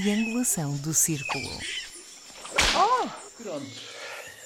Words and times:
triangulação 0.00 0.76
do 0.78 0.92
círculo. 0.92 1.44
Pronto. 3.42 3.66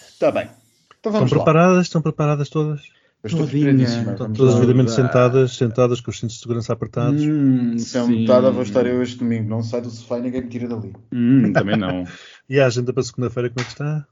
Está 0.09 0.31
bem. 0.31 0.45
Então 0.45 0.55
Estão 0.97 1.13
vamos 1.13 1.31
lá. 1.33 1.37
preparadas? 1.39 1.87
Estão 1.87 2.03
preparadas 2.03 2.49
todas? 2.49 2.81
Estou. 3.25 3.45
Estão 3.45 4.33
todas 4.33 4.55
devidamente 4.55 4.93
sentadas, 4.93 5.57
sentadas 5.57 6.01
com 6.01 6.11
os 6.11 6.19
cintos 6.19 6.37
de 6.37 6.43
segurança 6.43 6.73
apertados. 6.73 7.23
Hum, 7.23 7.75
Então, 7.77 8.07
sim. 8.07 8.21
metade 8.21 8.51
vou 8.51 8.63
estar 8.63 8.87
eu 8.87 9.03
este 9.03 9.19
domingo. 9.19 9.49
Não 9.49 9.63
sai 9.63 9.81
do 9.81 9.91
sofá 9.91 10.19
e 10.19 10.23
ninguém 10.23 10.43
me 10.43 10.49
tira 10.49 10.69
dali. 10.69 10.95
Hum, 11.13 11.53
também 11.53 11.77
não. 11.77 12.05
E 12.49 12.59
a 12.59 12.67
agenda 12.67 12.93
para 12.93 13.03
segunda-feira 13.05 13.49
como 13.49 13.61
é 13.61 13.65
que 13.65 13.71
está? 13.71 14.05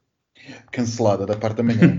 Cancelada 0.70 1.26
da 1.26 1.36
parte 1.36 1.56
da 1.56 1.62
manhã. 1.64 1.80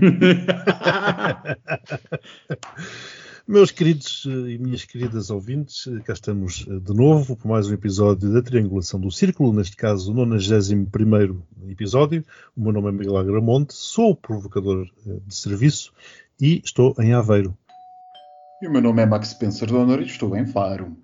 Meus 3.46 3.70
queridos 3.70 4.26
eh, 4.26 4.50
e 4.52 4.58
minhas 4.58 4.84
queridas 4.84 5.30
ouvintes, 5.30 5.86
eh, 5.86 6.00
cá 6.04 6.12
estamos 6.12 6.66
eh, 6.68 6.78
de 6.78 6.94
novo 6.94 7.36
por 7.36 7.48
mais 7.48 7.68
um 7.68 7.74
episódio 7.74 8.32
da 8.32 8.42
Triangulação 8.42 9.00
do 9.00 9.10
Círculo, 9.10 9.52
neste 9.52 9.76
caso 9.76 10.12
o 10.12 10.14
91 10.14 11.42
episódio. 11.68 12.24
O 12.56 12.62
meu 12.62 12.72
nome 12.72 12.88
é 12.88 12.92
Miguel 12.92 13.16
Agramonte, 13.16 13.74
sou 13.74 14.14
provocador 14.14 14.86
de 15.26 15.34
serviço 15.34 15.92
e 16.40 16.60
estou 16.64 16.94
em 16.98 17.12
Aveiro. 17.12 17.56
e 18.62 18.68
o 18.68 18.72
meu 18.72 18.80
nome 18.82 19.02
é 19.02 19.06
Max 19.06 19.28
Spencer 19.30 19.68
Donor 19.68 20.00
e 20.00 20.06
estou 20.06 20.36
em 20.36 20.46
Faro. 20.46 20.96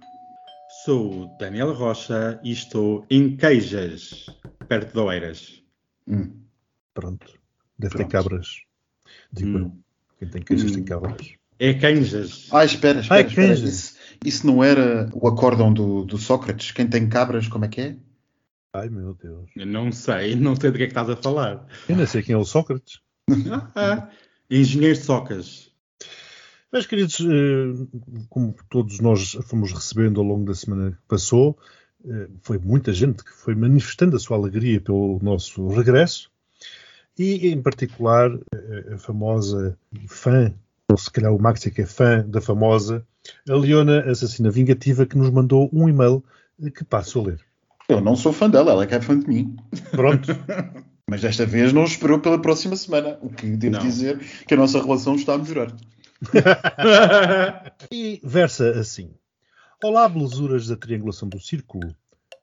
Sou 0.85 1.37
Daniel 1.39 1.73
Rocha 1.75 2.39
e 2.45 2.53
estou 2.53 3.05
em 3.11 3.37
Queijas, 3.37 4.27
perto 4.69 4.93
de 4.93 4.99
Oeiras. 5.01 5.63
Hum. 6.07 6.33
Pronto, 6.95 7.27
deve 7.79 7.95
Pronto. 7.95 8.09
ter 8.11 8.13
cabras. 8.13 8.49
Digo 9.33 9.59
Hum. 9.59 9.63
eu. 9.63 9.73
Quem 10.19 10.29
tem 10.29 10.43
queijas 10.43 10.71
Hum. 10.71 10.75
tem 10.75 10.85
cabras. 10.85 11.35
É 11.59 11.73
Queijas. 11.75 12.49
Ah, 12.53 12.65
espera, 12.65 13.01
espera, 13.01 13.21
Ai, 13.23 13.27
espera. 13.27 13.49
queijo. 13.49 13.67
Isso, 13.67 13.97
isso 14.25 14.47
não 14.47 14.63
era 14.63 15.09
o 15.15 15.27
acórdão 15.29 15.73
do, 15.73 16.05
do 16.05 16.19
Sócrates? 16.19 16.73
Quem 16.73 16.87
tem 16.87 17.09
cabras, 17.09 17.49
como 17.49 17.65
é 17.65 17.69
que 17.69 17.81
é? 17.81 17.97
Ai 18.75 18.91
meu 18.91 19.15
Deus. 19.15 19.49
Eu 19.57 19.65
Não 19.67 19.91
sei, 19.91 20.37
não 20.37 20.55
sei 20.55 20.71
do 20.71 20.77
que 20.77 20.85
é 20.85 20.87
que 20.87 20.91
estás 20.93 21.09
a 21.09 21.17
falar. 21.17 21.67
Eu 21.89 21.97
nem 21.97 22.05
sei 22.07 22.23
quem 22.23 22.35
é 22.35 22.39
o 22.39 22.45
Sócrates. 22.45 23.01
Ah, 23.51 23.71
ah. 23.75 24.09
Engenheiro 24.51 24.97
de 24.99 25.03
Socas. 25.05 25.73
Meus 26.73 26.87
queridos, 26.87 27.19
eh, 27.21 27.87
como 28.29 28.55
todos 28.69 29.01
nós 29.01 29.33
fomos 29.47 29.73
recebendo 29.73 30.21
ao 30.21 30.27
longo 30.27 30.45
da 30.45 30.55
semana 30.55 30.91
que 30.93 30.99
passou, 31.09 31.59
eh, 32.05 32.29
foi 32.43 32.59
muita 32.59 32.93
gente 32.93 33.25
que 33.25 33.33
foi 33.33 33.55
manifestando 33.55 34.15
a 34.15 34.19
sua 34.21 34.37
alegria 34.37 34.81
pelo 34.81 35.19
nosso 35.23 35.67
regresso 35.69 36.31
e, 37.19 37.49
em 37.49 37.63
particular, 37.63 38.31
eh, 38.55 38.95
a 38.95 38.99
famosa 38.99 39.79
fã, 40.07 40.53
ou 40.91 40.97
se 40.97 41.11
calhar 41.11 41.35
o 41.35 41.41
Max 41.41 41.67
é 41.67 41.71
que 41.71 41.83
é 41.83 41.87
fã 41.87 42.25
da 42.27 42.41
famosa, 42.41 43.07
a 43.49 43.55
Leona 43.55 44.01
Assassina 44.11 44.51
Vingativa, 44.51 45.07
que 45.07 45.19
nos 45.19 45.31
mandou 45.31 45.69
um 45.73 45.89
e-mail 45.89 46.23
que 46.75 46.85
passo 46.85 47.21
a 47.21 47.23
ler. 47.25 47.41
Eu 47.89 48.01
não 48.01 48.17
sou 48.17 48.33
fã 48.33 48.49
dela, 48.49 48.73
ela 48.73 48.85
é 48.85 48.87
que 48.87 48.95
é 48.95 49.01
fã 49.01 49.19
de 49.19 49.29
mim. 49.29 49.57
Pronto, 49.93 50.33
Mas 51.09 51.21
desta 51.21 51.47
vez 51.47 51.73
não 51.73 51.85
esperou 51.85 52.19
pela 52.19 52.41
próxima 52.41 52.75
semana. 52.75 53.17
O 53.23 53.31
que 53.31 53.47
devo 53.47 53.77
Não. 53.77 53.81
dizer 53.81 54.19
que 54.19 54.55
a 54.55 54.57
nossa 54.57 54.83
relação 54.83 55.15
está 55.15 55.35
a 55.35 55.39
melhorar. 55.39 55.73
E 57.93 58.21
versa 58.25 58.71
assim: 58.71 59.15
Olá, 59.85 60.09
belusuras 60.09 60.67
da 60.67 60.77
triangulação 60.77 61.29
do 61.29 61.39
círculo. 61.39 61.95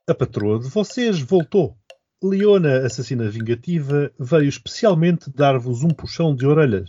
A 0.08 0.14
patroa 0.14 0.58
de 0.58 0.68
vocês 0.68 1.20
voltou. 1.20 1.76
Leona, 2.22 2.86
assassina 2.86 3.28
vingativa, 3.28 4.10
veio 4.18 4.48
especialmente 4.48 5.30
dar-vos 5.30 5.82
um 5.82 5.90
puxão 5.90 6.34
de 6.34 6.46
orelhas. 6.46 6.88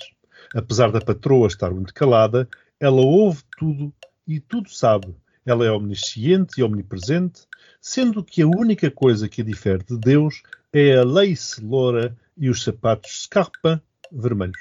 Apesar 0.53 0.91
da 0.91 1.01
patroa 1.01 1.47
estar 1.47 1.71
muito 1.71 1.93
calada, 1.93 2.47
ela 2.79 3.01
ouve 3.01 3.43
tudo 3.57 3.94
e 4.28 4.39
tudo 4.39 4.69
sabe. 4.69 5.16
Ela 5.45 5.66
é 5.66 5.72
omnisciente 5.72 6.59
e 6.59 6.63
omnipresente, 6.63 7.41
sendo 7.79 8.23
que 8.23 8.41
a 8.41 8.47
única 8.47 8.89
coisa 8.89 9.29
que 9.29 9.41
a 9.41 9.45
difere 9.45 9.84
de 9.84 9.97
Deus 9.97 10.41
é 10.73 10.97
a 10.97 11.03
lace 11.03 11.63
loura 11.63 12.16
e 12.38 12.50
os 12.50 12.63
sapatos 12.63 13.23
Scarpa 13.23 13.81
vermelhos. 14.11 14.59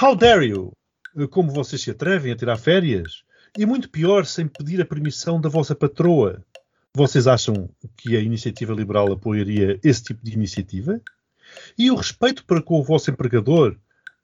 How 0.00 0.14
dare 0.14 0.46
you? 0.46 0.72
Como 1.30 1.50
vocês 1.50 1.80
se 1.80 1.90
atrevem 1.90 2.32
a 2.32 2.36
tirar 2.36 2.58
férias? 2.58 3.24
E 3.56 3.64
muito 3.64 3.88
pior, 3.88 4.26
sem 4.26 4.46
pedir 4.46 4.80
a 4.82 4.84
permissão 4.84 5.40
da 5.40 5.48
vossa 5.48 5.74
patroa. 5.74 6.44
Vocês 6.92 7.26
acham 7.26 7.70
que 7.96 8.16
a 8.16 8.20
iniciativa 8.20 8.74
liberal 8.74 9.10
apoiaria 9.10 9.80
esse 9.82 10.04
tipo 10.04 10.22
de 10.22 10.34
iniciativa? 10.34 11.00
E 11.78 11.90
o 11.90 11.94
respeito 11.94 12.44
para 12.44 12.62
com 12.62 12.78
o 12.78 12.84
vosso 12.84 13.10
empregador? 13.10 13.76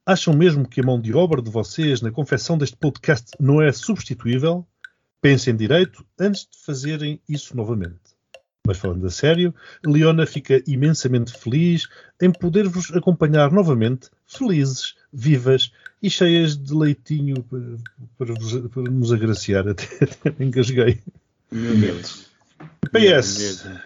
Acham 0.05 0.35
mesmo 0.35 0.69
que 0.69 0.81
a 0.81 0.85
mão 0.85 1.01
de 1.01 1.15
obra 1.15 1.41
de 1.41 1.51
vocês 1.51 2.01
na 2.01 2.11
confecção 2.11 2.59
deste 2.59 2.77
podcast 2.77 3.31
não 3.39 3.63
é 3.63 3.71
substituível? 3.73 4.67
Pensem 5.21 5.55
direito 5.55 6.05
antes 6.19 6.43
de 6.43 6.59
fazerem 6.65 7.21
isso 7.29 7.57
novamente. 7.57 8.01
Mas 8.67 8.79
falando 8.79 9.07
a 9.07 9.11
sério, 9.11 9.55
Leona 9.85 10.25
fica 10.27 10.63
imensamente 10.67 11.33
feliz 11.33 11.89
em 12.21 12.31
poder-vos 12.33 12.93
acompanhar 12.93 13.51
novamente, 13.53 14.09
felizes, 14.27 14.95
vivas 15.13 15.73
e 16.03 16.09
cheias 16.11 16.57
de 16.57 16.73
leitinho 16.75 17.43
para, 17.45 17.61
para, 18.19 18.35
vos- 18.35 18.69
para 18.71 18.83
nos 18.91 19.13
agraciar. 19.13 19.67
Até, 19.69 19.85
até 20.05 20.31
me 20.39 20.47
engasguei. 20.47 21.01
Meu 21.51 21.77
Deus. 21.77 22.27
PS. 22.93 23.67
Eh, 23.67 23.81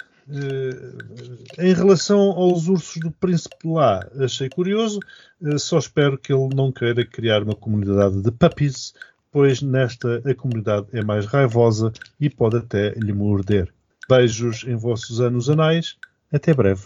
em 1.59 1.73
relação 1.73 2.19
aos 2.19 2.69
ursos 2.69 3.01
do 3.01 3.11
Príncipe 3.11 3.57
de 3.63 3.69
lá, 3.69 4.07
achei 4.19 4.49
curioso. 4.49 4.99
Eh, 5.43 5.59
só 5.59 5.79
espero 5.79 6.19
que 6.19 6.33
ele 6.33 6.55
não 6.55 6.73
queira 6.73 7.05
criar 7.05 7.43
uma 7.43 7.55
comunidade 7.55 8.21
de 8.21 8.31
puppies, 8.33 8.95
pois 9.31 9.63
nesta 9.63 10.23
a 10.29 10.35
comunidade 10.35 10.87
é 10.93 11.03
mais 11.05 11.27
raivosa 11.27 11.93
e 12.21 12.29
pode 12.29 12.57
até 12.57 12.91
lhe 12.95 13.13
morder. 13.13 13.73
Beijos 14.09 14.65
em 14.67 14.77
vossos 14.77 15.21
anos 15.21 15.49
anais. 15.49 15.97
Até 16.33 16.53
breve. 16.53 16.83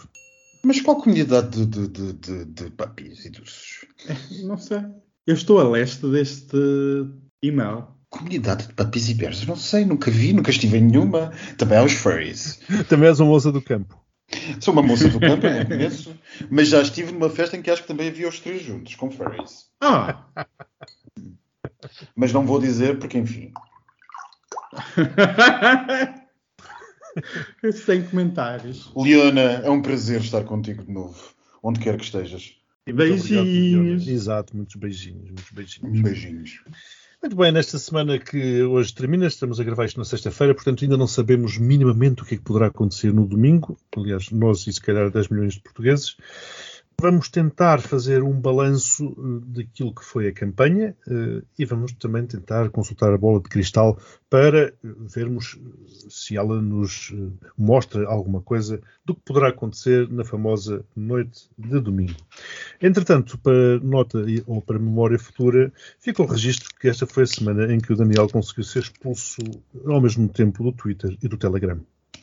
Mas 0.63 0.79
qual 0.81 1.01
comunidade 1.01 1.65
de, 1.65 1.87
de, 1.87 1.87
de, 1.87 2.13
de, 2.13 2.45
de 2.45 2.69
papis 2.71 3.25
e 3.25 3.29
dos... 3.31 3.85
Não 4.43 4.57
sei. 4.57 4.83
Eu 5.25 5.33
estou 5.33 5.59
a 5.59 5.67
leste 5.67 6.07
deste 6.07 6.57
e-mail. 7.41 7.87
Comunidade 8.11 8.67
de 8.67 8.73
papis 8.73 9.09
e 9.09 9.13
bears? 9.13 9.47
Não 9.47 9.55
sei, 9.55 9.85
nunca 9.85 10.11
vi, 10.11 10.33
nunca 10.33 10.51
estive 10.51 10.77
em 10.77 10.81
nenhuma. 10.81 11.31
Também 11.57 11.77
há 11.77 11.83
os 11.83 11.93
furries. 11.93 12.59
Também 12.89 13.07
és 13.07 13.21
uma 13.21 13.29
moça 13.29 13.53
do 13.53 13.61
campo. 13.61 13.97
Sou 14.59 14.73
uma 14.73 14.83
moça 14.83 15.07
do 15.07 15.17
campo, 15.17 15.47
eu 15.47 15.53
não 15.53 15.65
conheço. 15.65 16.13
Mas 16.49 16.67
já 16.67 16.81
estive 16.81 17.13
numa 17.13 17.29
festa 17.29 17.55
em 17.55 17.61
que 17.61 17.71
acho 17.71 17.83
que 17.83 17.87
também 17.87 18.09
havia 18.09 18.27
os 18.27 18.39
três 18.39 18.63
juntos, 18.63 18.95
com 18.95 19.09
furries. 19.09 19.67
Ah! 19.79 20.25
Mas 22.13 22.33
não 22.33 22.45
vou 22.45 22.59
dizer 22.59 22.99
porque, 22.99 23.17
enfim. 23.17 23.53
Sem 27.85 28.03
comentários. 28.03 28.91
Leona, 28.93 29.41
é 29.41 29.69
um 29.69 29.81
prazer 29.81 30.19
estar 30.19 30.43
contigo 30.43 30.83
de 30.83 30.91
novo, 30.91 31.33
onde 31.63 31.79
quer 31.79 31.97
que 31.97 32.03
estejas. 32.03 32.57
Beijinhos. 32.85 34.05
Exato, 34.05 34.55
muitos 34.55 34.75
beijinhos, 34.75 35.29
muitos 35.29 35.51
beijinhos. 35.51 36.01
Beijinhos. 36.01 36.61
Muito 37.21 37.35
bem, 37.35 37.51
nesta 37.51 37.77
semana 37.77 38.17
que 38.17 38.63
hoje 38.63 38.91
termina, 38.95 39.27
estamos 39.27 39.59
a 39.59 39.63
gravar 39.63 39.85
isto 39.85 39.99
na 39.99 40.03
sexta-feira, 40.03 40.55
portanto 40.55 40.83
ainda 40.83 40.97
não 40.97 41.05
sabemos 41.05 41.55
minimamente 41.55 42.23
o 42.23 42.25
que 42.25 42.33
é 42.33 42.37
que 42.37 42.43
poderá 42.43 42.65
acontecer 42.65 43.13
no 43.13 43.27
domingo. 43.27 43.77
Aliás, 43.95 44.31
nós 44.31 44.65
e 44.65 44.73
se 44.73 44.81
calhar 44.81 45.11
10 45.11 45.27
milhões 45.27 45.53
de 45.53 45.59
portugueses. 45.59 46.17
Vamos 47.01 47.29
tentar 47.29 47.81
fazer 47.81 48.21
um 48.21 48.39
balanço 48.39 49.05
eh, 49.05 49.59
daquilo 49.59 49.91
que 49.91 50.05
foi 50.05 50.27
a 50.27 50.31
campanha 50.31 50.95
eh, 51.07 51.41
e 51.57 51.65
vamos 51.65 51.93
também 51.93 52.27
tentar 52.27 52.69
consultar 52.69 53.11
a 53.11 53.17
bola 53.17 53.41
de 53.41 53.49
cristal 53.49 53.97
para 54.29 54.67
eh, 54.67 54.73
vermos 54.83 55.59
se 56.11 56.37
ela 56.37 56.61
nos 56.61 57.11
mostra 57.57 58.07
alguma 58.07 58.39
coisa 58.39 58.79
do 59.03 59.15
que 59.15 59.21
poderá 59.25 59.47
acontecer 59.47 60.07
na 60.11 60.23
famosa 60.23 60.85
noite 60.95 61.49
de 61.57 61.79
domingo. 61.79 62.17
Entretanto, 62.79 63.35
para 63.39 63.79
nota 63.79 64.23
ou 64.45 64.61
para 64.61 64.77
memória 64.77 65.17
futura, 65.17 65.73
fica 65.99 66.21
o 66.21 66.27
registro 66.27 66.69
que 66.79 66.87
esta 66.87 67.07
foi 67.07 67.23
a 67.23 67.27
semana 67.27 67.73
em 67.73 67.79
que 67.79 67.91
o 67.91 67.95
Daniel 67.95 68.29
conseguiu 68.29 68.63
ser 68.63 68.83
expulso 68.83 69.41
ao 69.87 69.99
mesmo 69.99 70.29
tempo 70.29 70.63
do 70.63 70.71
Twitter 70.71 71.17
e 71.19 71.27
do 71.27 71.35
Telegram. 71.35 71.81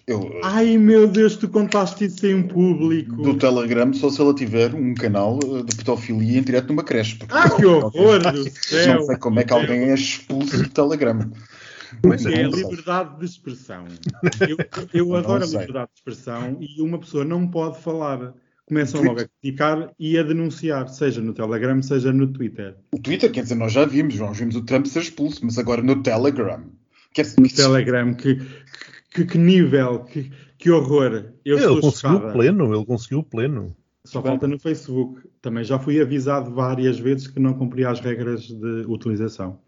Eu, 0.08 0.40
Ai 0.42 0.78
meu 0.78 1.06
Deus, 1.06 1.36
tu 1.36 1.48
contaste 1.48 2.06
isso 2.06 2.26
em 2.26 2.42
público. 2.42 3.14
do 3.16 3.36
Telegram, 3.36 3.92
só 3.92 4.08
se 4.10 4.20
ela 4.20 4.34
tiver 4.34 4.74
um 4.74 4.94
canal 4.94 5.38
eh, 5.44 5.62
de 5.62 5.76
pedofilia 5.76 6.38
em 6.38 6.42
direto 6.42 6.68
numa 6.68 6.82
creche. 6.82 7.18
Ah, 7.28 7.50
que 7.50 7.66
horror 7.66 8.18
do 8.20 8.44
Não 8.44 8.50
céu! 8.50 9.02
sei 9.02 9.16
como 9.18 9.38
é 9.40 9.44
que 9.44 9.52
alguém 9.52 9.80
é 9.90 9.94
expulso 9.94 10.56
do 10.62 10.68
Telegram. 10.70 11.30
Mas 12.06 12.24
É 12.26 12.40
a 12.40 12.42
não 12.44 12.52
sei. 12.52 12.62
liberdade 12.64 13.18
de 13.18 13.24
expressão. 13.26 13.84
Eu, 14.48 14.56
eu 14.94 15.06
Não 15.08 15.16
adoro 15.16 15.44
a 15.44 15.46
liberdade 15.46 15.90
de 15.94 15.98
expressão 15.98 16.56
e 16.60 16.80
uma 16.82 16.98
pessoa 16.98 17.24
não 17.24 17.46
pode 17.46 17.78
falar. 17.80 18.32
Começam 18.66 19.02
logo 19.02 19.20
a 19.20 19.24
criticar 19.26 19.90
e 19.98 20.18
a 20.18 20.22
denunciar, 20.22 20.88
seja 20.88 21.20
no 21.22 21.32
Telegram, 21.32 21.80
seja 21.82 22.12
no 22.12 22.26
Twitter. 22.26 22.76
O 22.92 22.98
Twitter, 22.98 23.30
quer 23.32 23.42
dizer, 23.42 23.54
nós 23.54 23.72
já 23.72 23.84
vimos, 23.86 24.16
nós 24.16 24.36
vimos 24.38 24.56
o 24.56 24.62
Trump 24.62 24.84
ser 24.86 25.00
expulso, 25.00 25.40
mas 25.42 25.58
agora 25.58 25.82
no 25.82 26.02
Telegram. 26.02 26.62
Quer 27.14 27.22
dizer, 27.22 27.40
No 27.40 27.48
Telegram, 27.48 28.12
que, 28.12 28.38
que, 29.18 29.32
que 29.32 29.38
nível, 29.38 30.00
que, 30.00 30.30
que 30.56 30.70
horror. 30.70 31.32
Eu 31.44 31.58
ele 31.58 31.80
conseguiu 31.80 32.16
o 32.16 32.32
pleno, 32.32 32.74
ele 32.74 32.84
conseguiu 32.84 33.18
o 33.20 33.24
pleno. 33.24 33.76
Só 34.04 34.22
falta 34.22 34.46
no 34.46 34.58
Facebook. 34.58 35.20
Também 35.42 35.64
já 35.64 35.78
fui 35.78 36.00
avisado 36.00 36.54
várias 36.54 36.98
vezes 36.98 37.26
que 37.26 37.40
não 37.40 37.54
cumpria 37.54 37.90
as 37.90 38.00
regras 38.00 38.42
de 38.42 38.84
utilização. 38.86 39.58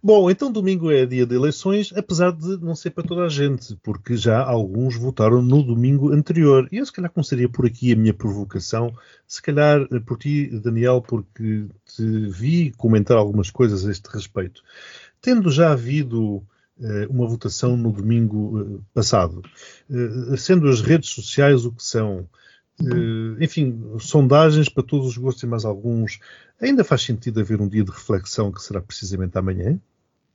Bom, 0.00 0.30
então 0.30 0.50
domingo 0.50 0.92
é 0.92 1.04
dia 1.04 1.26
de 1.26 1.34
eleições, 1.34 1.92
apesar 1.94 2.30
de 2.30 2.56
não 2.58 2.76
ser 2.76 2.90
para 2.90 3.02
toda 3.02 3.24
a 3.24 3.28
gente, 3.28 3.76
porque 3.82 4.16
já 4.16 4.40
alguns 4.40 4.96
votaram 4.96 5.42
no 5.42 5.60
domingo 5.60 6.12
anterior. 6.12 6.68
E 6.70 6.76
eu 6.76 6.86
se 6.86 6.92
calhar 6.92 7.10
começaria 7.10 7.48
por 7.48 7.66
aqui 7.66 7.92
a 7.92 7.96
minha 7.96 8.14
provocação, 8.14 8.94
se 9.26 9.42
calhar 9.42 9.80
eh, 9.90 9.98
por 9.98 10.16
ti, 10.16 10.48
Daniel, 10.60 11.02
porque 11.02 11.66
te 11.84 12.28
vi 12.30 12.72
comentar 12.76 13.16
algumas 13.16 13.50
coisas 13.50 13.84
a 13.84 13.90
este 13.90 14.08
respeito. 14.08 14.62
Tendo 15.20 15.50
já 15.50 15.72
havido 15.72 16.44
uma 17.10 17.26
votação 17.26 17.76
no 17.76 17.92
domingo 17.92 18.60
eh, 18.60 18.80
passado, 18.94 19.42
sendo 20.36 20.68
as 20.68 20.80
redes 20.80 21.10
sociais 21.10 21.64
o 21.64 21.72
que 21.72 21.82
são, 21.82 22.28
enfim, 23.40 23.82
sondagens 23.98 24.68
para 24.68 24.84
todos 24.84 25.08
os 25.08 25.16
gostos 25.16 25.42
e 25.42 25.46
mais 25.46 25.64
alguns, 25.64 26.20
Ainda 26.60 26.82
faz 26.82 27.02
sentido 27.02 27.40
haver 27.40 27.60
um 27.60 27.68
dia 27.68 27.84
de 27.84 27.90
reflexão 27.90 28.50
que 28.50 28.60
será 28.60 28.80
precisamente 28.80 29.38
amanhã? 29.38 29.78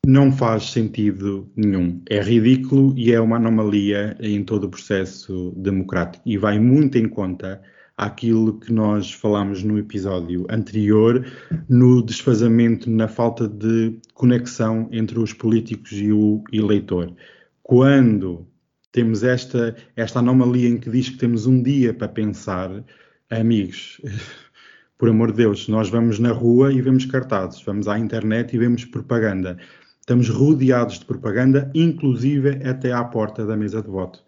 Não 0.06 0.32
faz 0.32 0.72
sentido 0.72 1.50
nenhum. 1.56 2.02
É 2.10 2.22
ridículo 2.22 2.94
e 2.98 3.12
é 3.12 3.20
uma 3.20 3.36
anomalia 3.38 4.16
em 4.20 4.44
todo 4.44 4.66
o 4.66 4.70
processo 4.70 5.54
democrático 5.56 6.24
e 6.26 6.38
vai 6.38 6.60
muito 6.60 6.98
em 6.98 7.08
conta 7.08 7.62
aquilo 7.98 8.60
que 8.60 8.72
nós 8.74 9.12
falámos 9.12 9.64
no 9.64 9.78
episódio 9.78 10.46
anterior, 10.50 11.26
no 11.70 12.02
desfazamento, 12.02 12.90
na 12.90 13.08
falta 13.08 13.48
de 13.48 14.00
conexão 14.14 14.90
entre 14.92 15.20
os 15.20 15.34
políticos 15.34 15.92
e 15.94 16.12
o 16.12 16.44
eleitor. 16.52 17.14
Quando 17.62 18.48
temos 18.92 19.24
esta, 19.24 19.76
esta 19.96 20.20
anomalia 20.20 20.70
em 20.70 20.78
que 20.78 20.90
diz 20.90 21.10
que 21.10 21.18
temos 21.18 21.46
um 21.46 21.62
dia 21.62 21.94
para 21.94 22.08
pensar, 22.08 22.84
amigos, 23.30 24.02
por 24.98 25.10
amor 25.10 25.32
de 25.32 25.38
Deus, 25.38 25.68
nós 25.68 25.90
vamos 25.90 26.20
na 26.20 26.32
rua 26.32 26.72
e 26.72 26.82
vemos 26.82 27.06
cartazes, 27.06 27.62
vamos 27.64 27.88
à 27.88 27.98
internet 27.98 28.56
e 28.56 28.60
vemos 28.60 28.86
propaganda. 28.86 29.58
Estamos 30.00 30.30
rodeados 30.30 31.00
de 31.00 31.06
propaganda, 31.06 31.72
inclusive 31.74 32.68
até 32.68 32.92
à 32.92 33.04
porta 33.04 33.46
da 33.46 33.56
mesa 33.56 33.82
de 33.82 33.88
voto. 33.88 34.24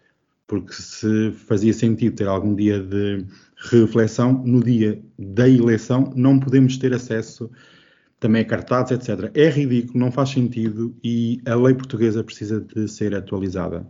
Porque 0.46 0.72
se 0.72 1.32
fazia 1.32 1.72
sentido 1.72 2.16
ter 2.16 2.28
algum 2.28 2.54
dia 2.54 2.80
de 2.80 3.24
reflexão, 3.70 4.32
no 4.44 4.62
dia 4.62 5.02
da 5.18 5.48
eleição 5.48 6.12
não 6.14 6.38
podemos 6.38 6.76
ter 6.76 6.94
acesso 6.94 7.50
também 8.20 8.42
a 8.42 8.44
cartazes, 8.44 8.92
etc. 8.92 9.30
É 9.34 9.48
ridículo, 9.48 9.98
não 9.98 10.12
faz 10.12 10.30
sentido 10.30 10.94
e 11.02 11.40
a 11.46 11.54
lei 11.54 11.74
portuguesa 11.74 12.22
precisa 12.22 12.60
de 12.60 12.88
ser 12.88 13.14
atualizada 13.14 13.86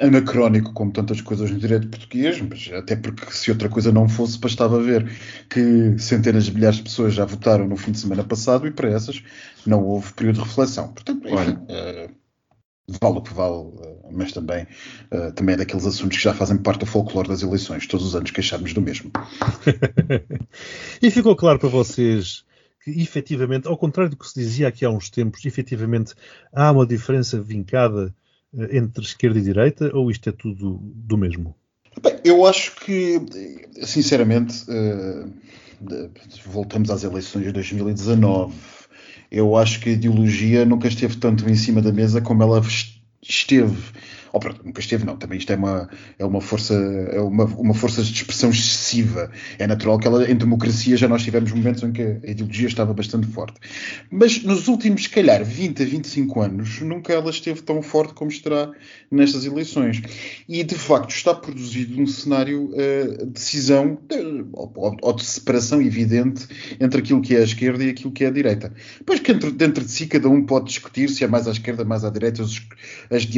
anacrónico 0.00 0.72
como 0.72 0.92
tantas 0.92 1.20
coisas 1.20 1.50
no 1.50 1.58
direito 1.58 1.88
português, 1.88 2.40
mas 2.40 2.70
até 2.72 2.94
porque 2.94 3.30
se 3.32 3.50
outra 3.50 3.68
coisa 3.68 3.90
não 3.90 4.08
fosse, 4.08 4.38
bastava 4.38 4.80
ver 4.80 5.10
que 5.48 5.98
centenas 5.98 6.44
de 6.44 6.54
milhares 6.54 6.76
de 6.76 6.84
pessoas 6.84 7.14
já 7.14 7.24
votaram 7.24 7.66
no 7.66 7.76
fim 7.76 7.92
de 7.92 7.98
semana 7.98 8.22
passado 8.22 8.66
e 8.66 8.70
para 8.70 8.90
essas 8.90 9.22
não 9.66 9.84
houve 9.84 10.12
período 10.12 10.36
de 10.36 10.48
reflexão. 10.48 10.92
Portanto, 10.92 11.26
enfim, 11.28 11.52
uh, 11.52 12.10
vale 13.00 13.18
o 13.18 13.22
que 13.22 13.34
vale, 13.34 13.56
uh, 13.56 13.97
mas 14.12 14.32
também, 14.32 14.66
uh, 15.12 15.32
também 15.32 15.54
é 15.54 15.58
daqueles 15.58 15.86
assuntos 15.86 16.16
que 16.16 16.24
já 16.24 16.34
fazem 16.34 16.56
parte 16.56 16.80
do 16.80 16.86
folclore 16.86 17.28
das 17.28 17.42
eleições, 17.42 17.86
todos 17.86 18.06
os 18.06 18.14
anos 18.14 18.30
queixarmos 18.30 18.72
do 18.72 18.80
mesmo. 18.80 19.10
e 21.02 21.10
ficou 21.10 21.34
claro 21.36 21.58
para 21.58 21.68
vocês 21.68 22.44
que 22.82 22.90
efetivamente, 22.90 23.66
ao 23.68 23.76
contrário 23.76 24.10
do 24.10 24.16
que 24.16 24.28
se 24.28 24.38
dizia 24.38 24.68
aqui 24.68 24.84
há 24.84 24.90
uns 24.90 25.10
tempos, 25.10 25.44
efetivamente 25.44 26.14
há 26.52 26.70
uma 26.70 26.86
diferença 26.86 27.40
vincada 27.40 28.14
eh, 28.56 28.78
entre 28.78 29.04
esquerda 29.04 29.38
e 29.38 29.42
direita 29.42 29.90
ou 29.94 30.10
isto 30.10 30.28
é 30.28 30.32
tudo 30.32 30.78
do 30.82 31.16
mesmo? 31.18 31.54
Bem, 32.02 32.18
eu 32.24 32.46
acho 32.46 32.76
que, 32.76 33.20
sinceramente, 33.82 34.64
uh, 34.70 35.32
voltamos 36.46 36.90
às 36.90 37.02
eleições 37.02 37.44
de 37.44 37.52
2019. 37.52 38.54
Eu 39.30 39.56
acho 39.56 39.80
que 39.80 39.90
a 39.90 39.92
ideologia 39.92 40.64
nunca 40.64 40.88
esteve 40.88 41.16
tanto 41.16 41.48
em 41.48 41.54
cima 41.54 41.82
da 41.82 41.92
mesa 41.92 42.20
como 42.20 42.42
ela 42.42 42.62
esteve 43.28 43.76
ou 44.32 44.40
pronto, 44.40 44.62
nunca 44.64 44.80
esteve, 44.80 45.04
não. 45.04 45.16
Também 45.16 45.38
isto 45.38 45.52
é 45.52 45.56
uma, 45.56 45.88
é 46.18 46.24
uma 46.24 46.40
força, 46.40 46.74
é 46.74 47.20
uma, 47.20 47.44
uma 47.44 47.74
força 47.74 48.02
de 48.02 48.12
expressão 48.12 48.50
excessiva. 48.50 49.30
É 49.58 49.66
natural 49.66 49.98
que 49.98 50.06
ela, 50.06 50.30
em 50.30 50.36
democracia 50.36 50.96
já 50.96 51.08
nós 51.08 51.22
tivemos 51.22 51.52
momentos 51.52 51.82
em 51.82 51.92
que 51.92 52.02
a 52.02 52.30
ideologia 52.30 52.68
estava 52.68 52.92
bastante 52.92 53.26
forte. 53.26 53.58
Mas 54.10 54.42
nos 54.42 54.68
últimos, 54.68 55.04
se 55.04 55.10
calhar, 55.10 55.44
20 55.44 55.82
a 55.82 55.86
25 55.86 56.40
anos, 56.40 56.80
nunca 56.80 57.12
ela 57.12 57.30
esteve 57.30 57.62
tão 57.62 57.82
forte 57.82 58.14
como 58.14 58.30
estará 58.30 58.70
nestas 59.10 59.44
eleições. 59.44 60.02
E 60.48 60.62
de 60.62 60.74
facto 60.74 61.10
está 61.10 61.34
produzido 61.34 62.00
um 62.00 62.06
cenário 62.06 62.70
uh, 62.72 63.26
de 63.26 63.32
decisão 63.32 63.98
de, 64.08 64.44
ou, 64.52 64.96
ou, 65.02 65.12
de 65.12 65.24
separação 65.24 65.80
evidente 65.80 66.46
entre 66.80 67.00
aquilo 67.00 67.20
que 67.20 67.34
é 67.34 67.40
a 67.40 67.44
esquerda 67.44 67.84
e 67.84 67.90
aquilo 67.90 68.12
que 68.12 68.24
é 68.24 68.28
a 68.28 68.30
direita. 68.30 68.72
Pois 69.04 69.20
que 69.20 69.32
dentro, 69.32 69.52
dentro 69.52 69.84
de 69.84 69.90
si 69.90 70.06
cada 70.06 70.28
um 70.28 70.44
pode 70.44 70.66
discutir 70.66 71.08
se 71.08 71.24
é 71.24 71.26
mais 71.26 71.46
à 71.46 71.52
esquerda, 71.52 71.84
mais 71.84 72.04
à 72.04 72.10
direita, 72.10 72.42
as, 72.42 72.60
as 73.10 73.24
uh, 73.24 73.28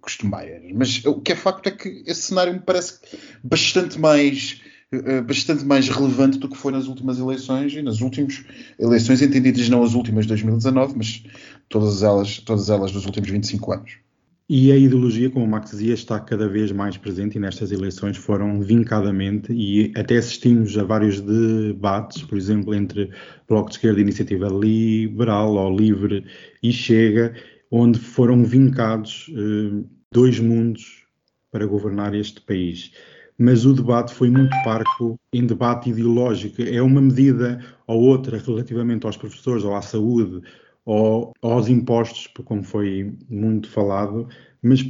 costumeiras. 0.00 0.62
Mas 0.74 1.04
o 1.04 1.20
que 1.20 1.32
é 1.32 1.36
facto 1.36 1.66
é 1.66 1.70
que 1.70 2.02
esse 2.06 2.22
cenário 2.22 2.52
me 2.52 2.60
parece 2.60 3.00
bastante 3.42 3.98
mais 3.98 4.60
eh, 4.92 5.20
bastante 5.20 5.64
mais 5.64 5.88
relevante 5.88 6.38
do 6.38 6.48
que 6.48 6.56
foi 6.56 6.70
nas 6.70 6.86
últimas 6.86 7.18
eleições 7.18 7.72
e 7.72 7.82
nas 7.82 8.00
últimas 8.00 8.44
eleições 8.78 9.20
entendidas 9.20 9.68
não 9.68 9.82
as 9.82 9.94
últimas 9.94 10.24
de 10.24 10.28
2019, 10.28 10.94
mas 10.96 11.24
todas 11.68 12.04
elas, 12.04 12.38
todas 12.38 12.70
elas 12.70 12.92
dos 12.92 13.04
últimos 13.04 13.28
25 13.28 13.72
anos. 13.72 14.06
E 14.48 14.70
a 14.70 14.76
ideologia, 14.76 15.28
como 15.28 15.44
o 15.44 15.48
Max 15.48 15.72
dizia, 15.72 15.92
está 15.92 16.20
cada 16.20 16.48
vez 16.48 16.70
mais 16.70 16.96
presente 16.96 17.36
e 17.36 17.40
nestas 17.40 17.72
eleições 17.72 18.16
foram 18.16 18.60
vincadamente 18.60 19.52
e 19.52 19.92
até 19.96 20.18
assistimos 20.18 20.78
a 20.78 20.84
vários 20.84 21.20
debates, 21.20 22.22
por 22.22 22.38
exemplo, 22.38 22.72
entre 22.72 23.10
Bloco 23.48 23.70
de 23.70 23.74
Esquerda 23.74 23.98
e 23.98 24.02
Iniciativa 24.02 24.46
Liberal 24.46 25.52
ou 25.56 25.76
Livre 25.76 26.24
e 26.62 26.72
Chega, 26.72 27.34
onde 27.70 27.98
foram 27.98 28.44
vincados 28.44 29.30
eh, 29.30 29.84
dois 30.12 30.38
mundos 30.38 31.04
para 31.50 31.66
governar 31.66 32.14
este 32.14 32.40
país. 32.40 32.92
Mas 33.38 33.66
o 33.66 33.74
debate 33.74 34.14
foi 34.14 34.30
muito 34.30 34.54
parco 34.64 35.18
em 35.32 35.46
debate 35.46 35.90
ideológico. 35.90 36.62
É 36.62 36.80
uma 36.80 37.00
medida 37.00 37.62
ou 37.86 38.02
outra 38.02 38.38
relativamente 38.38 39.04
aos 39.04 39.16
professores 39.16 39.62
ou 39.64 39.74
à 39.74 39.82
saúde 39.82 40.40
ou 40.84 41.32
aos 41.42 41.68
impostos, 41.68 42.28
como 42.44 42.62
foi 42.62 43.12
muito 43.28 43.68
falado, 43.68 44.28
mas 44.62 44.84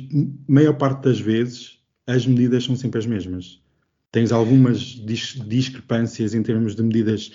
maior 0.46 0.74
parte 0.74 1.02
das 1.02 1.18
vezes 1.18 1.80
as 2.06 2.26
medidas 2.26 2.64
são 2.64 2.76
sempre 2.76 2.98
as 2.98 3.06
mesmas. 3.06 3.60
Tens 4.12 4.30
algumas 4.30 4.78
discrepâncias 4.78 6.34
em 6.34 6.42
termos 6.42 6.76
de 6.76 6.82
medidas 6.82 7.32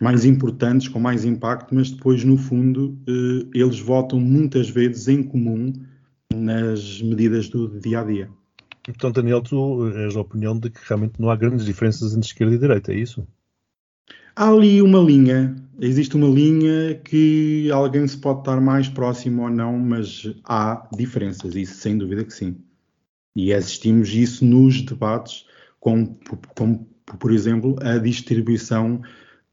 mais 0.00 0.24
importantes, 0.24 0.88
com 0.88 0.98
mais 0.98 1.24
impacto, 1.24 1.74
mas 1.74 1.90
depois, 1.90 2.24
no 2.24 2.36
fundo, 2.36 2.98
uh, 3.08 3.50
eles 3.54 3.80
votam 3.80 4.20
muitas 4.20 4.68
vezes 4.68 5.08
em 5.08 5.22
comum 5.22 5.72
nas 6.32 7.00
medidas 7.00 7.48
do 7.48 7.80
dia 7.80 8.00
a 8.00 8.04
dia. 8.04 8.30
Então, 8.88 9.10
Daniel, 9.10 9.40
tu 9.40 9.88
és 9.96 10.14
da 10.14 10.20
opinião 10.20 10.58
de 10.58 10.68
que 10.68 10.80
realmente 10.86 11.14
não 11.18 11.30
há 11.30 11.36
grandes 11.36 11.64
diferenças 11.64 12.12
entre 12.12 12.26
esquerda 12.26 12.54
e 12.54 12.58
direita, 12.58 12.92
é 12.92 12.96
isso? 12.96 13.26
Há 14.36 14.50
ali 14.50 14.82
uma 14.82 14.98
linha, 14.98 15.54
existe 15.80 16.16
uma 16.16 16.28
linha 16.28 16.94
que 16.96 17.70
alguém 17.70 18.06
se 18.06 18.18
pode 18.18 18.40
estar 18.40 18.60
mais 18.60 18.88
próximo 18.88 19.42
ou 19.42 19.50
não, 19.50 19.78
mas 19.78 20.28
há 20.44 20.88
diferenças, 20.94 21.54
isso 21.54 21.76
sem 21.76 21.96
dúvida 21.96 22.24
que 22.24 22.32
sim. 22.32 22.56
E 23.34 23.54
assistimos 23.54 24.12
isso 24.12 24.44
nos 24.44 24.82
debates, 24.82 25.46
com, 25.80 26.14
com 26.56 26.86
por 27.18 27.32
exemplo, 27.32 27.76
a 27.82 27.98
distribuição 27.98 29.02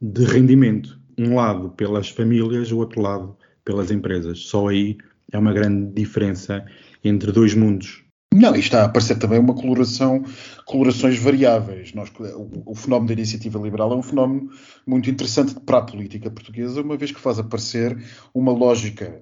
de 0.02 0.24
rendimento. 0.26 1.00
Um 1.18 1.36
lado 1.36 1.70
pelas 1.72 2.10
famílias, 2.10 2.72
o 2.72 2.78
outro 2.78 3.02
lado 3.02 3.38
pelas 3.64 3.92
empresas. 3.92 4.40
Só 4.40 4.70
aí 4.70 4.98
é 5.32 5.38
uma 5.38 5.54
grande 5.54 5.94
diferença 5.94 6.66
entre 7.04 7.32
dois 7.32 7.54
mundos. 7.54 8.04
Não, 8.34 8.56
e 8.56 8.60
está 8.60 8.84
a 8.84 8.86
aparecer 8.86 9.20
também 9.20 9.40
uma 9.40 9.54
coloração, 9.54 10.24
colorações 10.66 11.20
variáveis. 11.20 11.94
Nós, 11.94 12.10
o, 12.18 12.72
o, 12.72 12.76
fenómeno 12.76 13.08
da 13.08 13.14
iniciativa 13.14 13.60
liberal 13.60 13.92
é 13.92 13.96
um 13.96 14.02
fenómeno 14.02 14.50
muito 14.88 15.10
interessante 15.10 15.54
para 15.60 15.80
a 15.80 15.82
política 15.82 16.32
portuguesa, 16.32 16.82
uma 16.82 16.96
vez 16.96 17.12
que 17.12 17.20
faz 17.20 17.40
aparecer 17.40 17.98
uma 18.34 18.54
lógica, 18.54 19.22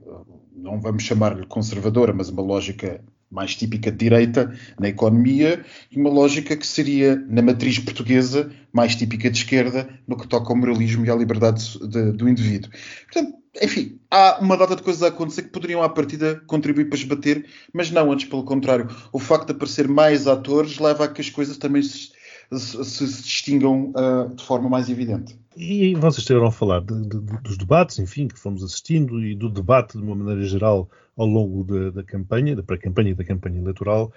não 0.56 0.80
vamos 0.80 1.02
chamar-lhe 1.02 1.46
conservadora, 1.48 2.14
mas 2.14 2.30
uma 2.30 2.44
lógica 2.44 3.04
mais 3.32 3.56
típica 3.56 3.92
de 3.92 3.98
direita 3.98 4.54
na 4.80 4.90
economia 4.90 5.64
e 5.92 6.00
uma 6.00 6.10
lógica 6.10 6.56
que 6.58 6.66
seria, 6.66 7.16
na 7.28 7.42
matriz 7.42 7.80
portuguesa, 7.80 8.52
mais 8.74 8.96
típica 8.96 9.30
de 9.30 9.38
esquerda 9.38 9.88
no 10.08 10.18
que 10.18 10.28
toca 10.28 10.52
ao 10.52 10.58
moralismo 10.58 11.06
e 11.06 11.12
à 11.12 11.16
liberdade 11.16 11.78
de, 11.88 12.12
do 12.12 12.28
indivíduo. 12.28 12.72
Portanto, 13.12 13.40
enfim, 13.62 14.00
há 14.12 14.40
uma 14.40 14.58
data 14.58 14.76
de 14.76 14.84
coisas 14.84 15.04
a 15.04 15.08
acontecer 15.08 15.44
que 15.44 15.50
poderiam, 15.50 15.82
à 15.82 15.90
partida, 15.90 16.42
contribuir 16.48 16.86
para 16.86 16.98
esbater, 16.98 17.46
mas 17.74 17.92
não, 17.92 18.12
antes 18.12 18.28
pelo 18.28 18.44
contrário. 18.44 18.88
O 19.12 19.20
facto 19.20 19.48
de 19.48 19.54
aparecer 19.54 19.88
mais 19.88 20.28
atores 20.28 20.78
leva 20.78 21.06
a 21.06 21.08
que 21.08 21.22
as 21.22 21.30
coisas 21.30 21.58
também 21.58 21.82
se, 21.82 22.12
se, 22.52 22.84
se 22.84 23.06
distingam 23.06 23.92
uh, 23.92 24.34
de 24.34 24.44
forma 24.44 24.70
mais 24.70 24.90
evidente. 24.90 25.38
E 25.56 25.94
vocês 25.96 26.20
estiveram 26.20 26.48
a 26.48 26.52
falar 26.52 26.82
de, 26.82 27.02
de, 27.02 27.20
dos 27.20 27.58
debates, 27.58 28.00
enfim, 28.00 28.28
que 28.28 28.40
fomos 28.40 28.64
assistindo 28.64 29.24
e 29.24 29.36
do 29.36 29.50
debate 29.50 29.98
de 29.98 30.04
uma 30.04 30.16
maneira 30.16 30.44
geral 30.44 30.90
ao 31.18 31.28
longo 31.28 31.64
da, 31.64 31.92
da 31.92 32.04
campanha, 32.04 32.56
da 32.56 32.64
pré-campanha 32.64 33.12
e 33.12 33.16
da 33.16 33.26
campanha 33.26 33.60
eleitoral, 33.60 34.12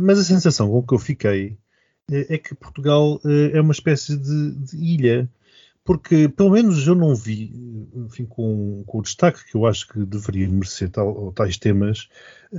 mas 0.00 0.18
a 0.18 0.24
sensação 0.24 0.68
com 0.68 0.82
que 0.82 0.94
eu 0.94 0.98
fiquei 0.98 1.56
é, 2.10 2.34
é 2.34 2.38
que 2.38 2.54
Portugal 2.54 3.20
eh, 3.24 3.56
é 3.56 3.60
uma 3.60 3.72
espécie 3.72 4.16
de, 4.16 4.50
de 4.56 4.76
ilha, 4.76 5.30
porque 5.84 6.28
pelo 6.28 6.50
menos 6.50 6.86
eu 6.86 6.94
não 6.94 7.14
vi, 7.14 7.52
enfim, 7.94 8.24
com, 8.24 8.84
com 8.86 8.98
o 8.98 9.02
destaque 9.02 9.44
que 9.50 9.56
eu 9.56 9.66
acho 9.66 9.88
que 9.88 10.04
deveria 10.04 10.48
merecer 10.48 10.90
tal, 10.90 11.32
tais 11.32 11.58
temas, 11.58 12.08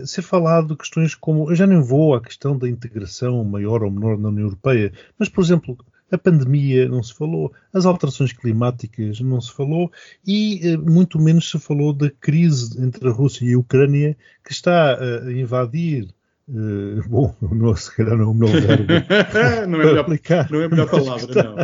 ser 0.05 0.21
falado 0.21 0.75
questões 0.75 1.15
como, 1.15 1.49
eu 1.49 1.55
já 1.55 1.65
nem 1.65 1.81
vou 1.81 2.15
à 2.15 2.21
questão 2.21 2.57
da 2.57 2.67
integração 2.67 3.43
maior 3.43 3.83
ou 3.83 3.91
menor 3.91 4.17
na 4.17 4.29
União 4.29 4.47
Europeia, 4.47 4.91
mas, 5.17 5.29
por 5.29 5.43
exemplo, 5.43 5.77
a 6.11 6.17
pandemia 6.17 6.87
não 6.87 7.01
se 7.01 7.13
falou, 7.13 7.51
as 7.73 7.85
alterações 7.85 8.33
climáticas 8.33 9.19
não 9.21 9.41
se 9.41 9.51
falou 9.51 9.91
e 10.25 10.59
eh, 10.61 10.77
muito 10.77 11.19
menos 11.19 11.49
se 11.49 11.57
falou 11.57 11.91
da 11.91 12.09
crise 12.09 12.79
entre 12.83 13.07
a 13.07 13.11
Rússia 13.11 13.45
e 13.45 13.53
a 13.53 13.57
Ucrânia 13.57 14.15
que 14.45 14.51
está 14.51 14.95
a 14.95 15.31
invadir 15.31 16.13
Uh, 16.47 17.01
bom, 17.07 17.35
não, 17.41 17.75
se 17.75 17.95
calhar 17.95 18.17
não 18.17 18.25
é 18.25 18.27
o 18.27 18.33
melhor 18.33 18.61
verbo 18.61 18.93
não, 19.69 19.81
é 19.81 19.85
melhor, 19.85 19.99
aplicar, 19.99 20.51
não 20.51 20.61
é 20.61 20.65
a 20.65 20.69
melhor 20.69 20.89
palavra, 20.89 21.25
está, 21.25 21.43
não. 21.43 21.55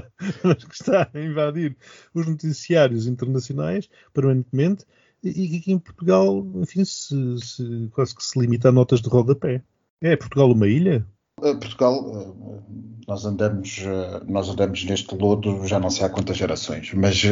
Mas 0.44 0.64
que 0.64 0.74
está 0.74 1.10
a 1.14 1.20
invadir 1.20 1.76
os 2.14 2.26
noticiários 2.26 3.06
internacionais 3.06 3.90
permanentemente 4.14 4.86
e 5.22 5.60
que 5.60 5.72
em 5.74 5.80
Portugal, 5.80 6.46
enfim, 6.56 6.86
se, 6.86 7.14
se, 7.42 7.90
quase 7.92 8.16
que 8.16 8.24
se 8.24 8.40
limita 8.40 8.70
a 8.70 8.72
notas 8.72 9.02
de 9.02 9.10
rodapé. 9.10 9.62
É 10.02 10.16
Portugal 10.16 10.50
uma 10.50 10.66
ilha? 10.66 11.06
Eh, 11.44 11.54
Portugal, 11.56 12.12
eh, 12.16 12.60
nós 13.08 13.26
andamos, 13.26 13.80
eh, 13.84 14.22
nós 14.28 14.50
andamos 14.50 14.84
neste 14.86 15.16
lodo 15.16 15.66
já 15.66 15.80
não 15.80 15.90
sei 15.90 16.06
há 16.06 16.10
quantas 16.10 16.38
gerações, 16.38 16.92
mas 16.94 17.24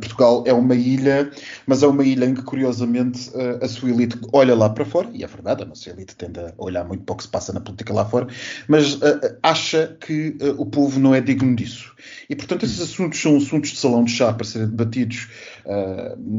Portugal 0.00 0.44
é 0.46 0.52
uma 0.52 0.74
ilha, 0.74 1.30
mas 1.66 1.82
é 1.82 1.86
uma 1.86 2.04
ilha 2.04 2.26
em 2.26 2.34
que 2.34 2.42
curiosamente 2.42 3.30
a 3.62 3.66
sua 3.68 3.88
elite 3.88 4.18
olha 4.34 4.54
lá 4.54 4.68
para 4.68 4.84
fora, 4.84 5.08
e 5.14 5.24
é 5.24 5.26
verdade, 5.26 5.62
a 5.62 5.66
nossa 5.66 5.88
elite 5.88 6.14
tende 6.14 6.38
a 6.40 6.52
olhar 6.58 6.84
muito 6.84 7.04
para 7.04 7.14
o 7.14 7.16
que 7.16 7.22
se 7.22 7.28
passa 7.30 7.54
na 7.54 7.60
política 7.60 7.94
lá 7.94 8.04
fora, 8.04 8.26
mas 8.68 8.98
acha 9.42 9.96
que 9.98 10.36
o 10.58 10.66
povo 10.66 11.00
não 11.00 11.14
é 11.14 11.22
digno 11.22 11.56
disso. 11.56 11.94
E 12.28 12.36
portanto 12.36 12.66
esses 12.66 12.80
assuntos 12.80 13.18
são 13.18 13.38
assuntos 13.38 13.70
de 13.70 13.78
salão 13.78 14.04
de 14.04 14.10
chá 14.10 14.30
para 14.32 14.44
serem 14.44 14.68
debatidos 14.68 15.28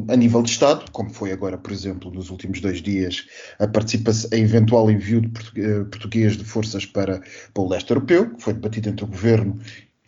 a 0.07 0.15
nível 0.15 0.41
de 0.41 0.49
Estado, 0.49 0.89
como 0.91 1.09
foi 1.09 1.31
agora, 1.31 1.57
por 1.57 1.71
exemplo, 1.71 2.11
nos 2.11 2.29
últimos 2.29 2.59
dois 2.61 2.81
dias, 2.81 3.25
a 3.59 3.67
participação, 3.67 4.29
a 4.33 4.37
eventual 4.37 4.89
envio 4.89 5.21
de 5.21 5.29
português 5.29 6.37
de 6.37 6.43
forças 6.43 6.85
para, 6.85 7.21
para 7.53 7.63
o 7.63 7.69
leste 7.69 7.89
europeu, 7.91 8.35
que 8.35 8.41
foi 8.41 8.53
debatido 8.53 8.89
entre 8.89 9.03
o 9.03 9.07
governo 9.07 9.59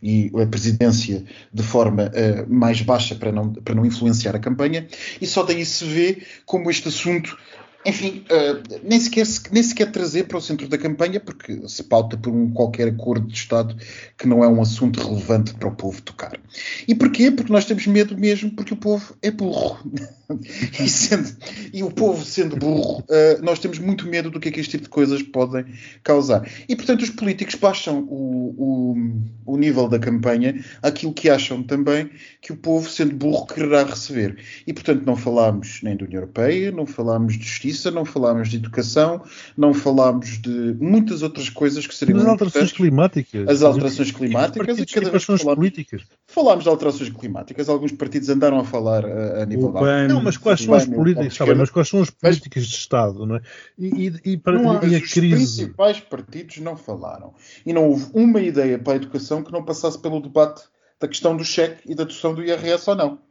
e 0.02 0.32
a 0.42 0.48
presidência 0.48 1.24
de 1.54 1.64
forma 1.64 2.06
uh, 2.06 2.52
mais 2.52 2.82
baixa 2.82 3.14
para 3.14 3.32
não, 3.32 3.54
para 3.54 3.76
não 3.76 3.86
influenciar 3.86 4.36
a 4.36 4.40
campanha, 4.40 4.88
e 5.22 5.28
só 5.28 5.44
daí 5.44 5.64
se 5.64 5.86
vê 5.86 6.24
como 6.46 6.72
este 6.72 6.88
assunto 6.88 7.38
enfim, 7.86 8.24
uh, 8.30 8.80
nem, 8.84 9.00
sequer, 9.00 9.26
nem 9.52 9.64
sequer 9.64 9.92
trazer 9.92 10.26
para 10.26 10.38
o 10.38 10.42
centro 10.42 10.68
da 10.68 10.78
campanha, 10.78 11.20
porque 11.20 11.68
se 11.68 11.84
pauta 11.84 12.16
por 12.16 12.32
um 12.32 12.52
qualquer 12.52 12.88
acordo 12.88 13.28
de 13.28 13.34
Estado 13.34 13.76
que 14.18 14.28
não 14.28 14.44
é 14.44 14.48
um 14.48 14.62
assunto 14.62 15.02
relevante 15.02 15.54
para 15.56 15.68
o 15.68 15.76
povo 15.76 16.02
tocar. 16.02 16.40
E 16.88 16.94
porquê? 16.94 17.32
Porque 17.32 17.52
nós 17.52 17.66
temos 17.66 17.88
medo 17.88 18.18
mesmo, 18.18 18.52
porque 18.52 18.74
o 18.74 18.78
povo 18.78 19.16
é 19.22 19.32
burro. 19.32 19.80
e, 20.80 20.88
sendo, 20.88 21.36
e, 21.74 21.84
o 21.84 21.92
povo 21.92 22.24
sendo 22.24 22.56
burro, 22.56 23.00
uh, 23.00 23.44
nós 23.44 23.60
temos 23.60 23.80
muito 23.80 24.08
medo 24.08 24.30
do 24.30 24.40
que 24.40 24.50
é 24.50 24.52
que 24.52 24.60
este 24.60 24.72
tipo 24.72 24.84
de 24.84 24.90
coisas 24.90 25.22
podem 25.24 25.66
causar. 26.04 26.48
E, 26.70 26.76
portanto, 26.76 27.02
os 27.02 27.10
políticos 27.10 27.56
baixam 27.56 28.06
o, 28.10 28.96
o, 29.46 29.54
o 29.54 29.58
nível 29.58 29.88
da 29.88 30.00
campanha 30.00 30.64
àquilo 30.82 31.14
que 31.14 31.30
acham 31.30 31.64
também 31.64 32.10
que 32.42 32.52
o 32.52 32.56
povo, 32.56 32.90
sendo 32.90 33.16
burro, 33.16 33.46
quererá 33.46 33.84
receber. 33.84 34.38
E, 34.66 34.74
portanto, 34.74 35.04
não 35.06 35.16
falámos 35.16 35.82
nem 35.84 35.98
da 35.98 36.06
União 36.06 36.22
Europeia, 36.22 36.72
não 36.72 36.86
falámos 36.86 37.38
de 37.38 37.44
justiça, 37.44 37.71
justiça, 37.72 37.90
não 37.90 38.06
falámos 38.06 38.50
de 38.50 38.58
educação, 38.58 39.24
não 39.58 39.74
falámos 39.74 40.40
de 40.40 40.76
muitas 40.80 41.22
outras 41.22 41.50
coisas 41.50 41.88
que 41.88 41.96
seriam. 41.96 42.20
As 42.20 42.26
alterações 42.26 42.72
climáticas. 42.72 43.48
As 43.48 43.64
alterações 43.64 44.12
climáticas 44.12 44.80
e, 44.80 44.86
cada 44.86 45.10
vez 45.10 45.26
que 45.26 45.38
falámos, 45.38 45.56
políticas. 45.56 46.04
falámos 46.28 46.64
de 46.64 46.70
alterações 46.70 47.10
climáticas, 47.10 47.70
alguns 47.70 47.92
partidos 47.94 48.30
andaram 48.30 48.60
a 48.60 48.64
falar 48.64 49.06
a, 49.06 49.44
a 49.44 49.46
nível 49.46 49.72
da. 49.72 50.08
Não, 50.08 50.22
mas 50.22 50.38
quais 50.38 50.62
são 50.62 50.74
as 50.74 50.86
políticas? 50.86 51.34
Sabe, 51.34 51.56
mas 51.56 51.70
quais 51.70 51.88
são 51.88 52.02
as 52.02 52.10
políticas 52.10 52.68
de 52.68 52.76
Estado, 52.76 53.26
não 53.26 53.36
é? 53.38 53.42
E, 53.78 54.08
e, 54.08 54.32
e 54.34 54.38
para 54.38 54.62
não, 54.62 54.84
e 54.84 54.96
a 54.96 55.00
os 55.00 55.12
crise. 55.12 55.44
Os 55.44 55.56
principais 55.56 56.00
partidos 56.00 56.58
não 56.58 56.76
falaram. 56.76 57.34
E 57.66 57.74
não 57.74 57.88
houve 57.88 58.08
uma 58.14 58.42
ideia 58.42 58.78
para 58.78 58.94
a 58.94 58.96
educação 58.98 59.44
que 59.44 59.52
não 59.52 59.64
passasse 59.64 60.00
pelo 60.00 60.22
debate 60.22 60.64
da 61.00 61.08
questão 61.08 61.36
do 61.36 61.44
cheque 61.44 61.82
e 61.92 61.96
da 61.96 62.04
dedução 62.04 62.34
do 62.34 62.44
IRS 62.44 62.90
ou 62.90 62.96
não. 62.96 63.31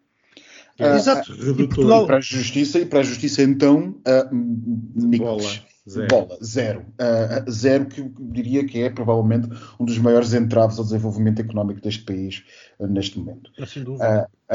Uh, 0.81 0.97
Exato. 0.97 1.33
E 1.33 1.55
Portugal... 1.55 2.07
para 2.07 2.17
a 2.17 2.21
justiça, 2.21 2.79
e 2.79 2.87
para 2.87 3.01
a 3.01 3.03
justiça 3.03 3.43
então, 3.43 3.97
uh, 4.07 5.17
bola. 5.19 5.71
Zero. 5.89 6.09
Bola, 6.09 6.39
zero. 6.45 6.81
Uh, 7.01 7.51
zero 7.51 7.87
que 7.87 8.01
eu 8.01 8.13
diria 8.19 8.65
que 8.65 8.81
é 8.83 8.91
provavelmente 8.91 9.49
um 9.79 9.85
dos 9.85 9.99
maiores 9.99 10.35
entraves 10.35 10.79
ao 10.79 10.85
desenvolvimento 10.85 11.41
económico 11.41 11.81
deste 11.81 12.05
país 12.05 12.45
uh, 12.79 12.87
neste 12.87 13.19
momento. 13.19 13.51
Sem 13.67 13.83
dúvida. 13.83 14.29
Uh, 14.49 14.55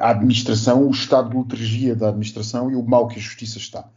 a 0.00 0.10
administração, 0.10 0.86
o 0.86 0.90
estado 0.90 1.30
de 1.30 1.36
liturgia 1.36 1.94
da 1.94 2.08
administração 2.08 2.70
e 2.70 2.74
o 2.76 2.82
mal 2.82 3.06
que 3.06 3.18
a 3.18 3.22
justiça 3.22 3.56
está. 3.56 3.88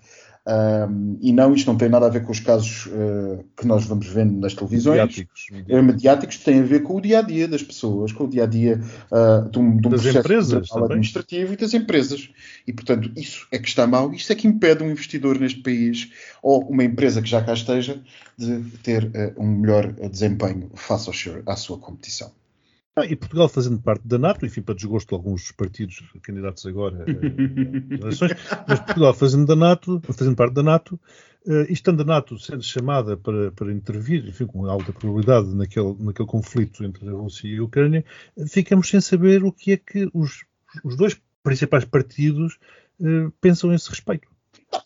Um, 0.47 1.17
e 1.21 1.33
não, 1.33 1.53
isto 1.53 1.67
não 1.67 1.77
tem 1.77 1.89
nada 1.89 2.05
a 2.05 2.09
ver 2.09 2.23
com 2.23 2.31
os 2.31 2.39
casos 2.39 2.85
uh, 2.85 3.43
que 3.57 3.67
nós 3.67 3.83
vamos 3.85 4.07
vendo 4.07 4.39
nas 4.39 4.53
televisões. 4.53 4.97
Mediáticos. 4.97 5.47
É, 5.67 5.81
mediáticos 5.81 6.37
tem 6.37 6.59
a 6.61 6.63
ver 6.63 6.83
com 6.83 6.95
o 6.95 7.01
dia 7.01 7.19
a 7.19 7.21
dia 7.21 7.49
das 7.49 7.61
pessoas, 7.61 8.13
com 8.13 8.23
o 8.23 8.29
dia 8.29 8.43
a 8.43 8.45
dia 8.45 8.79
uh, 9.11 9.49
de 9.49 9.59
um, 9.59 9.75
de 9.75 9.87
um 9.87 9.91
das 9.91 10.05
empresas, 10.05 10.71
administrativo 10.71 11.53
e 11.53 11.57
das 11.57 11.73
empresas. 11.73 12.29
E, 12.65 12.71
portanto, 12.71 13.11
isso 13.17 13.45
é 13.51 13.59
que 13.59 13.67
está 13.67 13.85
mal. 13.85 14.13
Isto 14.13 14.31
é 14.31 14.35
que 14.35 14.47
impede 14.47 14.81
um 14.83 14.89
investidor 14.89 15.37
neste 15.37 15.59
país 15.59 16.09
ou 16.41 16.63
uma 16.69 16.85
empresa 16.85 17.21
que 17.21 17.29
já 17.29 17.43
cá 17.43 17.51
esteja 17.51 18.01
de 18.37 18.61
ter 18.83 19.03
uh, 19.03 19.41
um 19.41 19.47
melhor 19.47 19.91
desempenho 20.09 20.71
face 20.75 21.09
ao, 21.09 21.51
à 21.51 21.57
sua 21.57 21.77
competição. 21.77 22.31
Ah, 22.97 23.05
e 23.05 23.15
Portugal 23.15 23.47
fazendo 23.47 23.79
parte 23.79 24.07
da 24.07 24.17
NATO, 24.17 24.43
enfim, 24.43 24.63
para 24.63 24.73
desgosto 24.73 25.09
de 25.09 25.13
alguns 25.13 25.51
partidos 25.51 26.01
candidatos 26.23 26.65
agora 26.65 27.05
às 27.05 28.01
eleições, 28.01 28.31
mas 28.67 28.79
Portugal 28.79 29.13
fazendo, 29.13 29.45
da 29.45 29.55
NATO, 29.55 30.01
fazendo 30.01 30.35
parte 30.35 30.55
da 30.55 30.63
NATO, 30.63 30.99
uh, 31.45 31.61
e 31.69 31.73
estando 31.73 32.01
a 32.01 32.03
NATO 32.03 32.39
sendo 32.39 32.63
chamada 32.63 33.15
para, 33.15 33.51
para 33.51 33.71
intervir, 33.71 34.27
enfim, 34.27 34.47
com 34.47 34.65
alta 34.65 34.91
probabilidade 34.91 35.53
naquele, 35.53 35.95
naquele 35.99 36.27
conflito 36.27 36.83
entre 36.83 37.07
a 37.07 37.11
Rússia 37.11 37.47
e 37.47 37.59
a 37.59 37.63
Ucrânia, 37.63 38.03
ficamos 38.47 38.89
sem 38.89 38.99
saber 38.99 39.43
o 39.43 39.51
que 39.51 39.73
é 39.73 39.77
que 39.77 40.09
os, 40.11 40.43
os 40.83 40.97
dois 40.97 41.21
principais 41.43 41.85
partidos 41.85 42.57
uh, 42.99 43.31
pensam 43.39 43.69
a 43.69 43.75
esse 43.75 43.91
respeito. 43.91 44.27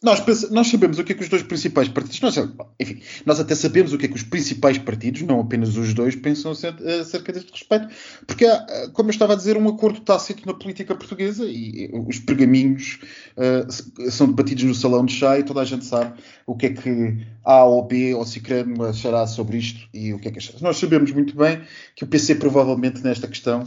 Nós, 0.03 0.50
nós, 0.51 0.67
sabemos 0.67 1.00
o 1.00 1.03
que 1.03 1.11
é 1.11 1.15
que 1.15 1.23
os 1.23 1.29
dois 1.29 1.41
principais 1.41 1.88
partidos. 1.88 2.21
Nós, 2.21 2.50
enfim, 2.79 3.01
nós 3.25 3.39
até 3.39 3.55
sabemos 3.55 3.93
o 3.93 3.97
que 3.97 4.05
é 4.05 4.09
que 4.09 4.15
os 4.15 4.23
principais 4.23 4.77
partidos, 4.77 5.21
não 5.23 5.39
apenas 5.39 5.75
os 5.75 5.93
dois, 5.93 6.15
pensam 6.15 6.51
acerca 6.51 7.33
deste 7.33 7.51
respeito. 7.51 7.88
Porque 8.27 8.45
há, 8.45 8.89
como 8.93 9.09
eu 9.09 9.11
estava 9.11 9.33
a 9.33 9.35
dizer, 9.35 9.57
um 9.57 9.67
acordo 9.67 10.00
tácito 10.01 10.45
na 10.45 10.53
política 10.53 10.95
portuguesa 10.95 11.45
e 11.45 11.89
os 12.07 12.19
pergaminhos 12.19 13.00
uh, 13.38 14.11
são 14.11 14.27
debatidos 14.27 14.63
no 14.63 14.75
salão 14.75 15.03
de 15.05 15.13
chá 15.13 15.39
e 15.39 15.43
toda 15.43 15.61
a 15.61 15.65
gente 15.65 15.85
sabe 15.85 16.13
o 16.45 16.55
que 16.55 16.67
é 16.67 16.69
que 16.73 17.25
A 17.43 17.63
ou 17.63 17.85
B 17.85 18.13
ou 18.13 18.25
Cicrano 18.25 18.83
achará 18.83 19.25
sobre 19.25 19.57
isto 19.57 19.88
e 19.93 20.13
o 20.13 20.19
que 20.19 20.27
é 20.27 20.31
que 20.31 20.38
achará. 20.38 20.59
Nós 20.61 20.77
sabemos 20.77 21.11
muito 21.11 21.35
bem 21.35 21.61
que 21.95 22.03
o 22.03 22.07
PC 22.07 22.35
provavelmente 22.35 23.03
nesta 23.03 23.27
questão 23.27 23.63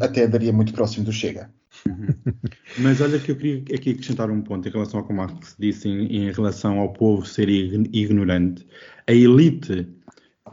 até 0.00 0.24
andaria 0.24 0.52
muito 0.52 0.72
próximo 0.72 1.04
do 1.04 1.12
Chega. 1.12 1.50
Mas 2.78 3.00
olha 3.00 3.18
que 3.18 3.32
eu 3.32 3.36
queria 3.36 3.62
aqui 3.74 3.90
acrescentar 3.90 4.30
um 4.30 4.42
ponto 4.42 4.68
em 4.68 4.70
relação 4.70 5.00
ao 5.00 5.06
que 5.06 5.12
o 5.12 5.16
Marx 5.16 5.56
disse 5.58 5.88
em, 5.88 6.06
em 6.06 6.32
relação 6.32 6.78
ao 6.78 6.92
povo 6.92 7.26
ser 7.26 7.48
ignorante. 7.48 8.66
A 9.06 9.12
elite 9.12 9.88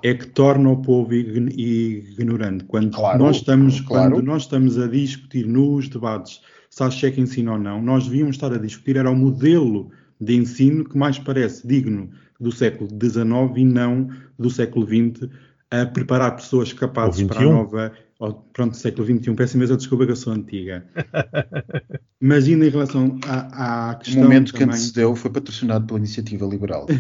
é 0.04 0.14
que 0.14 0.28
torna 0.28 0.70
o 0.70 0.82
povo 0.82 1.14
ignorante. 1.14 2.66
Quando, 2.66 2.96
claro, 2.96 3.20
nós 3.20 3.38
estamos, 3.38 3.82
claro. 3.82 4.12
quando 4.12 4.26
nós 4.26 4.44
estamos 4.44 4.78
a 4.78 4.88
discutir 4.88 5.48
nos 5.48 5.88
debates 5.88 6.42
se 6.70 6.84
há 6.84 6.90
cheque 6.90 7.22
ensino 7.22 7.54
ou 7.54 7.60
não, 7.60 7.82
nós 7.82 8.06
devíamos 8.06 8.36
estar 8.36 8.52
a 8.52 8.58
discutir 8.58 8.98
era 8.98 9.10
o 9.10 9.16
modelo 9.16 9.92
de 10.20 10.36
ensino 10.36 10.84
que 10.84 10.98
mais 10.98 11.20
parece 11.20 11.68
digno 11.68 12.10
do 12.40 12.52
século 12.52 12.90
XIX 12.90 13.58
e 13.58 13.64
não 13.64 14.10
do 14.40 14.50
século 14.50 14.86
XX, 14.86 15.30
a 15.70 15.86
preparar 15.86 16.36
pessoas 16.36 16.74
capazes 16.74 17.28
para 17.28 17.40
a 17.40 17.44
nova 17.44 17.94
ou, 18.24 18.34
pronto, 18.54 18.78
século 18.78 19.06
XXI, 19.06 19.36
peço 19.36 19.58
imensa 19.58 19.76
desculpa 19.76 20.06
que 20.06 20.14
eu 20.14 20.16
sou 20.16 20.32
antiga. 20.32 20.86
Mas 22.22 22.48
ainda 22.48 22.66
em 22.66 22.70
relação 22.70 23.20
à, 23.28 23.90
à 23.90 23.96
questão. 23.96 24.22
O 24.22 24.24
momento 24.24 24.54
também... 24.54 24.70
que 24.70 24.74
antecedeu 24.76 25.14
foi 25.14 25.30
patrocinado 25.30 25.86
pela 25.86 26.00
Iniciativa 26.00 26.46
Liberal. 26.46 26.88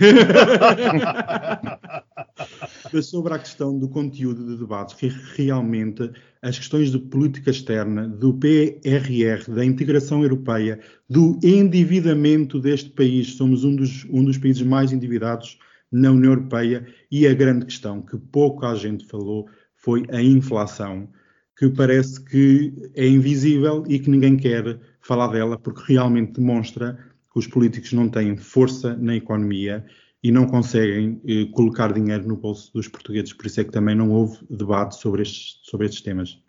Mas 2.91 3.05
sobre 3.05 3.33
a 3.33 3.39
questão 3.39 3.79
do 3.79 3.87
conteúdo 3.87 4.45
de 4.45 4.57
debates, 4.57 4.95
que 4.95 5.09
realmente 5.37 6.11
as 6.41 6.57
questões 6.59 6.91
de 6.91 6.99
política 6.99 7.51
externa, 7.51 8.05
do 8.05 8.33
PRR, 8.33 9.49
da 9.49 9.63
integração 9.63 10.23
europeia, 10.23 10.81
do 11.09 11.39
endividamento 11.41 12.59
deste 12.59 12.89
país, 12.89 13.35
somos 13.35 13.63
um 13.63 13.73
dos, 13.73 14.05
um 14.09 14.25
dos 14.25 14.37
países 14.37 14.61
mais 14.61 14.91
endividados 14.91 15.57
na 15.89 16.11
União 16.11 16.33
Europeia, 16.33 16.85
e 17.09 17.25
a 17.25 17.33
grande 17.33 17.65
questão 17.65 18.01
que 18.01 18.17
pouca 18.17 18.75
gente 18.75 19.05
falou 19.05 19.47
foi 19.83 20.05
a 20.09 20.21
inflação, 20.21 21.09
que 21.57 21.69
parece 21.69 22.23
que 22.23 22.73
é 22.95 23.05
invisível 23.05 23.83
e 23.87 23.99
que 23.99 24.09
ninguém 24.09 24.37
quer 24.37 24.79
falar 25.01 25.27
dela, 25.27 25.57
porque 25.57 25.93
realmente 25.93 26.39
demonstra 26.39 26.97
que 27.31 27.39
os 27.39 27.47
políticos 27.47 27.91
não 27.91 28.07
têm 28.07 28.37
força 28.37 28.95
na 28.95 29.15
economia 29.15 29.85
e 30.23 30.31
não 30.31 30.47
conseguem 30.47 31.21
eh, 31.27 31.45
colocar 31.51 31.91
dinheiro 31.91 32.25
no 32.25 32.37
bolso 32.37 32.71
dos 32.73 32.87
portugueses. 32.87 33.33
Por 33.33 33.45
isso 33.45 33.59
é 33.59 33.63
que 33.65 33.71
também 33.71 33.93
não 33.93 34.09
houve 34.09 34.37
debate 34.49 34.95
sobre 34.95 35.23
estes, 35.23 35.59
sobre 35.63 35.87
estes 35.87 36.01
temas. 36.01 36.41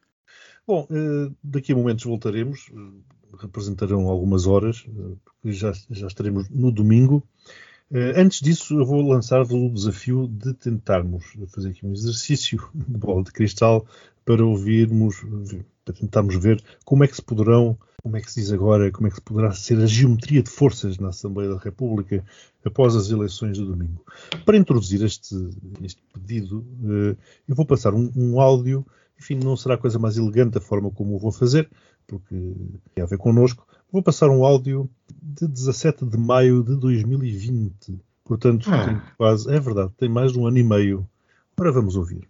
Bom, 0.66 0.86
eh, 0.90 1.30
daqui 1.42 1.72
a 1.72 1.76
momentos 1.76 2.04
voltaremos, 2.04 2.70
eh, 2.72 3.36
representarão 3.40 4.08
algumas 4.08 4.46
horas, 4.46 4.86
eh, 4.88 5.52
já, 5.52 5.72
já 5.90 6.06
estaremos 6.06 6.48
no 6.48 6.70
domingo. 6.70 7.26
Antes 8.16 8.40
disso, 8.40 8.76
eu 8.80 8.84
vou 8.84 9.00
lançar-vos 9.00 9.52
o 9.52 9.70
desafio 9.70 10.26
de 10.26 10.52
tentarmos 10.54 11.24
fazer 11.46 11.68
aqui 11.68 11.86
um 11.86 11.92
exercício 11.92 12.68
de 12.74 12.98
bola 12.98 13.22
de 13.22 13.30
cristal 13.30 13.86
para 14.24 14.44
ouvirmos, 14.44 15.24
para 15.84 15.94
tentarmos 15.94 16.34
ver 16.34 16.60
como 16.84 17.04
é 17.04 17.06
que 17.06 17.14
se 17.14 17.22
poderão, 17.22 17.78
como 18.02 18.16
é 18.16 18.20
que 18.20 18.32
se 18.32 18.40
diz 18.40 18.50
agora, 18.50 18.90
como 18.90 19.06
é 19.06 19.10
que 19.10 19.16
se 19.16 19.22
poderá 19.22 19.52
ser 19.52 19.78
a 19.78 19.86
geometria 19.86 20.42
de 20.42 20.50
forças 20.50 20.98
na 20.98 21.10
Assembleia 21.10 21.50
da 21.50 21.58
República 21.58 22.24
após 22.64 22.96
as 22.96 23.10
eleições 23.10 23.56
de 23.56 23.64
domingo. 23.64 24.04
Para 24.44 24.56
introduzir 24.56 25.00
este, 25.04 25.36
este 25.80 26.02
pedido, 26.12 26.66
eu 27.46 27.54
vou 27.54 27.64
passar 27.64 27.94
um, 27.94 28.10
um 28.16 28.40
áudio 28.40 28.84
enfim, 29.18 29.36
não 29.36 29.56
será 29.56 29.74
a 29.74 29.78
coisa 29.78 29.98
mais 29.98 30.16
elegante 30.16 30.58
a 30.58 30.60
forma 30.60 30.90
como 30.90 31.14
o 31.14 31.18
vou 31.18 31.32
fazer, 31.32 31.70
porque 32.06 32.34
tem 32.94 33.04
a 33.04 33.06
ver 33.06 33.18
connosco. 33.18 33.66
Vou 33.90 34.02
passar 34.02 34.28
um 34.28 34.44
áudio 34.44 34.90
de 35.22 35.46
17 35.46 36.04
de 36.04 36.16
maio 36.16 36.62
de 36.62 36.76
2020. 36.76 37.98
Portanto, 38.24 38.70
ah. 38.72 38.84
tem 38.84 39.02
quase, 39.16 39.54
é 39.54 39.60
verdade, 39.60 39.92
tem 39.96 40.08
mais 40.08 40.32
de 40.32 40.38
um 40.38 40.46
ano 40.46 40.58
e 40.58 40.62
meio. 40.62 41.08
Ora, 41.58 41.70
vamos 41.70 41.96
ouvir. 41.96 42.26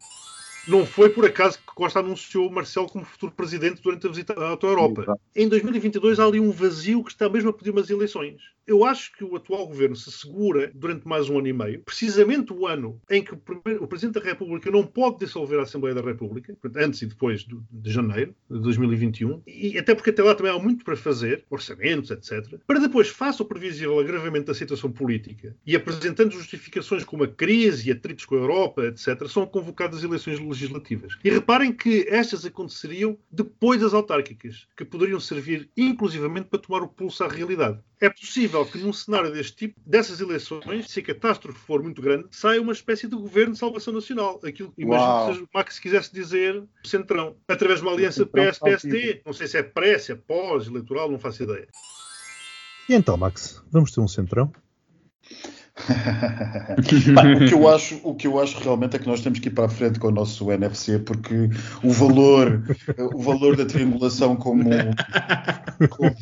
Não 0.66 0.86
foi 0.86 1.10
por 1.10 1.26
acaso 1.26 1.58
que 1.58 1.74
Costa 1.74 2.00
anunciou 2.00 2.50
Marcelo 2.50 2.88
como 2.88 3.04
futuro 3.04 3.32
presidente 3.32 3.82
durante 3.82 4.06
a 4.06 4.10
visita 4.10 4.34
à 4.34 4.58
Europa. 4.62 5.18
Em 5.36 5.46
2022 5.46 6.18
há 6.18 6.24
ali 6.24 6.40
um 6.40 6.50
vazio 6.50 7.04
que 7.04 7.10
está 7.10 7.28
mesmo 7.28 7.50
a 7.50 7.52
pedir 7.52 7.70
umas 7.70 7.90
eleições. 7.90 8.40
Eu 8.66 8.82
acho 8.84 9.12
que 9.12 9.22
o 9.22 9.36
atual 9.36 9.66
governo 9.66 9.94
se 9.94 10.10
segura 10.10 10.70
durante 10.74 11.06
mais 11.06 11.28
um 11.28 11.38
ano 11.38 11.48
e 11.48 11.52
meio, 11.52 11.82
precisamente 11.82 12.52
o 12.52 12.66
ano 12.66 12.98
em 13.10 13.22
que 13.22 13.34
o 13.34 13.86
Presidente 13.86 14.18
da 14.18 14.24
República 14.24 14.70
não 14.70 14.86
pode 14.86 15.18
dissolver 15.18 15.58
a 15.58 15.64
Assembleia 15.64 15.94
da 15.94 16.00
República, 16.00 16.56
antes 16.76 17.02
e 17.02 17.06
depois 17.06 17.44
de 17.44 17.92
janeiro 17.92 18.34
de 18.50 18.60
2021, 18.60 19.42
e 19.46 19.78
até 19.78 19.94
porque 19.94 20.10
até 20.10 20.22
lá 20.22 20.34
também 20.34 20.50
há 20.50 20.58
muito 20.58 20.82
para 20.82 20.96
fazer, 20.96 21.44
orçamentos, 21.50 22.10
etc., 22.10 22.58
para 22.66 22.80
depois, 22.80 23.08
face 23.08 23.42
ao 23.42 23.46
previsível 23.46 23.98
agravamento 23.98 24.46
da 24.46 24.54
situação 24.54 24.90
política 24.90 25.54
e 25.66 25.76
apresentando 25.76 26.32
justificações 26.32 27.04
como 27.04 27.24
a 27.24 27.28
crise 27.28 27.88
e 27.88 27.92
atritos 27.92 28.24
com 28.24 28.34
a 28.34 28.38
Europa, 28.38 28.86
etc., 28.86 29.26
são 29.28 29.46
convocadas 29.46 30.02
eleições 30.02 30.40
legislativas. 30.40 31.18
E 31.22 31.28
reparem 31.28 31.70
que 31.70 32.06
estas 32.08 32.46
aconteceriam 32.46 33.18
depois 33.30 33.82
das 33.82 33.92
autárquicas, 33.92 34.66
que 34.74 34.84
poderiam 34.86 35.20
servir 35.20 35.68
inclusivamente 35.76 36.48
para 36.48 36.60
tomar 36.60 36.82
o 36.82 36.88
pulso 36.88 37.22
à 37.24 37.28
realidade. 37.28 37.78
É 38.00 38.10
possível 38.10 38.53
que 38.62 38.76
num 38.76 38.92
cenário 38.92 39.32
deste 39.32 39.56
tipo, 39.56 39.80
dessas 39.86 40.20
eleições, 40.20 40.90
se 40.90 41.00
a 41.00 41.02
catástrofe 41.02 41.58
for 41.58 41.82
muito 41.82 42.02
grande, 42.02 42.26
saia 42.30 42.60
uma 42.60 42.74
espécie 42.74 43.08
de 43.08 43.16
governo 43.16 43.54
de 43.54 43.58
salvação 43.58 43.94
nacional. 43.94 44.38
Aquilo 44.44 44.74
imagino 44.76 45.20
que 45.20 45.32
seja 45.32 45.44
o 45.44 45.48
Max 45.54 45.78
quisesse 45.78 46.12
dizer 46.12 46.62
centrão, 46.84 47.36
através 47.48 47.80
de 47.80 47.86
uma 47.86 47.92
aliança 47.92 48.26
PS-PSD. 48.26 49.22
Não 49.24 49.32
sei 49.32 49.46
se 49.46 49.56
é 49.56 49.62
pré, 49.62 49.98
se 49.98 50.12
é 50.12 50.14
pós-eleitoral, 50.14 51.10
não 51.10 51.18
faço 51.18 51.42
ideia. 51.42 51.68
E 52.86 52.94
então, 52.94 53.16
Max, 53.16 53.62
vamos 53.70 53.92
ter 53.92 54.00
um 54.00 54.08
centrão? 54.08 54.52
O, 55.76 57.46
que 57.48 57.52
eu 57.52 57.68
acho, 57.68 58.00
o 58.04 58.14
que 58.14 58.28
eu 58.28 58.40
acho 58.40 58.60
realmente 58.60 58.94
é 58.94 58.98
que 58.98 59.08
nós 59.08 59.20
temos 59.20 59.40
que 59.40 59.48
ir 59.48 59.50
para 59.50 59.64
a 59.64 59.68
frente 59.68 59.98
com 59.98 60.06
o 60.06 60.12
nosso 60.12 60.50
NFC 60.52 61.00
porque 61.00 61.50
o 61.82 61.90
valor, 61.90 62.62
o 63.12 63.20
valor 63.20 63.56
da 63.56 63.66
triangulação 63.66 64.36
como, 64.36 64.70
como, 65.90 66.14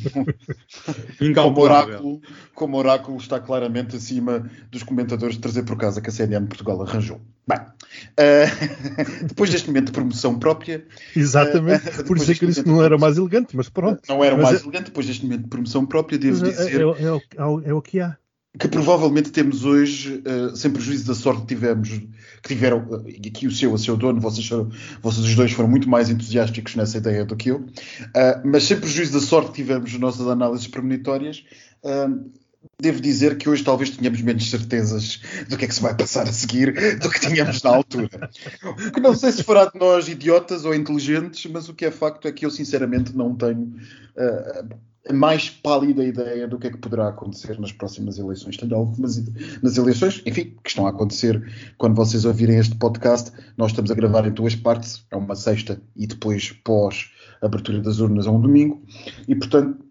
como, 1.35 1.61
oráculo, 1.61 2.21
como 2.55 2.77
oráculo 2.77 3.17
está 3.17 3.39
claramente 3.39 3.95
acima 3.95 4.49
dos 4.71 4.81
comentadores 4.81 5.35
de 5.35 5.41
trazer 5.41 5.63
por 5.63 5.77
casa 5.77 6.01
que 6.01 6.09
a 6.09 6.11
CNN 6.11 6.47
Portugal 6.47 6.81
arranjou. 6.81 7.21
Bem, 7.47 7.59
uh, 7.59 9.25
depois 9.27 9.51
deste 9.51 9.67
momento 9.67 9.87
de 9.87 9.91
promoção 9.91 10.39
própria. 10.39 10.83
Exatamente, 11.15 11.89
uh, 11.89 12.03
por 12.05 12.17
isso 12.17 12.31
é 12.31 12.33
que 12.33 12.47
disse 12.47 12.63
que 12.63 12.69
não 12.69 12.83
era 12.83 12.97
mais 12.97 13.17
elegante, 13.17 13.55
mas 13.55 13.69
pronto. 13.69 14.01
Não 14.09 14.23
era 14.23 14.35
mas 14.35 14.45
mais 14.45 14.61
é... 14.61 14.63
elegante, 14.63 14.85
depois 14.85 15.05
deste 15.05 15.23
momento 15.23 15.43
de 15.43 15.49
promoção 15.49 15.85
própria, 15.85 16.17
devo 16.17 16.43
é, 16.43 16.49
dizer. 16.49 16.81
É, 16.81 16.83
é, 16.83 17.05
é, 17.05 17.69
é 17.69 17.73
o 17.73 17.81
que 17.81 17.99
há 17.99 18.17
que 18.57 18.67
provavelmente 18.67 19.31
temos 19.31 19.65
hoje, 19.65 20.21
uh, 20.27 20.55
sem 20.55 20.71
prejuízo 20.71 21.07
da 21.07 21.15
sorte 21.15 21.41
que 21.41 21.47
tivemos, 21.47 21.89
que 21.89 22.49
tiveram, 22.49 22.87
uh, 22.87 23.03
aqui 23.27 23.47
o 23.47 23.51
seu, 23.51 23.73
o 23.73 23.79
seu 23.79 23.97
dono, 23.97 24.21
vocês, 24.21 24.47
foram, 24.47 24.69
vocês 25.01 25.25
os 25.25 25.35
dois 25.35 25.51
foram 25.51 25.69
muito 25.69 25.89
mais 25.89 26.09
entusiásticos 26.09 26.75
nessa 26.75 26.97
ideia 26.97 27.25
do 27.25 27.35
que 27.35 27.49
eu, 27.49 27.57
uh, 27.57 28.41
mas 28.45 28.63
sem 28.65 28.79
prejuízo 28.79 29.13
da 29.13 29.19
sorte 29.19 29.49
que 29.49 29.55
tivemos 29.55 29.91
nas 29.93 29.99
nossas 29.99 30.27
análises 30.27 30.67
premonitórias, 30.67 31.43
uh, 31.83 32.31
devo 32.79 33.01
dizer 33.01 33.37
que 33.37 33.49
hoje 33.49 33.63
talvez 33.63 33.89
tenhamos 33.89 34.21
menos 34.21 34.47
certezas 34.47 35.19
do 35.49 35.57
que 35.57 35.65
é 35.65 35.67
que 35.67 35.73
se 35.73 35.81
vai 35.81 35.95
passar 35.95 36.23
a 36.23 36.31
seguir 36.31 36.99
do 36.99 37.09
que 37.09 37.19
tínhamos 37.19 37.61
na 37.63 37.71
altura. 37.71 38.29
O 38.63 38.91
que 38.91 39.01
não 39.01 39.15
sei 39.15 39.31
se 39.31 39.43
fará 39.43 39.65
de 39.65 39.79
nós 39.79 40.07
idiotas 40.07 40.63
ou 40.63 40.75
inteligentes, 40.75 41.49
mas 41.51 41.67
o 41.67 41.73
que 41.73 41.85
é 41.85 41.91
facto 41.91 42.27
é 42.27 42.31
que 42.31 42.45
eu 42.45 42.51
sinceramente 42.51 43.15
não 43.15 43.35
tenho 43.35 43.73
a 44.15 44.63
mais 45.11 45.49
pálida 45.49 46.03
ideia 46.03 46.47
do 46.47 46.57
que 46.57 46.67
é 46.67 46.69
que 46.71 46.77
poderá 46.77 47.09
acontecer 47.09 47.59
nas 47.59 47.71
próximas 47.71 48.17
eleições. 48.17 48.55
Tenho 48.55 48.75
algumas 48.75 49.21
nas 49.61 49.77
eleições, 49.77 50.21
enfim, 50.25 50.55
que 50.63 50.69
estão 50.69 50.87
a 50.87 50.91
acontecer 50.91 51.43
quando 51.77 51.95
vocês 51.95 52.23
ouvirem 52.23 52.57
este 52.57 52.75
podcast. 52.75 53.31
Nós 53.57 53.71
estamos 53.71 53.91
a 53.91 53.95
gravar 53.95 54.25
em 54.25 54.31
duas 54.31 54.55
partes, 54.55 55.05
é 55.11 55.17
uma 55.17 55.35
sexta 55.35 55.81
e 55.95 56.07
depois 56.07 56.51
pós 56.63 57.11
abertura 57.41 57.81
das 57.81 57.99
urnas 57.99 58.25
a 58.25 58.31
um 58.31 58.39
domingo, 58.39 58.81
e 59.27 59.35
portanto 59.35 59.83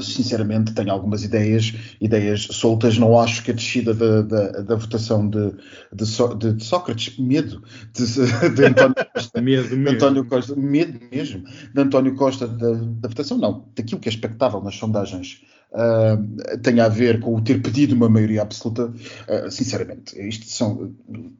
sinceramente 0.00 0.74
tenho 0.74 0.90
algumas 0.90 1.22
ideias, 1.22 1.72
ideias 2.00 2.42
soltas. 2.50 2.98
Não 2.98 3.18
acho 3.18 3.42
que 3.42 3.50
a 3.50 3.54
descida 3.54 3.94
da, 3.94 4.22
da, 4.22 4.48
da 4.62 4.74
votação 4.74 5.28
de, 5.28 5.52
de, 5.92 6.54
de, 6.54 6.64
Sócrates, 6.64 7.18
medo 7.18 7.62
de, 7.92 8.50
de 8.54 8.64
António 8.64 8.94
Costa, 9.14 9.40
medo, 9.40 9.68
de 9.68 9.90
António 9.90 10.24
Costa, 10.24 10.56
medo 10.56 11.00
mesmo, 11.10 11.44
de 11.72 11.80
António 11.80 12.14
Costa 12.14 12.46
da, 12.46 12.72
da 12.72 13.08
votação, 13.08 13.38
não, 13.38 13.68
daquilo 13.74 14.00
que 14.00 14.08
é 14.08 14.12
expectável 14.12 14.60
nas 14.60 14.76
sondagens 14.76 15.42
uh, 15.72 16.58
tenha 16.58 16.84
a 16.84 16.88
ver 16.88 17.20
com 17.20 17.34
o 17.34 17.40
ter 17.40 17.60
pedido 17.62 17.94
uma 17.94 18.08
maioria 18.08 18.42
absoluta, 18.42 18.86
uh, 18.86 19.50
sinceramente, 19.50 20.18
isto 20.28 20.46
são, 20.46 20.94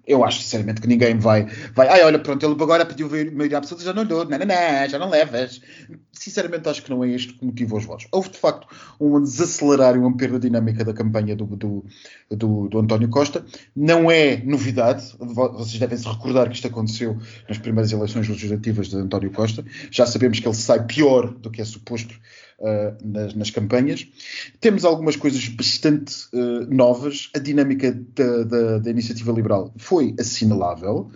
eu 0.07 0.25
acho 0.25 0.43
sinceramente 0.43 0.81
que 0.81 0.89
ninguém 0.89 1.19
vai, 1.19 1.47
vai, 1.75 1.89
ai 1.89 2.03
olha, 2.05 2.19
pronto, 2.19 2.45
ele 2.45 2.55
agora 2.55 2.85
pediu 2.85 3.09
maioria 3.09 3.59
absoluta, 3.59 3.85
já 3.85 3.93
não 3.93 4.05
dou, 4.05 4.25
não, 4.25 4.39
não, 4.39 4.47
não, 4.47 4.89
já 4.89 4.99
não 4.99 5.11
levas. 5.11 5.61
Sinceramente, 6.23 6.69
acho 6.69 6.85
que 6.85 6.91
não 6.91 7.03
é 7.03 7.09
este 7.09 7.33
que 7.33 7.45
motiva 7.45 7.75
os 7.75 7.85
votos. 7.85 8.07
Houve 8.13 8.31
de 8.31 8.39
facto 8.39 8.69
um 9.01 9.21
desacelerar 9.21 9.97
e 9.97 9.99
uma 9.99 10.17
perda 10.17 10.39
dinâmica 10.39 10.85
da 10.85 10.95
campanha 10.95 11.35
do, 11.35 11.45
do, 11.47 11.85
do, 12.31 12.69
do 12.69 12.79
António 12.79 13.09
Costa. 13.09 13.45
Não 13.75 14.09
é 14.09 14.37
novidade, 14.37 15.17
vocês 15.19 15.81
devem 15.81 15.99
se 15.99 16.07
recordar 16.07 16.49
que 16.49 16.55
isto 16.55 16.69
aconteceu 16.69 17.19
nas 17.49 17.59
primeiras 17.59 17.91
eleições 17.91 18.29
legislativas 18.29 18.89
de 18.89 18.99
António 18.99 19.33
Costa. 19.33 19.65
Já 19.91 20.07
sabemos 20.07 20.39
que 20.39 20.47
ele 20.47 20.55
sai 20.55 20.87
pior 20.87 21.35
do 21.35 21.51
que 21.51 21.61
é 21.61 21.65
suposto 21.65 22.15
uh, 22.61 22.97
nas, 23.05 23.35
nas, 23.35 23.51
campanhas. 23.51 24.07
Temos 24.61 24.85
algumas 24.85 25.17
coisas 25.17 25.49
bastante 25.49 26.15
uh, 26.33 26.73
novas. 26.73 27.31
A 27.35 27.41
dinâmica 27.41 27.93
da, 28.15 28.45
da, 28.45 28.79
da, 28.79 28.91
iniciativa 28.91 29.33
liberal 29.33 29.75
foi 29.77 30.15
assinalável. 30.21 31.11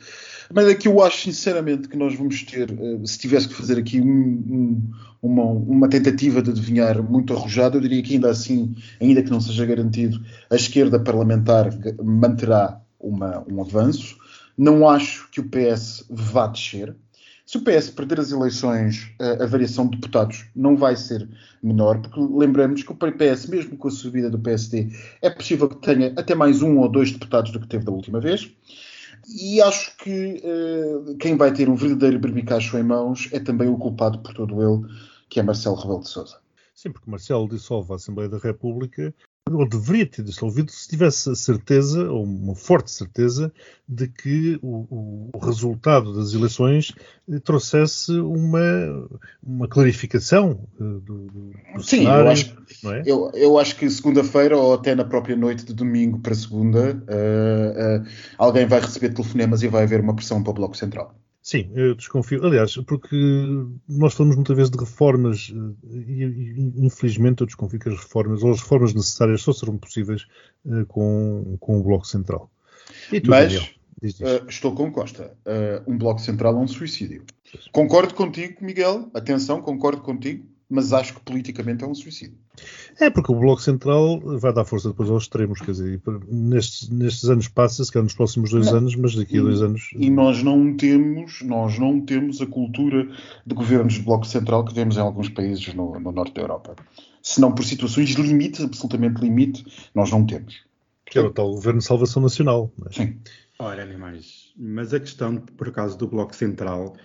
Mas 0.52 0.68
aqui 0.68 0.88
eu 0.88 1.02
acho 1.02 1.22
sinceramente 1.22 1.88
que 1.88 1.96
nós 1.96 2.14
vamos 2.14 2.42
ter, 2.42 2.70
uh, 2.70 3.06
se 3.06 3.18
tivesse 3.18 3.48
que 3.48 3.54
fazer 3.54 3.78
aqui 3.78 4.00
um, 4.00 4.06
um, 4.06 4.90
uma, 5.22 5.44
uma, 5.44 5.88
tentativa 5.88 6.40
de 6.40 6.50
adivinhar 6.50 7.02
muito 7.02 7.34
arrojada, 7.34 7.76
eu 7.76 7.80
diria 7.80 8.02
que 8.02 8.14
ainda 8.14 8.30
assim, 8.30 8.74
ainda 9.00 9.22
que 9.22 9.30
não 9.30 9.40
seja 9.40 9.66
garantido, 9.66 10.20
a 10.50 10.56
esquerda 10.56 11.00
parlamentar 11.00 11.70
manterá 12.02 12.80
uma, 13.00 13.44
um 13.50 13.60
avanço. 13.60 14.16
Não 14.56 14.88
acho 14.88 15.30
que 15.30 15.40
o 15.40 15.48
PS 15.48 16.06
vá 16.08 16.46
descer. 16.46 16.96
Se 17.44 17.58
o 17.58 17.62
PS 17.62 17.90
perder 17.90 18.18
as 18.18 18.32
eleições, 18.32 19.12
a, 19.20 19.44
a, 19.44 19.46
variação 19.46 19.86
de 19.86 19.96
deputados 19.96 20.46
não 20.54 20.76
vai 20.76 20.96
ser 20.96 21.28
menor, 21.62 22.00
porque 22.00 22.20
lembramos 22.20 22.82
que 22.82 22.90
o 22.90 22.96
PS, 22.96 23.46
mesmo 23.46 23.76
com 23.76 23.86
a 23.86 23.90
subida 23.90 24.28
do 24.28 24.38
PSD, 24.38 24.88
é 25.22 25.30
possível 25.30 25.68
que 25.68 25.76
tenha 25.76 26.12
até 26.16 26.34
mais 26.34 26.60
um 26.60 26.78
ou 26.78 26.88
dois 26.88 27.12
deputados 27.12 27.52
do 27.52 27.60
que 27.60 27.68
teve 27.68 27.84
da 27.84 27.92
última 27.92 28.18
vez. 28.18 28.50
E 29.28 29.60
acho 29.60 29.96
que 29.96 30.40
uh, 30.44 31.16
quem 31.18 31.36
vai 31.36 31.52
ter 31.52 31.68
um 31.68 31.74
verdadeiro 31.74 32.18
berbicacho 32.18 32.78
em 32.78 32.82
mãos 32.82 33.28
é 33.32 33.40
também 33.40 33.68
o 33.68 33.76
culpado 33.76 34.20
por 34.20 34.32
todo 34.32 34.62
ele, 34.62 34.94
que 35.28 35.40
é 35.40 35.42
Marcelo 35.42 35.76
Rebelo 35.76 36.00
de 36.00 36.08
Sousa. 36.08 36.40
Sim, 36.74 36.92
porque 36.92 37.10
Marcelo 37.10 37.48
dissolve 37.48 37.92
a 37.92 37.96
Assembleia 37.96 38.28
da 38.28 38.38
República 38.38 39.12
ou 39.52 39.68
deveria 39.68 40.04
ter 40.04 40.24
dissolvido 40.24 40.72
se 40.72 40.88
tivesse 40.88 41.30
a 41.30 41.34
certeza, 41.34 42.10
ou 42.10 42.24
uma 42.24 42.54
forte 42.54 42.90
certeza, 42.90 43.52
de 43.88 44.08
que 44.08 44.58
o, 44.60 45.30
o 45.32 45.38
resultado 45.38 46.12
das 46.12 46.34
eleições 46.34 46.92
eh, 47.30 47.38
trouxesse 47.38 48.10
uma, 48.12 49.08
uma 49.40 49.68
clarificação 49.68 50.66
eh, 50.80 50.82
do, 50.82 51.26
do 51.26 51.82
Sim, 51.82 51.98
cenário, 51.98 52.24
eu 52.24 52.30
acho, 52.30 52.56
é? 52.86 53.02
eu, 53.06 53.30
eu 53.34 53.58
acho 53.58 53.76
que 53.76 53.88
segunda-feira 53.88 54.56
ou 54.56 54.74
até 54.74 54.96
na 54.96 55.04
própria 55.04 55.36
noite 55.36 55.64
de 55.64 55.72
domingo 55.72 56.18
para 56.18 56.34
segunda, 56.34 56.94
uh, 57.08 58.02
uh, 58.02 58.06
alguém 58.36 58.66
vai 58.66 58.80
receber 58.80 59.10
telefonemas 59.10 59.62
e 59.62 59.68
vai 59.68 59.84
haver 59.84 60.00
uma 60.00 60.16
pressão 60.16 60.42
para 60.42 60.50
o 60.50 60.54
Bloco 60.54 60.76
Central. 60.76 61.14
Sim, 61.46 61.70
eu 61.76 61.94
desconfio. 61.94 62.44
Aliás, 62.44 62.74
porque 62.74 63.16
nós 63.88 64.14
falamos 64.14 64.34
muitas 64.34 64.56
vezes 64.56 64.68
de 64.68 64.78
reformas 64.78 65.52
eh, 65.54 65.96
e, 65.96 66.72
infelizmente, 66.84 67.42
eu 67.42 67.46
desconfio 67.46 67.78
que 67.78 67.88
as 67.88 67.94
reformas, 67.94 68.42
ou 68.42 68.50
as 68.50 68.60
reformas 68.60 68.92
necessárias, 68.92 69.42
só 69.42 69.52
serão 69.52 69.78
possíveis 69.78 70.26
uh, 70.64 70.84
com, 70.86 71.56
com 71.60 71.78
o 71.78 71.84
Bloco 71.84 72.04
Central. 72.04 72.50
Tu, 73.10 73.30
mas, 73.30 73.52
Diz, 74.02 74.16
diz. 74.16 74.18
Uh, 74.18 74.48
estou 74.48 74.74
com 74.74 74.90
Costa. 74.90 75.36
Uh, 75.46 75.88
um 75.88 75.96
bloco 75.96 76.20
central 76.20 76.52
é 76.54 76.58
um 76.58 76.66
suicídio. 76.66 77.24
Concordo 77.70 78.12
contigo, 78.14 78.56
Miguel. 78.60 79.08
Atenção, 79.14 79.62
concordo 79.62 80.02
contigo. 80.02 80.44
Mas 80.68 80.92
acho 80.92 81.14
que 81.14 81.20
politicamente 81.20 81.84
é 81.84 81.86
um 81.86 81.94
suicídio. 81.94 82.36
É, 83.00 83.08
porque 83.08 83.30
o 83.30 83.38
Bloco 83.38 83.62
Central 83.62 84.18
vai 84.38 84.52
dar 84.52 84.64
força 84.64 84.88
depois 84.88 85.08
aos 85.08 85.24
extremos, 85.24 85.60
quer 85.60 85.70
dizer, 85.70 86.02
nestes, 86.28 86.88
nestes 86.88 87.30
anos 87.30 87.46
passa-se, 87.46 87.92
que 87.92 87.98
é 87.98 88.02
nos 88.02 88.14
próximos 88.14 88.50
dois 88.50 88.66
Não. 88.66 88.78
anos, 88.78 88.96
mas 88.96 89.14
daqui 89.14 89.38
a 89.38 89.42
dois 89.42 89.62
anos. 89.62 89.90
E 89.94 90.10
nós 90.10 90.42
não 90.42 90.76
temos, 90.76 91.40
nós 91.42 91.78
não 91.78 92.00
temos 92.00 92.40
a 92.40 92.46
cultura 92.46 93.08
de 93.46 93.54
governos 93.54 93.94
de 93.94 94.02
Bloco 94.02 94.26
Central 94.26 94.64
que 94.64 94.74
temos 94.74 94.96
em 94.96 95.00
alguns 95.00 95.28
países 95.28 95.72
no, 95.72 96.00
no 96.00 96.10
norte 96.10 96.34
da 96.34 96.42
Europa. 96.42 96.74
Se 97.22 97.40
não 97.40 97.52
por 97.52 97.64
situações 97.64 98.08
de 98.08 98.22
limite, 98.22 98.62
absolutamente 98.62 99.20
limite, 99.20 99.64
nós 99.94 100.10
não 100.10 100.26
temos. 100.26 100.64
Que 101.04 101.18
é 101.18 101.22
o 101.22 101.30
tal 101.30 101.52
Governo 101.52 101.78
de 101.78 101.84
Salvação 101.84 102.20
Nacional. 102.20 102.72
não 102.76 102.88
é? 102.88 102.92
Sim. 102.92 103.18
Ora, 103.58 103.86
nem 103.86 103.96
mais. 103.96 104.52
Mas 104.56 104.92
a 104.92 105.00
questão, 105.00 105.36
por 105.36 105.68
acaso, 105.68 105.96
do 105.96 106.08
Bloco 106.08 106.34
Central 106.34 106.96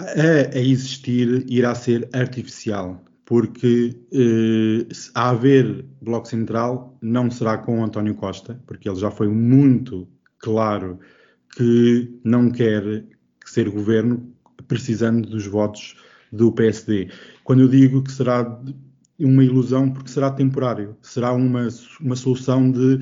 a, 0.00 0.56
a 0.56 0.60
existir 0.60 1.44
irá 1.48 1.74
ser 1.74 2.08
artificial, 2.12 3.02
porque 3.24 3.96
eh, 4.12 4.88
a 5.14 5.30
haver 5.30 5.84
Bloco 6.00 6.26
Central 6.26 6.96
não 7.00 7.30
será 7.30 7.58
com 7.58 7.84
António 7.84 8.14
Costa, 8.14 8.60
porque 8.66 8.88
ele 8.88 8.98
já 8.98 9.10
foi 9.10 9.28
muito 9.28 10.08
claro 10.38 10.98
que 11.56 12.18
não 12.24 12.50
quer 12.50 13.04
ser 13.44 13.68
governo 13.68 14.32
precisando 14.66 15.28
dos 15.28 15.46
votos 15.46 15.96
do 16.32 16.52
PSD. 16.52 17.10
Quando 17.44 17.62
eu 17.62 17.68
digo 17.68 18.02
que 18.02 18.12
será 18.12 18.60
uma 19.18 19.44
ilusão, 19.44 19.90
porque 19.90 20.10
será 20.10 20.30
temporário, 20.30 20.96
será 21.02 21.32
uma, 21.32 21.68
uma 22.00 22.16
solução 22.16 22.70
de 22.70 23.00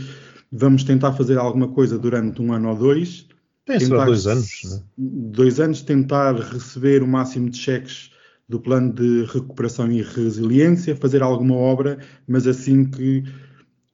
vamos 0.50 0.82
tentar 0.82 1.12
fazer 1.12 1.38
alguma 1.38 1.68
coisa 1.68 1.98
durante 1.98 2.40
um 2.40 2.52
ano 2.52 2.70
ou 2.70 2.76
dois 2.76 3.28
Tem 3.68 3.78
tentar- 3.78 4.06
dois 4.06 4.26
anos. 4.26 4.48
né? 4.64 4.82
dois 4.96 5.60
anos 5.60 5.82
tentar 5.82 6.34
receber 6.34 7.02
o 7.02 7.06
máximo 7.06 7.50
de 7.50 7.58
cheques 7.58 8.10
do 8.48 8.58
plano 8.58 8.92
de 8.94 9.24
recuperação 9.26 9.92
e 9.92 10.00
resiliência, 10.02 10.96
fazer 10.96 11.22
alguma 11.22 11.54
obra, 11.54 11.98
mas 12.26 12.46
assim 12.46 12.84
que 12.86 13.22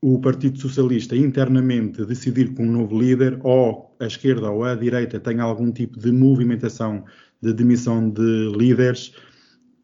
o 0.01 0.21
Partido 0.21 0.61
Socialista 0.61 1.17
internamente 1.17 2.05
decidir 2.05 2.55
com 2.55 2.65
um 2.65 2.71
novo 2.73 2.97
líder, 2.97 3.39
ou 3.43 3.97
a 3.99 4.07
esquerda 4.07 4.51
ou 4.51 4.63
a 4.63 4.75
direita 4.77 5.19
tenha 5.19 5.43
algum 5.43 5.73
tipo 5.73 5.99
de 5.99 6.13
movimentação 6.13 7.05
de 7.43 7.53
demissão 7.53 8.09
de 8.11 8.53
líderes, 8.57 9.13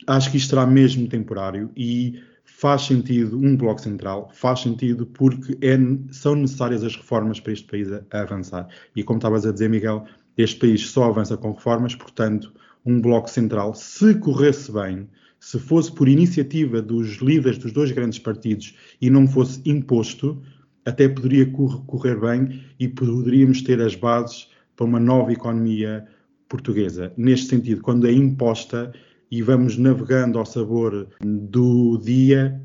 acho 0.07 0.31
que 0.31 0.37
isto 0.37 0.51
será 0.51 0.67
mesmo 0.67 1.09
temporário 1.09 1.71
e 1.77 2.21
faz 2.61 2.83
sentido 2.83 3.39
um 3.39 3.57
bloco 3.57 3.81
central, 3.81 4.31
faz 4.35 4.61
sentido 4.61 5.07
porque 5.07 5.57
é- 5.63 5.79
são 6.13 6.35
necessárias 6.35 6.85
as 6.85 6.95
reformas 6.95 7.41
para 7.41 7.55
este 7.55 7.67
país 7.67 7.91
a, 7.91 8.03
a 8.13 8.21
avançar. 8.21 8.69
E 8.95 9.03
como 9.03 9.17
estavas 9.17 9.47
a 9.47 9.53
dizer, 9.53 9.71
Miguel, 9.71 10.05
este 10.37 10.59
país 10.61 10.91
só 10.91 11.05
avança 11.05 11.39
com 11.39 11.53
reformas, 11.53 11.95
portanto, 11.95 12.53
um 12.85 13.01
bloco 13.01 13.31
central, 13.31 13.75
se 13.75 14.15
corresse 14.17 14.71
bem, 14.71 15.09
se 15.39 15.59
fosse 15.59 15.91
por 15.91 16.07
iniciativa 16.07 16.83
dos 16.83 17.17
líderes 17.23 17.57
dos 17.57 17.73
dois 17.73 17.93
grandes 17.93 18.19
partidos 18.19 18.75
e 19.01 19.09
não 19.09 19.27
fosse 19.27 19.63
imposto, 19.65 20.43
até 20.85 21.09
poderia 21.09 21.47
cor- 21.51 21.83
correr 21.87 22.21
bem 22.21 22.63
e 22.79 22.87
poderíamos 22.87 23.63
ter 23.63 23.81
as 23.81 23.95
bases 23.95 24.49
para 24.77 24.85
uma 24.85 25.01
nova 25.01 25.33
economia 25.33 26.07
portuguesa. 26.47 27.11
Neste 27.17 27.47
sentido, 27.47 27.81
quando 27.81 28.07
é 28.07 28.13
imposta 28.13 28.93
e 29.31 29.43
vamos 29.43 29.77
navegando 29.77 30.39
ao 30.39 30.47
sabor 30.47 31.09
do 31.21 31.99
dia, 31.99 32.61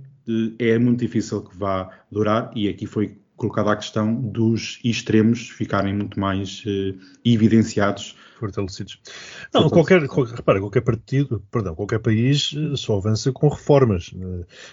é 0.57 0.77
muito 0.77 0.99
difícil 1.01 1.43
que 1.43 1.55
vá 1.55 1.89
durar 2.11 2.51
e 2.55 2.67
aqui 2.67 2.85
foi 2.85 3.17
colocada 3.35 3.71
a 3.71 3.75
questão 3.75 4.15
dos 4.15 4.79
extremos 4.83 5.49
ficarem 5.49 5.93
muito 5.93 6.19
mais 6.19 6.63
eh, 6.65 6.95
evidenciados. 7.23 8.15
fortalecidos. 8.39 8.99
Não, 9.53 9.69
qualquer, 9.69 10.07
qualquer, 10.07 10.35
repara, 10.35 10.59
qualquer 10.59 10.81
partido, 10.81 11.43
perdão, 11.51 11.75
qualquer 11.75 11.99
país 11.99 12.55
eh, 12.55 12.75
só 12.75 12.97
avança 12.97 13.31
com 13.31 13.49
reformas. 13.49 14.11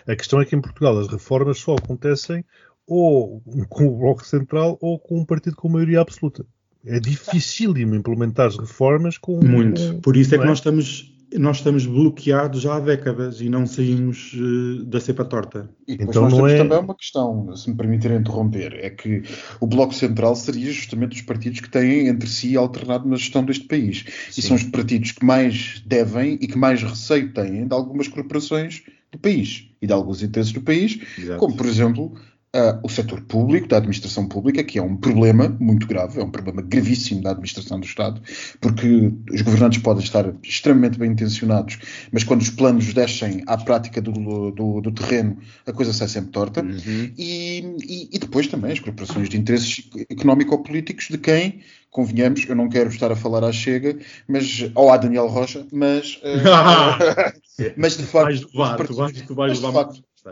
Eh, 0.07 0.13
A 0.13 0.17
questão 0.17 0.41
é 0.41 0.45
que 0.45 0.55
em 0.55 0.61
Portugal 0.61 0.97
as 0.99 1.09
reformas 1.09 1.59
só 1.59 1.75
acontecem 1.75 2.45
ou 2.87 3.43
com 3.69 3.87
o 3.87 3.99
Bloco 3.99 4.25
Central 4.25 4.79
ou 4.81 4.99
com 4.99 5.21
um 5.21 5.25
partido 5.25 5.57
com 5.57 5.69
maioria 5.69 6.01
absoluta. 6.01 6.45
É 6.85 6.99
dificílimo 6.99 7.95
implementar 7.95 8.49
as 8.49 8.59
reformas 8.59 9.17
com. 9.17 9.41
Muito. 9.45 10.01
Por 10.01 10.17
isso 10.17 10.35
é 10.35 10.39
que 10.39 10.45
nós 10.45 10.59
estamos, 10.59 11.12
nós 11.39 11.59
estamos 11.59 11.87
bloqueados 11.87 12.61
já 12.61 12.77
há 12.77 12.81
décadas 12.81 13.41
e 13.41 13.49
não 13.49 13.67
saímos 13.67 14.33
eh, 14.35 14.85
da 14.85 15.01
cepa 15.01 15.25
torta. 15.25 15.69
E 15.87 15.97
depois 15.97 16.17
Então 16.17 16.23
nós 16.23 16.33
não 16.33 16.39
temos 16.39 16.53
é- 16.53 16.59
também 16.59 16.79
uma 16.79 16.95
questão, 16.95 17.57
se 17.57 17.71
me 17.71 17.77
permitirem 17.77 18.19
interromper, 18.19 18.75
é 18.75 18.91
que 18.91 19.23
o 19.61 19.67
Bloco 19.67 19.95
Central 19.95 20.35
seria 20.37 20.71
justamente 20.73 21.17
os 21.17 21.23
partidos 21.23 21.61
que 21.61 21.71
têm 21.71 22.09
entre 22.09 22.29
si 22.29 22.57
alternado 22.57 23.09
na 23.09 23.17
gestão 23.17 23.45
deste 23.45 23.65
país. 23.67 24.05
E 24.31 24.35
Sim. 24.35 24.43
são 24.43 24.57
os 24.57 24.63
partidos 24.65 25.13
que 25.13 25.25
mais 25.25 25.83
devem 25.87 26.39
e 26.41 26.47
que 26.47 26.59
mais 26.59 26.83
receio 26.83 27.33
têm 27.33 27.67
de 27.67 27.75
algumas 27.75 28.09
corporações 28.09 28.83
do 29.11 29.19
país 29.19 29.69
e 29.81 29.87
de 29.87 29.93
alguns 29.93 30.23
interesses 30.23 30.53
do 30.53 30.61
país, 30.63 30.99
Exato. 31.19 31.39
como 31.39 31.55
por 31.57 31.67
exemplo 31.67 32.15
ah, 32.55 32.79
o 32.83 32.89
setor 32.89 33.21
público, 33.23 33.67
da 33.69 33.79
administração 33.79 34.29
pública, 34.29 34.63
que 34.63 34.79
é 34.79 34.83
um 34.83 34.97
problema 34.97 35.49
muito 35.59 35.87
grave, 35.87 36.21
é 36.21 36.25
um 36.25 36.31
problema 36.31 36.61
gravíssimo 36.63 37.23
da 37.23 37.31
administração 37.31 37.81
do 37.81 37.87
Estado, 37.87 38.21
porque 38.61 39.11
os 39.33 39.41
governantes 39.43 39.81
podem 39.83 40.05
estar 40.05 40.33
extremamente 40.43 40.99
bem 40.99 41.13
intencionados, 41.13 41.79
mas 42.13 42.25
quando 42.25 42.43
os 42.43 42.51
planos 42.51 42.93
descem 42.93 43.43
à 43.47 43.57
prática 43.57 44.01
do, 44.01 44.51
do, 44.51 44.81
do 44.81 44.93
terreno, 44.93 45.39
a 45.67 45.73
coisa 45.73 45.93
sai 45.93 46.09
sempre 46.09 46.31
torta. 46.31 46.63
Uhum. 46.63 47.13
E, 47.17 47.59
e- 47.83 48.09
e 48.13 48.19
depois 48.19 48.47
também 48.47 48.73
as 48.73 48.81
corporações 48.81 49.29
de 49.29 49.39
interesses 49.39 49.89
económico-políticos 50.11 51.09
de 51.11 51.19
quem, 51.19 51.61
convenhamos, 51.91 52.47
eu 52.49 52.57
não 52.57 52.69
quero 52.69 52.89
estar 52.89 53.13
a 53.13 53.17
falar 53.17 53.45
à 53.45 53.53
Chega, 53.53 53.99
mas, 54.27 54.71
ou 54.75 54.91
à 54.91 54.97
Daniel 54.97 55.27
Rocha, 55.27 55.67
mas, 55.73 56.19
eh, 56.23 57.73
mas 57.77 57.97
de 57.97 58.05
facto, 58.05 58.27
Vais 58.29 58.43
levar, 58.53 58.87
tu 58.87 58.95
vais, 58.95 59.23
tu 59.23 59.35
vais 59.35 59.61
levar 59.61 59.89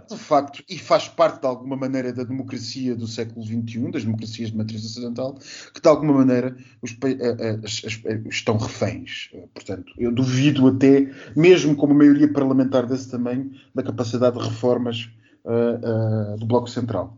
de 0.09 0.17
facto, 0.17 0.63
e 0.69 0.79
faz 0.79 1.09
parte 1.09 1.41
de 1.41 1.47
alguma 1.47 1.77
maneira 1.77 2.13
da 2.13 2.23
democracia 2.23 2.95
do 2.95 3.07
século 3.09 3.45
XXI, 3.45 3.91
das 3.91 4.05
democracias 4.05 4.51
de 4.51 4.57
matriz 4.57 4.85
ocidental, 4.85 5.35
que 5.75 5.81
de 5.81 5.89
alguma 5.89 6.13
maneira 6.13 6.57
os 6.81 6.93
eh, 6.93 7.17
eh, 7.21 7.61
as- 7.65 7.83
as- 7.85 8.01
eh, 8.05 8.23
estão 8.29 8.57
reféns. 8.57 9.31
Portanto, 9.53 9.93
eu 9.99 10.13
duvido 10.13 10.69
até, 10.69 11.11
mesmo 11.35 11.75
com 11.75 11.87
uma 11.87 11.95
maioria 11.95 12.33
parlamentar 12.33 12.87
desse 12.87 13.11
tamanho, 13.11 13.51
da 13.75 13.83
capacidade 13.83 14.39
de 14.39 14.45
reformas 14.49 15.11
eh, 15.45 15.81
eh, 15.83 16.37
do 16.39 16.47
Bloco 16.47 16.69
Central. 16.71 17.17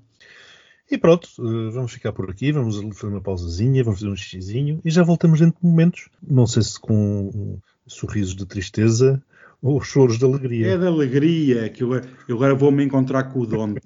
E 0.90 0.98
pronto, 0.98 1.26
vamos 1.72 1.92
ficar 1.92 2.12
por 2.12 2.28
aqui, 2.30 2.52
vamos 2.52 2.76
fazer 2.98 3.12
uma 3.12 3.20
pausazinha, 3.20 3.82
vamos 3.82 4.00
fazer 4.00 4.12
um 4.12 4.16
xizinho 4.16 4.78
e 4.84 4.90
já 4.90 5.02
voltamos 5.02 5.40
dentro 5.40 5.58
de 5.60 5.66
momentos. 5.66 6.08
Não 6.22 6.46
sei 6.46 6.62
se 6.62 6.78
com 6.78 7.58
sorrisos 7.86 8.34
de 8.36 8.44
tristeza 8.44 9.22
ou 9.62 9.80
choros 9.80 10.18
de 10.18 10.24
alegria. 10.24 10.72
É 10.72 10.76
de 10.76 10.86
alegria 10.86 11.68
que 11.70 11.84
eu, 11.84 11.94
eu 11.94 12.36
agora 12.36 12.54
vou-me 12.54 12.84
encontrar 12.84 13.24
com 13.24 13.40
o 13.40 13.46
Donte. 13.46 13.80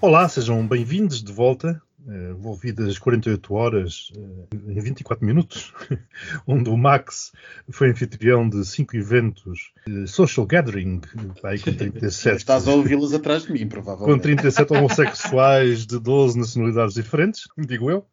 Olá, 0.00 0.28
sejam 0.28 0.66
bem-vindos 0.66 1.22
de 1.22 1.32
volta. 1.32 1.80
Eh, 2.08 2.30
Envolvidas 2.30 2.98
48 2.98 3.54
horas 3.54 4.12
eh, 4.16 4.56
em 4.72 4.80
24 4.80 5.24
minutos, 5.24 5.72
onde 6.46 6.68
o 6.68 6.76
Max 6.76 7.32
foi 7.70 7.90
anfitrião 7.90 8.48
de 8.48 8.64
cinco 8.64 8.96
eventos 8.96 9.72
social 10.06 10.46
gathering, 10.46 11.00
aí 11.44 11.58
com 11.58 11.72
37, 11.72 12.36
Estás 12.36 12.68
a 12.68 12.72
ouvi-las 12.72 13.12
atrás 13.12 13.44
de 13.44 13.52
mim, 13.52 13.62
com 13.62 13.68
provavelmente. 13.68 14.22
37 14.22 14.72
homossexuais 14.72 15.86
de 15.86 15.98
12 15.98 16.38
nacionalidades 16.38 16.94
diferentes, 16.94 17.44
digo 17.58 17.90
eu. 17.90 18.06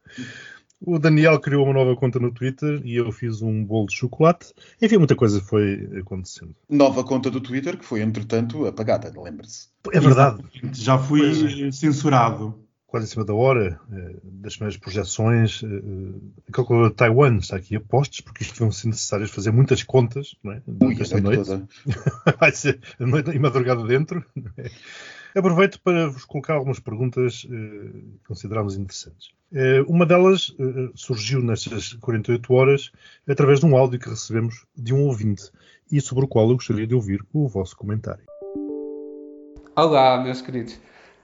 O 0.82 0.98
Daniel 0.98 1.40
criou 1.40 1.66
uma 1.66 1.74
nova 1.74 1.96
conta 1.96 2.20
no 2.20 2.32
Twitter 2.32 2.82
e 2.86 2.96
eu 2.96 3.12
fiz 3.12 3.42
um 3.42 3.66
bolo 3.66 3.88
de 3.88 3.96
chocolate. 3.96 4.54
Enfim, 4.82 4.98
muita 4.98 5.16
coisa 5.16 5.42
foi 5.42 5.90
acontecendo. 6.00 6.56
Nova 6.70 7.04
conta 7.04 7.30
do 7.30 7.42
Twitter 7.42 7.78
que 7.78 7.84
foi, 7.84 8.02
entretanto, 8.02 8.66
apagada, 8.66 9.12
lembre-se. 9.22 9.68
É 9.92 10.00
verdade, 10.00 10.42
Já 10.74 10.98
fui 10.98 11.20
Pois 11.20 11.76
censurado. 11.76 12.69
Quase 12.90 13.06
em 13.06 13.10
cima 13.10 13.24
da 13.24 13.34
hora, 13.34 13.80
eh, 13.94 14.16
das 14.24 14.56
primeiras 14.56 14.78
projeções. 14.80 15.62
eh, 15.64 15.68
eh, 15.68 16.42
A 16.50 16.52
calculadora 16.52 16.90
de 16.90 16.96
Taiwan 16.96 17.38
está 17.38 17.56
aqui 17.56 17.76
a 17.76 17.80
postos, 17.82 18.22
porque 18.22 18.44
isto 18.44 18.58
vão 18.60 18.72
ser 18.72 18.88
necessárias 18.88 19.30
fazer 19.30 19.52
muitas 19.52 19.84
contas 19.84 20.36
não 20.44 20.54
é? 20.54 20.62
Ui, 20.82 20.98
esta 21.00 21.22
noite. 21.22 21.50
Vai 22.40 22.52
ser 22.52 22.80
a 23.00 23.06
noite 23.06 23.30
e 23.32 23.40
madrugada 23.40 23.84
dentro. 23.86 24.26
é? 24.58 24.70
Aproveito 25.38 25.80
para 25.84 26.08
vos 26.10 26.26
colocar 26.26 26.56
algumas 26.56 26.80
perguntas 26.80 27.46
eh, 27.46 27.50
que 27.52 28.28
consideramos 28.28 28.76
interessantes. 28.76 29.30
Eh, 29.54 29.82
uma 29.88 30.06
delas 30.06 30.56
eh, 30.60 30.90
surgiu 30.96 31.42
nestas 31.44 31.94
48 31.94 32.52
horas 32.54 32.92
através 33.28 33.60
de 33.60 33.68
um 33.68 33.78
áudio 33.78 34.00
que 34.00 34.10
recebemos 34.10 34.66
de 34.76 34.92
um 34.94 35.04
ouvinte 35.06 35.52
e 35.92 36.02
sobre 36.02 36.26
o 36.26 36.28
qual 36.28 36.50
eu 36.50 36.56
gostaria 36.56 36.88
de 36.88 36.96
ouvir 36.96 37.24
o 37.32 37.48
vosso 37.48 37.78
comentário. 37.78 38.24
Olá, 39.76 40.22
meus 40.24 40.42
queridos. 40.42 40.80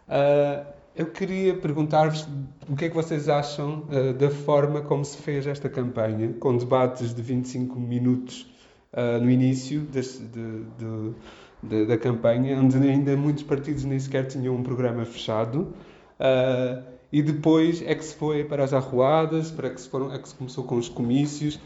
Ah, 0.08 0.66
Eu 0.96 1.08
queria 1.08 1.54
perguntar-vos 1.58 2.26
o 2.70 2.76
que 2.76 2.86
é 2.86 2.90
que 2.90 2.96
vocês 2.96 3.28
acham 3.28 3.84
uh, 3.90 4.14
da 4.14 4.30
forma 4.30 4.82
como 4.82 5.04
se 5.04 5.18
fez 5.18 5.46
esta 5.46 5.68
campanha, 5.68 6.32
com 6.40 6.56
debates 6.56 7.14
de 7.14 7.22
25 7.22 7.78
minutos 7.78 8.50
uh, 8.94 9.22
no 9.22 9.30
início 9.30 9.82
deste, 9.82 10.24
de, 10.24 10.64
de, 10.64 11.14
de, 11.62 11.86
da 11.86 11.98
campanha, 11.98 12.58
onde 12.58 12.78
ainda 12.78 13.18
muitos 13.18 13.44
partidos 13.44 13.84
nem 13.84 14.00
sequer 14.00 14.26
tinham 14.28 14.56
um 14.56 14.64
programa 14.64 15.04
fechado. 15.04 15.74
Uh, 16.18 16.82
e 17.12 17.22
depois 17.22 17.82
é 17.82 17.94
que 17.94 18.06
se 18.06 18.16
foi 18.16 18.46
para 18.46 18.64
as 18.64 18.72
arruadas, 18.72 19.52
para 19.52 19.70
que 19.72 19.82
se, 19.82 19.90
foram, 19.90 20.14
é 20.14 20.18
que 20.18 20.30
se 20.30 20.36
começou 20.36 20.64
com 20.64 20.78
os 20.78 20.88
comícios. 20.88 21.60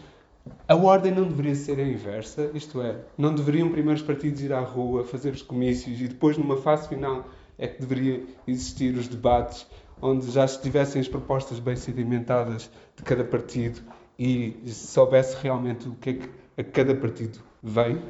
A 0.67 0.75
ordem 0.75 1.11
não 1.11 1.27
deveria 1.27 1.53
ser 1.53 1.79
a 1.79 1.83
inversa, 1.83 2.49
isto 2.55 2.81
é, 2.81 2.95
não 3.15 3.35
deveriam 3.35 3.69
primeiro 3.69 3.99
os 3.99 4.05
partidos 4.05 4.41
ir 4.41 4.51
à 4.51 4.61
rua, 4.61 5.03
fazer 5.03 5.33
os 5.33 5.43
comícios 5.43 6.01
e 6.01 6.07
depois, 6.07 6.35
numa 6.35 6.57
fase 6.57 6.89
final, 6.89 7.29
é 7.59 7.67
que 7.67 7.81
deveria 7.81 8.23
existir 8.47 8.95
os 8.95 9.07
debates 9.07 9.67
onde 10.01 10.31
já 10.31 10.45
estivessem 10.45 11.01
as 11.01 11.07
propostas 11.07 11.59
bem 11.59 11.75
sedimentadas 11.75 12.71
de 12.95 13.03
cada 13.03 13.23
partido 13.23 13.81
e 14.17 14.57
se 14.65 14.87
soubesse 14.87 15.35
realmente 15.41 15.87
o 15.87 15.95
que 15.95 16.09
é 16.09 16.13
que 16.13 16.29
a 16.57 16.63
cada 16.63 16.95
partido 16.95 17.39
vem. 17.61 18.01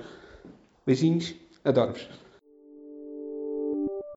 Beijinhos, 0.85 1.35
adoro-vos. 1.65 2.07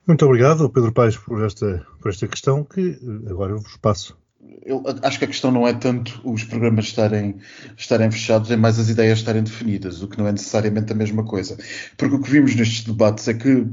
Muito 0.06 0.24
obrigado, 0.26 0.68
Pedro 0.70 0.92
Paes, 0.92 1.16
por 1.16 1.44
esta, 1.44 1.86
por 2.00 2.10
esta 2.10 2.28
questão 2.28 2.64
que 2.64 2.98
agora 3.28 3.52
eu 3.52 3.58
vos 3.58 3.76
passo 3.76 4.16
eu 4.64 4.82
acho 5.02 5.18
que 5.18 5.24
a 5.24 5.28
questão 5.28 5.50
não 5.50 5.66
é 5.66 5.72
tanto 5.72 6.20
os 6.24 6.44
programas 6.44 6.86
estarem, 6.86 7.36
estarem 7.76 8.10
fechados, 8.10 8.50
é 8.50 8.56
mais 8.56 8.78
as 8.78 8.88
ideias 8.88 9.18
estarem 9.18 9.42
definidas, 9.42 10.02
o 10.02 10.08
que 10.08 10.18
não 10.18 10.26
é 10.26 10.32
necessariamente 10.32 10.92
a 10.92 10.96
mesma 10.96 11.24
coisa. 11.24 11.56
Porque 11.96 12.14
o 12.16 12.20
que 12.20 12.30
vimos 12.30 12.54
nestes 12.54 12.84
debates 12.84 13.26
é 13.28 13.34
que 13.34 13.48
eh, 13.50 13.66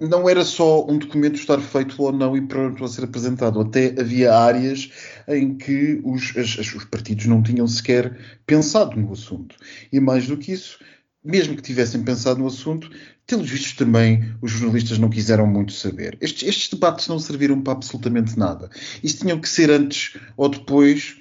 não 0.00 0.28
era 0.28 0.44
só 0.44 0.86
um 0.88 0.96
documento 0.96 1.34
estar 1.36 1.60
feito 1.60 2.00
ou 2.00 2.12
não 2.12 2.36
e 2.36 2.40
pronto 2.40 2.84
a 2.84 2.88
ser 2.88 3.04
apresentado. 3.04 3.60
Até 3.60 3.94
havia 3.98 4.32
áreas 4.32 4.90
em 5.26 5.56
que 5.56 6.00
os, 6.04 6.36
as, 6.36 6.56
os 6.74 6.84
partidos 6.84 7.26
não 7.26 7.42
tinham 7.42 7.66
sequer 7.66 8.16
pensado 8.46 8.98
no 8.98 9.12
assunto. 9.12 9.56
E 9.92 9.98
mais 9.98 10.26
do 10.28 10.36
que 10.36 10.52
isso, 10.52 10.78
mesmo 11.24 11.56
que 11.56 11.62
tivessem 11.62 12.02
pensado 12.04 12.38
no 12.38 12.46
assunto, 12.46 12.90
pelos 13.26 13.50
vistos 13.50 13.72
também 13.72 14.34
os 14.40 14.52
jornalistas 14.52 14.98
não 14.98 15.10
quiseram 15.10 15.46
muito 15.46 15.72
saber. 15.72 16.16
Estes, 16.20 16.48
estes, 16.48 16.68
debates 16.68 17.08
não 17.08 17.18
serviram 17.18 17.60
para 17.60 17.72
absolutamente 17.72 18.38
nada. 18.38 18.70
Isto 19.02 19.22
tinham 19.22 19.40
que 19.40 19.48
ser 19.48 19.70
antes 19.70 20.16
ou 20.36 20.48
depois. 20.48 21.16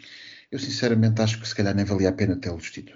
Eu 0.51 0.59
sinceramente 0.59 1.21
acho 1.21 1.39
que 1.39 1.47
se 1.47 1.55
calhar 1.55 1.73
nem 1.73 1.85
valia 1.85 2.09
a 2.09 2.13
pena 2.13 2.35
tê-los 2.35 2.69
tido. 2.69 2.91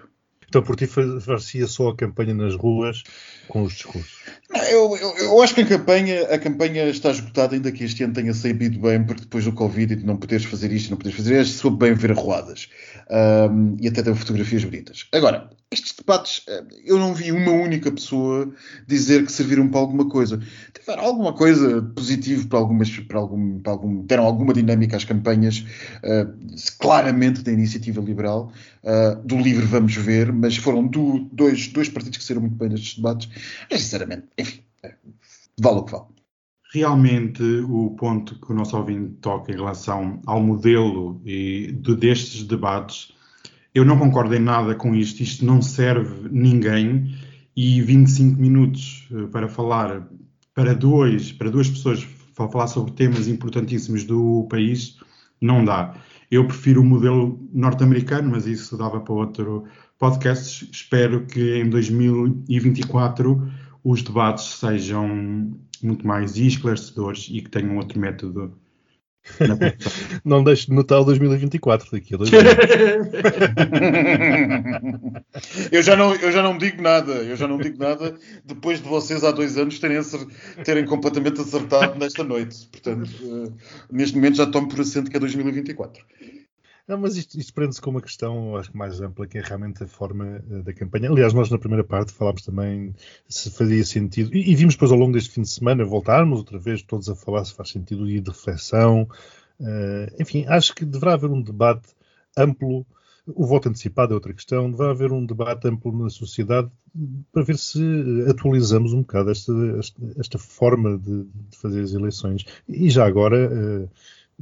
Então 0.47 0.61
por 0.63 0.75
ti 0.75 0.87
fazia 0.87 1.67
só 1.67 1.89
a 1.89 1.95
campanha 1.95 2.33
nas 2.33 2.55
ruas 2.55 3.03
com 3.47 3.63
os 3.63 3.73
discursos? 3.73 4.21
Não, 4.55 4.63
eu, 4.63 4.97
eu, 4.97 5.17
eu, 5.17 5.41
acho 5.41 5.53
que 5.53 5.61
a 5.61 5.65
campanha, 5.65 6.23
a 6.23 6.39
campanha 6.39 6.85
está 6.87 7.11
esgotada, 7.11 7.55
ainda 7.55 7.71
que 7.71 7.83
este 7.83 8.03
ano 8.03 8.13
tenha 8.13 8.33
saído 8.33 8.79
bem, 8.79 9.03
porque 9.03 9.23
depois 9.23 9.43
do 9.43 9.51
Covid 9.51 9.93
e 9.93 9.95
de 9.97 10.05
não 10.05 10.15
poderes 10.15 10.45
fazer 10.45 10.71
isto, 10.71 10.89
não 10.89 10.97
poderes 10.97 11.17
fazer 11.17 11.41
isto, 11.41 11.57
soube 11.57 11.77
bem 11.77 11.93
ver 11.93 12.11
arruadas. 12.11 12.69
Um, 13.09 13.75
e 13.81 13.87
até 13.87 14.01
deu 14.01 14.15
fotografias 14.15 14.63
bonitas. 14.63 15.07
Agora, 15.11 15.49
estes 15.71 15.93
debates, 15.97 16.41
eh, 16.47 16.63
eu 16.85 16.97
não 16.97 17.13
vi 17.13 17.31
uma 17.31 17.51
única 17.51 17.91
pessoa 17.91 18.51
dizer 18.87 19.25
que 19.25 19.31
serviram 19.31 19.67
para 19.67 19.79
alguma 19.79 20.07
coisa. 20.07 20.39
Tiveram 20.73 21.03
alguma 21.03 21.33
coisa 21.33 21.81
positiva 21.95 22.47
para 22.47 22.59
algumas, 22.59 22.89
para 22.89 23.19
algum, 23.19 23.59
para 23.59 23.71
algum, 23.71 24.05
deram 24.05 24.25
alguma 24.25 24.53
dinâmica 24.53 24.95
às 24.95 25.03
campanhas, 25.03 25.65
uh, 26.03 26.31
claramente 26.79 27.41
da 27.41 27.51
iniciativa 27.51 27.99
liberal, 27.99 28.51
uh, 28.83 29.21
do 29.25 29.37
livre 29.37 29.65
vamos 29.65 29.95
ver, 29.95 30.31
mas 30.31 30.55
foram 30.55 30.85
do, 30.85 31.27
dois, 31.31 31.67
dois 31.67 31.89
partidos 31.89 32.19
que 32.19 32.23
saíram 32.23 32.41
muito 32.41 32.55
bem 32.55 32.69
nestes 32.69 32.95
debates. 32.95 33.29
Mas, 33.69 33.81
sinceramente, 33.81 34.23
enfim, 34.37 34.44
vale 35.59 35.79
o 35.79 35.83
que 35.83 35.91
vale. 35.91 36.05
Realmente, 36.73 37.41
o 37.69 37.91
ponto 37.91 38.39
que 38.39 38.51
o 38.51 38.55
nosso 38.55 38.75
ouvinte 38.75 39.15
toca 39.21 39.51
em 39.51 39.55
relação 39.55 40.21
ao 40.25 40.41
modelo 40.41 41.21
e 41.25 41.71
de, 41.71 41.95
destes 41.95 42.43
debates, 42.43 43.13
eu 43.73 43.85
não 43.85 43.97
concordo 43.97 44.35
em 44.35 44.39
nada 44.39 44.75
com 44.75 44.93
isto. 44.93 45.21
Isto 45.21 45.45
não 45.45 45.61
serve 45.61 46.27
ninguém 46.29 47.15
e 47.55 47.81
25 47.81 48.39
minutos 48.39 49.07
eh, 49.11 49.27
para 49.27 49.47
falar 49.47 50.07
para 50.53 50.73
dois, 50.73 51.31
para 51.31 51.49
duas 51.49 51.69
pessoas 51.69 52.05
falar 52.33 52.67
sobre 52.67 52.91
temas 52.93 53.27
importantíssimos 53.27 54.03
do 54.03 54.45
país 54.49 54.97
não 55.39 55.63
dá. 55.63 55.95
Eu 56.29 56.45
prefiro 56.45 56.81
o 56.81 56.85
modelo 56.85 57.39
norte-americano, 57.53 58.31
mas 58.31 58.47
isso 58.47 58.77
dava 58.77 58.99
para 58.99 59.13
outro 59.13 59.65
podcast. 59.97 60.67
Espero 60.71 61.25
que 61.25 61.57
em 61.57 61.69
2024 61.69 63.47
os 63.85 64.01
debates 64.01 64.45
sejam 64.45 65.55
muito 65.81 66.05
mais 66.07 66.35
esclarecedores 66.35 67.27
e 67.31 67.39
que 67.39 67.51
tenham 67.51 67.77
outro 67.77 67.99
método. 67.99 68.57
não 70.23 70.43
deixe 70.43 70.67
de 70.67 70.73
notar 70.73 71.01
o 71.01 71.05
2024 71.05 71.91
daqui 71.91 72.13
a 72.13 72.17
dois 72.17 72.29
anos. 72.33 72.47
eu, 75.71 75.81
já 75.81 75.95
não, 75.95 76.13
eu 76.15 76.31
já 76.31 76.43
não 76.43 76.57
digo 76.57 76.81
nada, 76.81 77.11
eu 77.11 77.35
já 77.35 77.47
não 77.47 77.57
digo 77.57 77.77
nada 77.79 78.15
depois 78.43 78.81
de 78.81 78.87
vocês 78.87 79.23
há 79.23 79.31
dois 79.31 79.57
anos 79.57 79.79
terem, 79.79 79.99
terem 80.63 80.85
completamente 80.85 81.41
acertado 81.41 81.97
nesta 81.97 82.23
noite. 82.23 82.67
Portanto, 82.71 83.09
uh, 83.23 83.53
neste 83.91 84.15
momento 84.15 84.37
já 84.37 84.45
tomo 84.47 84.67
por 84.67 84.81
assento 84.81 85.09
que 85.09 85.17
é 85.17 85.19
2024. 85.19 86.03
Não, 86.87 86.99
mas 86.99 87.17
isto, 87.17 87.39
isto 87.39 87.51
prende-se 87.51 87.81
com 87.81 87.89
uma 87.89 88.01
questão, 88.01 88.55
acho 88.55 88.69
que 88.71 88.77
mais 88.77 89.01
ampla, 89.01 89.25
que 89.25 89.39
é 89.39 89.41
realmente 89.41 89.83
a 89.83 89.87
forma 89.87 90.43
uh, 90.47 90.61
da 90.61 90.71
campanha. 90.71 91.09
Aliás, 91.09 91.33
nós 91.33 91.49
na 91.49 91.57
primeira 91.57 91.83
parte 91.83 92.11
falámos 92.11 92.43
também 92.43 92.93
se 93.27 93.49
fazia 93.49 93.83
sentido, 93.83 94.35
e, 94.35 94.51
e, 94.51 94.55
vimos 94.55 94.75
depois 94.75 94.91
ao 94.91 94.97
longo 94.97 95.13
deste 95.13 95.31
fim 95.31 95.41
de 95.41 95.49
semana 95.49 95.83
voltarmos 95.83 96.37
outra 96.37 96.59
vez 96.59 96.83
todos 96.83 97.09
a 97.09 97.15
falar 97.15 97.43
se 97.43 97.55
faz 97.55 97.69
sentido 97.71 98.07
e 98.07 98.21
de 98.21 98.29
reflexão. 98.29 99.07
Uh, 99.59 100.21
enfim, 100.21 100.45
acho 100.47 100.75
que 100.75 100.85
deverá 100.85 101.13
haver 101.13 101.31
um 101.31 101.41
debate 101.41 101.89
amplo. 102.37 102.85
O 103.27 103.47
voto 103.47 103.69
antecipado 103.69 104.13
é 104.13 104.15
outra 104.15 104.33
questão. 104.33 104.69
Deverá 104.69 104.91
haver 104.91 105.11
um 105.11 105.25
debate 105.25 105.67
amplo 105.67 105.91
na 105.91 106.09
sociedade 106.11 106.69
para 107.31 107.43
ver 107.43 107.57
se 107.57 107.81
atualizamos 108.29 108.93
um 108.93 109.01
bocado 109.01 109.31
esta, 109.31 109.51
esta, 109.79 110.01
esta 110.19 110.37
forma 110.37 110.99
de, 110.99 111.23
de, 111.23 111.57
fazer 111.57 111.81
as 111.81 111.93
eleições. 111.93 112.45
E 112.69 112.91
já 112.91 113.07
agora, 113.07 113.49
uh, 113.49 113.89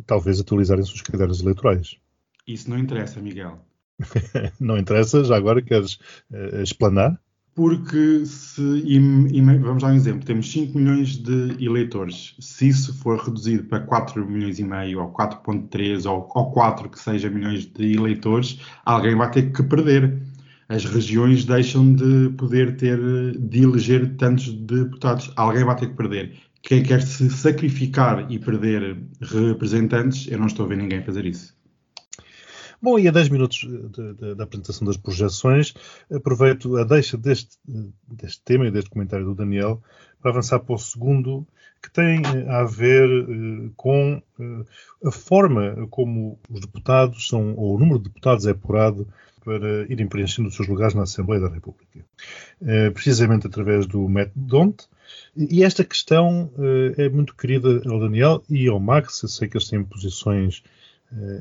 talvez 0.05 0.41
atualizarem-se 0.41 0.93
os 0.93 1.01
cadernos 1.01 1.41
eleitorais. 1.41 2.02
Isso 2.47 2.69
não 2.69 2.77
interessa, 2.77 3.19
Miguel. 3.19 3.59
não 4.59 4.77
interessa? 4.77 5.23
Já 5.23 5.35
agora 5.35 5.61
queres 5.61 5.95
uh, 6.31 6.61
explanar? 6.61 7.19
Porque 7.55 8.25
se, 8.25 8.61
vamos 9.61 9.83
dar 9.83 9.91
um 9.91 9.95
exemplo, 9.95 10.25
temos 10.25 10.51
5 10.51 10.75
milhões 10.75 11.17
de 11.17 11.63
eleitores. 11.63 12.35
Se 12.39 12.69
isso 12.69 12.97
for 12.97 13.19
reduzido 13.19 13.65
para 13.65 13.81
4 13.81 14.27
milhões 14.27 14.57
e 14.57 14.63
meio, 14.63 15.01
ou 15.01 15.13
4.3, 15.13 16.09
ou, 16.09 16.27
ou 16.33 16.51
4 16.51 16.89
que 16.89 16.99
seja 16.99 17.29
milhões 17.29 17.65
de 17.67 17.93
eleitores, 17.93 18.59
alguém 18.83 19.15
vai 19.15 19.29
ter 19.29 19.51
que 19.51 19.61
perder. 19.61 20.19
As 20.67 20.83
regiões 20.85 21.45
deixam 21.45 21.93
de 21.93 22.29
poder 22.37 22.75
ter, 22.75 22.97
de 23.37 23.61
eleger 23.61 24.15
tantos 24.15 24.51
deputados. 24.51 25.31
Alguém 25.35 25.63
vai 25.63 25.75
ter 25.75 25.89
que 25.89 25.95
perder. 25.95 26.35
Quem 26.63 26.81
quer 26.81 27.03
se 27.03 27.29
sacrificar 27.29 28.31
e 28.31 28.39
perder 28.39 28.97
representantes, 29.21 30.27
eu 30.31 30.39
não 30.39 30.47
estou 30.47 30.65
a 30.65 30.69
ver 30.69 30.77
ninguém 30.77 31.03
fazer 31.03 31.25
isso. 31.25 31.52
Bom, 32.83 32.99
e 32.99 33.07
a 33.07 33.11
10 33.11 33.29
minutos 33.29 33.65
da 34.35 34.43
apresentação 34.43 34.85
das 34.85 34.97
projeções, 34.97 35.73
aproveito 36.13 36.75
a 36.75 36.83
deixa 36.83 37.15
deste, 37.15 37.57
deste 38.05 38.41
tema 38.41 38.67
e 38.67 38.71
deste 38.71 38.89
comentário 38.89 39.25
do 39.25 39.33
Daniel 39.33 39.81
para 40.21 40.31
avançar 40.31 40.59
para 40.59 40.75
o 40.75 40.77
segundo, 40.77 41.47
que 41.81 41.89
tem 41.89 42.21
a 42.49 42.65
ver 42.65 43.09
uh, 43.09 43.71
com 43.77 44.21
a 45.01 45.11
forma 45.11 45.87
como 45.89 46.37
os 46.49 46.59
deputados 46.59 47.29
são, 47.29 47.55
ou 47.55 47.73
o 47.73 47.79
número 47.79 47.99
de 47.99 48.09
deputados 48.09 48.45
é 48.45 48.51
apurado 48.51 49.07
para 49.45 49.83
irem 49.89 50.05
preenchendo 50.05 50.49
os 50.49 50.55
seus 50.55 50.67
lugares 50.67 50.93
na 50.93 51.03
Assembleia 51.03 51.41
da 51.41 51.47
República. 51.47 52.05
Precisamente 52.93 53.47
através 53.47 53.85
do 53.85 54.09
método 54.09 54.45
DONT. 54.45 54.87
E 55.35 55.63
esta 55.63 55.85
questão 55.85 56.49
é 56.97 57.07
muito 57.09 57.35
querida 57.35 57.81
ao 57.85 57.99
Daniel 57.99 58.43
e 58.49 58.67
ao 58.67 58.79
Max. 58.79 59.21
Eu 59.21 59.29
sei 59.29 59.47
que 59.47 59.57
eles 59.57 59.69
têm 59.69 59.83
posições 59.83 60.63
eh, 60.63 60.82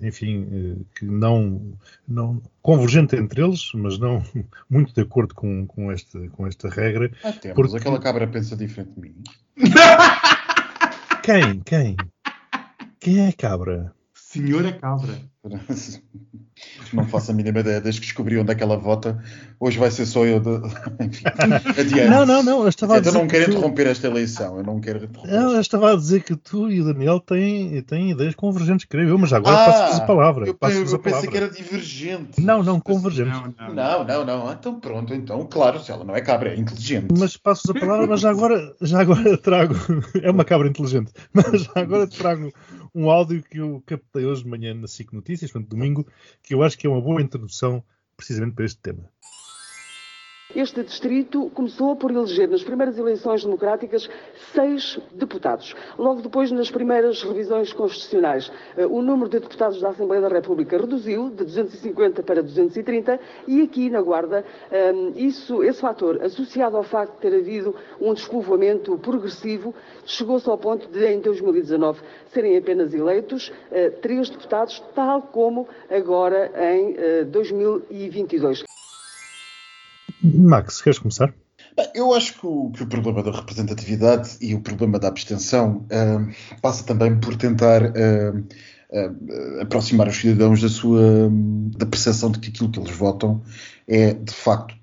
enfim, 0.02 0.46
eh, 0.50 0.84
que 0.94 1.04
não, 1.04 1.72
não 2.06 2.42
convergente 2.60 3.16
entre 3.16 3.42
eles, 3.42 3.70
mas 3.74 3.98
não 3.98 4.22
muito 4.68 4.94
de 4.94 5.00
acordo 5.00 5.34
com, 5.34 5.66
com, 5.66 5.90
esta, 5.90 6.28
com 6.30 6.46
esta 6.46 6.68
regra. 6.68 7.10
Ah, 7.24 7.32
temos. 7.32 7.56
Porque... 7.56 7.76
Aquela 7.76 8.00
cabra 8.00 8.26
pensa 8.26 8.56
diferente 8.56 8.94
de 8.94 9.00
mim. 9.00 9.14
Quem? 11.22 11.60
Quem? 11.60 11.96
Quem 12.98 13.26
é 13.26 13.32
cabra? 13.32 13.94
Senhora 14.14 14.72
cabra. 14.72 15.31
Não 16.92 17.04
faço 17.06 17.30
a 17.30 17.34
mínima 17.34 17.60
ideia. 17.60 17.80
Desde 17.80 18.00
que 18.00 18.06
descobri 18.06 18.38
onde 18.38 18.52
é 18.52 18.54
que 18.54 18.62
ela 18.62 18.76
vota, 18.76 19.20
hoje 19.58 19.78
vai 19.78 19.90
ser 19.90 20.06
só 20.06 20.24
eu. 20.24 20.38
De... 20.38 20.50
Enfim, 21.04 21.24
adiante. 21.26 22.08
Não, 22.08 22.24
não, 22.26 22.42
não. 22.42 22.62
Eu 22.62 22.68
estava 22.68 22.94
a 22.94 22.98
Então 22.98 23.10
dizer 23.12 23.18
não 23.22 23.28
quero 23.28 23.44
que 23.46 23.50
tu- 23.50 23.56
interromper 23.56 23.86
esta 23.88 24.06
eleição. 24.06 24.58
Eu 24.58 24.62
não 24.64 24.80
quero 24.80 25.04
interromper. 25.04 25.32
Eu 25.34 25.60
estava 25.60 25.92
a 25.92 25.96
dizer 25.96 26.22
que 26.22 26.36
tu 26.36 26.70
e 26.70 26.80
o 26.80 26.84
Daniel 26.84 27.18
têm, 27.20 27.80
têm 27.82 28.10
ideias 28.10 28.34
convergentes, 28.34 28.86
creio 28.88 29.08
eu, 29.08 29.18
mas 29.18 29.32
agora 29.32 29.56
Ah, 29.56 29.64
passo-vos 29.64 30.00
a 30.00 30.06
palavra. 30.06 30.46
Eu, 30.46 30.54
passo-vos 30.54 30.92
eu 30.92 30.98
a 30.98 31.02
pensei 31.02 31.28
que 31.28 31.36
era 31.36 31.48
divergente. 31.48 32.40
Não, 32.40 32.62
não, 32.62 32.80
convergentes. 32.80 33.32
Não, 33.58 33.68
não. 33.68 33.74
Não, 33.74 34.04
não, 34.04 34.24
não. 34.24 34.48
Ah, 34.48 34.56
Então 34.58 34.78
pronto, 34.78 35.12
então, 35.14 35.44
claro, 35.46 35.80
se 35.80 35.90
ela 35.90 36.04
não 36.04 36.14
é 36.14 36.20
cabra, 36.20 36.50
é 36.54 36.56
inteligente. 36.58 37.08
Mas 37.18 37.36
passo-vos 37.36 37.76
a 37.76 37.80
palavra, 37.80 38.06
mas 38.06 38.20
já 38.20 38.30
agora, 38.30 38.74
já 38.80 39.00
agora 39.00 39.36
trago. 39.38 39.74
É 40.22 40.30
uma 40.30 40.44
cabra 40.44 40.68
inteligente, 40.68 41.12
mas 41.32 41.62
já 41.62 41.72
agora 41.74 42.06
trago 42.06 42.52
um 42.94 43.10
áudio 43.10 43.42
que 43.42 43.56
eu 43.58 43.82
captei 43.86 44.26
hoje 44.26 44.44
de 44.44 44.50
manhã 44.50 44.74
na 44.74 44.86
SIC 44.86 45.14
Notícias, 45.32 45.50
portanto, 45.50 45.70
domingo, 45.70 46.06
que 46.42 46.52
eu 46.52 46.62
acho 46.62 46.76
que 46.76 46.86
é 46.86 46.90
uma 46.90 47.00
boa 47.00 47.22
introdução 47.22 47.82
precisamente 48.16 48.54
para 48.54 48.66
este 48.66 48.78
tema. 48.80 49.08
Este 50.54 50.82
distrito 50.82 51.50
começou 51.54 51.96
por 51.96 52.10
eleger 52.10 52.46
nas 52.46 52.62
primeiras 52.62 52.98
eleições 52.98 53.42
democráticas 53.42 54.08
seis 54.52 54.98
deputados. 55.12 55.74
Logo 55.98 56.20
depois, 56.20 56.50
nas 56.50 56.70
primeiras 56.70 57.22
revisões 57.22 57.72
constitucionais, 57.72 58.52
eh, 58.76 58.86
o 58.86 59.00
número 59.00 59.30
de 59.30 59.40
deputados 59.40 59.80
da 59.80 59.88
Assembleia 59.88 60.20
da 60.20 60.28
República 60.28 60.76
reduziu 60.76 61.30
de 61.30 61.44
250 61.44 62.22
para 62.22 62.42
230 62.42 63.18
e 63.48 63.62
aqui 63.62 63.88
na 63.88 64.02
Guarda, 64.02 64.44
eh, 64.70 64.92
isso, 65.16 65.62
esse 65.62 65.80
fator, 65.80 66.22
associado 66.22 66.76
ao 66.76 66.82
facto 66.82 67.14
de 67.14 67.20
ter 67.20 67.34
havido 67.34 67.74
um 67.98 68.12
despovoamento 68.12 68.98
progressivo, 68.98 69.74
chegou-se 70.04 70.48
ao 70.50 70.58
ponto 70.58 70.86
de, 70.88 71.06
em 71.06 71.20
2019, 71.20 72.02
serem 72.30 72.58
apenas 72.58 72.92
eleitos 72.92 73.50
eh, 73.70 73.88
três 73.88 74.28
deputados, 74.28 74.80
tal 74.94 75.22
como 75.22 75.66
agora 75.90 76.52
em 76.74 76.94
eh, 76.98 77.24
2022. 77.24 78.64
Max, 80.22 80.80
queres 80.80 80.98
começar? 80.98 81.34
Eu 81.94 82.12
acho 82.12 82.38
que 82.38 82.46
o, 82.46 82.70
que 82.70 82.82
o 82.82 82.86
problema 82.86 83.22
da 83.22 83.30
representatividade 83.30 84.36
e 84.40 84.54
o 84.54 84.60
problema 84.60 84.98
da 84.98 85.08
abstenção 85.08 85.86
ah, 85.90 86.28
passa 86.60 86.84
também 86.84 87.18
por 87.18 87.34
tentar 87.36 87.84
ah, 87.84 88.42
ah, 88.92 89.62
aproximar 89.62 90.08
os 90.08 90.16
cidadãos 90.16 90.60
da 90.60 90.68
sua 90.68 91.30
da 91.76 91.86
percepção 91.86 92.30
de 92.30 92.38
que 92.38 92.50
aquilo 92.50 92.70
que 92.70 92.78
eles 92.78 92.90
votam 92.90 93.42
é 93.88 94.12
de 94.12 94.32
facto 94.32 94.74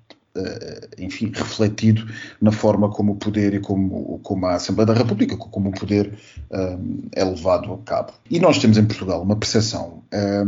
enfim, 0.98 1.32
refletido 1.34 2.06
na 2.40 2.52
forma 2.52 2.88
como 2.88 3.12
o 3.12 3.16
poder 3.16 3.54
e 3.54 3.60
como, 3.60 4.20
como 4.22 4.46
a 4.46 4.54
Assembleia 4.54 4.86
da 4.86 4.94
República, 4.94 5.36
como 5.36 5.70
o 5.70 5.72
poder 5.72 6.16
ah, 6.52 6.78
é 7.12 7.24
levado 7.24 7.72
a 7.72 7.78
cabo. 7.78 8.12
E 8.30 8.38
nós 8.38 8.58
temos 8.58 8.78
em 8.78 8.84
Portugal 8.84 9.22
uma 9.22 9.36
percepção, 9.36 10.04
ah, 10.12 10.44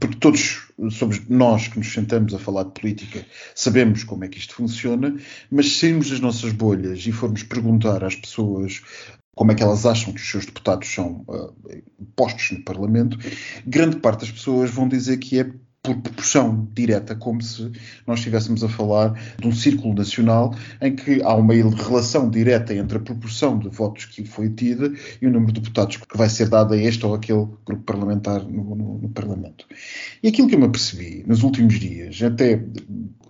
porque 0.00 0.16
todos 0.16 0.68
somos 0.90 1.20
nós 1.28 1.68
que 1.68 1.78
nos 1.78 1.92
sentamos 1.92 2.34
a 2.34 2.38
falar 2.38 2.64
de 2.64 2.70
política, 2.70 3.24
sabemos 3.54 4.04
como 4.04 4.24
é 4.24 4.28
que 4.28 4.38
isto 4.38 4.54
funciona, 4.54 5.14
mas 5.50 5.78
sairmos 5.78 6.10
das 6.10 6.20
nossas 6.20 6.52
bolhas 6.52 7.06
e 7.06 7.12
formos 7.12 7.42
perguntar 7.42 8.02
às 8.04 8.16
pessoas 8.16 8.80
como 9.34 9.50
é 9.50 9.54
que 9.54 9.62
elas 9.62 9.86
acham 9.86 10.12
que 10.12 10.20
os 10.20 10.30
seus 10.30 10.46
deputados 10.46 10.92
são 10.92 11.24
ah, 11.28 11.50
postos 12.16 12.52
no 12.52 12.64
Parlamento, 12.64 13.18
grande 13.66 13.96
parte 13.96 14.20
das 14.20 14.30
pessoas 14.30 14.70
vão 14.70 14.88
dizer 14.88 15.18
que 15.18 15.38
é 15.38 15.50
por 15.82 15.96
proporção 15.96 16.68
direta, 16.72 17.16
como 17.16 17.42
se 17.42 17.72
nós 18.06 18.20
estivéssemos 18.20 18.62
a 18.62 18.68
falar 18.68 19.20
de 19.36 19.48
um 19.48 19.52
círculo 19.52 19.92
nacional 19.94 20.54
em 20.80 20.94
que 20.94 21.20
há 21.24 21.34
uma 21.34 21.54
relação 21.54 22.30
direta 22.30 22.72
entre 22.72 22.98
a 22.98 23.00
proporção 23.00 23.58
de 23.58 23.68
votos 23.68 24.04
que 24.04 24.24
foi 24.24 24.48
tida 24.48 24.92
e 25.20 25.26
o 25.26 25.30
número 25.30 25.52
de 25.52 25.60
deputados 25.60 25.96
que 25.96 26.16
vai 26.16 26.28
ser 26.28 26.48
dado 26.48 26.72
a 26.74 26.76
este 26.76 27.04
ou 27.04 27.12
aquele 27.14 27.48
grupo 27.66 27.82
parlamentar 27.82 28.44
no, 28.44 28.76
no- 28.76 28.98
no 28.98 29.08
Parlamento. 29.08 29.66
E 30.22 30.28
aquilo 30.28 30.46
que 30.46 30.54
eu 30.54 30.60
me 30.60 30.66
apercebi 30.66 31.24
nos 31.26 31.42
últimos 31.42 31.80
dias, 31.80 32.22
até 32.22 32.62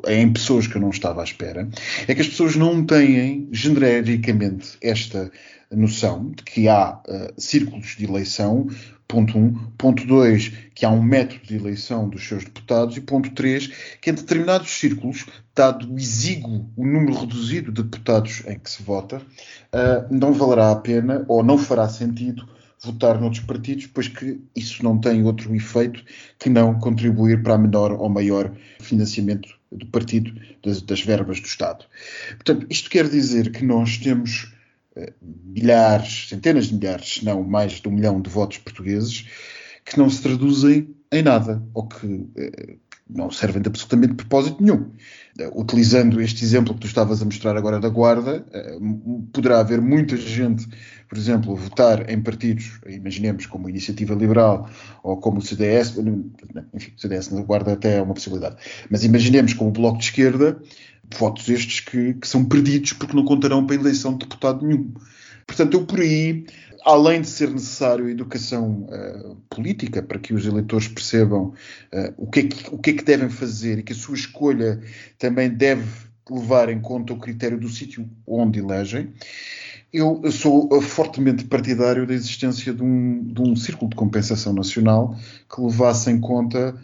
em 0.08 0.30
pessoas 0.30 0.66
que 0.66 0.76
eu 0.76 0.80
não 0.82 0.90
estava 0.90 1.22
à 1.22 1.24
espera, 1.24 1.66
é 2.06 2.14
que 2.14 2.20
as 2.20 2.28
pessoas 2.28 2.54
não 2.54 2.84
têm 2.84 3.48
genericamente 3.50 4.76
esta 4.82 5.32
noção 5.70 6.30
de 6.32 6.42
que 6.42 6.68
há 6.68 7.00
eh, 7.08 7.32
círculos 7.38 7.96
de 7.96 8.04
eleição, 8.04 8.66
ponto 9.12 9.36
1. 9.36 9.40
Um. 9.42 9.52
Ponto 9.76 10.06
2, 10.06 10.52
que 10.74 10.86
há 10.86 10.90
um 10.90 11.02
método 11.02 11.44
de 11.44 11.56
eleição 11.56 12.08
dos 12.08 12.26
seus 12.26 12.44
deputados. 12.44 12.96
E 12.96 13.00
ponto 13.02 13.30
3, 13.30 13.70
que 14.00 14.10
em 14.10 14.14
determinados 14.14 14.70
círculos, 14.70 15.26
dado 15.54 15.92
o 15.92 15.98
exíguo, 15.98 16.66
o 16.74 16.86
número 16.86 17.20
reduzido 17.20 17.70
de 17.70 17.82
deputados 17.82 18.42
em 18.46 18.58
que 18.58 18.70
se 18.70 18.82
vota, 18.82 19.20
eh, 19.70 20.06
não 20.10 20.32
valerá 20.32 20.70
a 20.70 20.76
pena 20.76 21.26
ou 21.28 21.42
não 21.42 21.58
fará 21.58 21.86
sentido 21.90 22.48
votar 22.82 23.20
noutros 23.20 23.44
partidos, 23.44 23.86
pois 23.86 24.08
que 24.08 24.40
isso 24.56 24.82
não 24.82 24.98
tem 24.98 25.22
outro 25.22 25.54
efeito 25.54 26.02
que 26.38 26.48
não 26.48 26.78
contribuir 26.78 27.42
para 27.42 27.54
a 27.54 27.58
menor 27.58 27.92
ou 27.92 28.08
maior 28.08 28.50
financiamento 28.80 29.48
do 29.70 29.86
partido, 29.86 30.32
das, 30.64 30.80
das 30.82 31.02
verbas 31.02 31.38
do 31.38 31.46
Estado. 31.46 31.84
Portanto, 32.30 32.66
isto 32.70 32.90
quer 32.90 33.08
dizer 33.08 33.52
que 33.52 33.64
nós 33.64 33.98
temos 33.98 34.52
milhares, 35.20 36.28
centenas 36.28 36.66
de 36.66 36.74
milhares, 36.74 37.14
se 37.14 37.24
não 37.24 37.42
mais 37.42 37.72
de 37.72 37.88
um 37.88 37.92
milhão 37.92 38.20
de 38.20 38.28
votos 38.28 38.58
portugueses 38.58 39.26
que 39.84 39.98
não 39.98 40.08
se 40.08 40.22
traduzem 40.22 40.94
em 41.10 41.22
nada, 41.22 41.62
ou 41.74 41.86
que 41.86 42.26
eh, 42.36 42.76
não 43.08 43.30
servem 43.30 43.60
de 43.60 43.68
absolutamente 43.68 44.14
propósito 44.14 44.62
nenhum. 44.62 44.90
Eh, 45.38 45.50
Utilizando 45.54 46.20
este 46.20 46.44
exemplo 46.44 46.74
que 46.74 46.80
tu 46.80 46.86
estavas 46.86 47.20
a 47.20 47.24
mostrar 47.24 47.56
agora 47.56 47.78
da 47.78 47.88
Guarda, 47.88 48.44
eh, 48.52 48.78
poderá 49.32 49.60
haver 49.60 49.80
muita 49.80 50.16
gente, 50.16 50.66
por 51.08 51.18
exemplo, 51.18 51.54
votar 51.54 52.08
em 52.08 52.22
partidos, 52.22 52.80
imaginemos 52.86 53.44
como 53.46 53.68
Iniciativa 53.68 54.14
Liberal 54.14 54.70
ou 55.02 55.18
como 55.18 55.38
o 55.38 55.42
CDS, 55.42 55.98
enfim, 56.72 56.92
o 56.96 57.00
CDS 57.00 57.30
na 57.30 57.42
Guarda 57.42 57.72
até 57.74 57.98
é 57.98 58.02
uma 58.02 58.14
possibilidade, 58.14 58.56
mas 58.88 59.04
imaginemos 59.04 59.52
como 59.52 59.70
o 59.70 59.72
Bloco 59.72 59.98
de 59.98 60.04
Esquerda, 60.04 60.58
votos 61.18 61.48
estes 61.48 61.80
que, 61.80 62.14
que 62.14 62.28
são 62.28 62.44
perdidos 62.44 62.92
porque 62.92 63.16
não 63.16 63.24
contarão 63.24 63.66
para 63.66 63.76
a 63.76 63.80
eleição 63.80 64.12
de 64.12 64.20
deputado 64.20 64.66
nenhum. 64.66 64.92
Portanto, 65.46 65.74
eu 65.74 65.84
por 65.84 66.00
aí, 66.00 66.46
além 66.84 67.20
de 67.20 67.28
ser 67.28 67.50
necessário 67.50 68.08
educação 68.08 68.86
eh, 68.90 69.34
política 69.50 70.02
para 70.02 70.18
que 70.18 70.32
os 70.32 70.46
eleitores 70.46 70.88
percebam 70.88 71.52
eh, 71.90 72.12
o, 72.16 72.30
que 72.30 72.40
é 72.40 72.42
que, 72.44 72.74
o 72.74 72.78
que 72.78 72.90
é 72.90 72.92
que 72.94 73.04
devem 73.04 73.28
fazer 73.28 73.78
e 73.78 73.82
que 73.82 73.92
a 73.92 73.96
sua 73.96 74.14
escolha 74.14 74.80
também 75.18 75.50
deve 75.50 75.84
levar 76.30 76.68
em 76.68 76.80
conta 76.80 77.12
o 77.12 77.18
critério 77.18 77.58
do 77.58 77.68
sítio 77.68 78.08
onde 78.26 78.60
elegem, 78.60 79.12
eu, 79.92 80.22
sou 80.30 80.70
eh, 80.72 80.80
fortemente 80.80 81.44
partidário 81.44 82.06
da 82.06 82.14
existência 82.14 82.72
de 82.72 82.82
um, 82.82 83.22
de 83.24 83.42
um 83.42 83.54
círculo 83.54 83.90
de 83.90 83.96
compensação 83.96 84.54
nacional 84.54 85.14
que 85.54 85.60
levasse 85.60 86.10
em 86.10 86.18
conta 86.18 86.74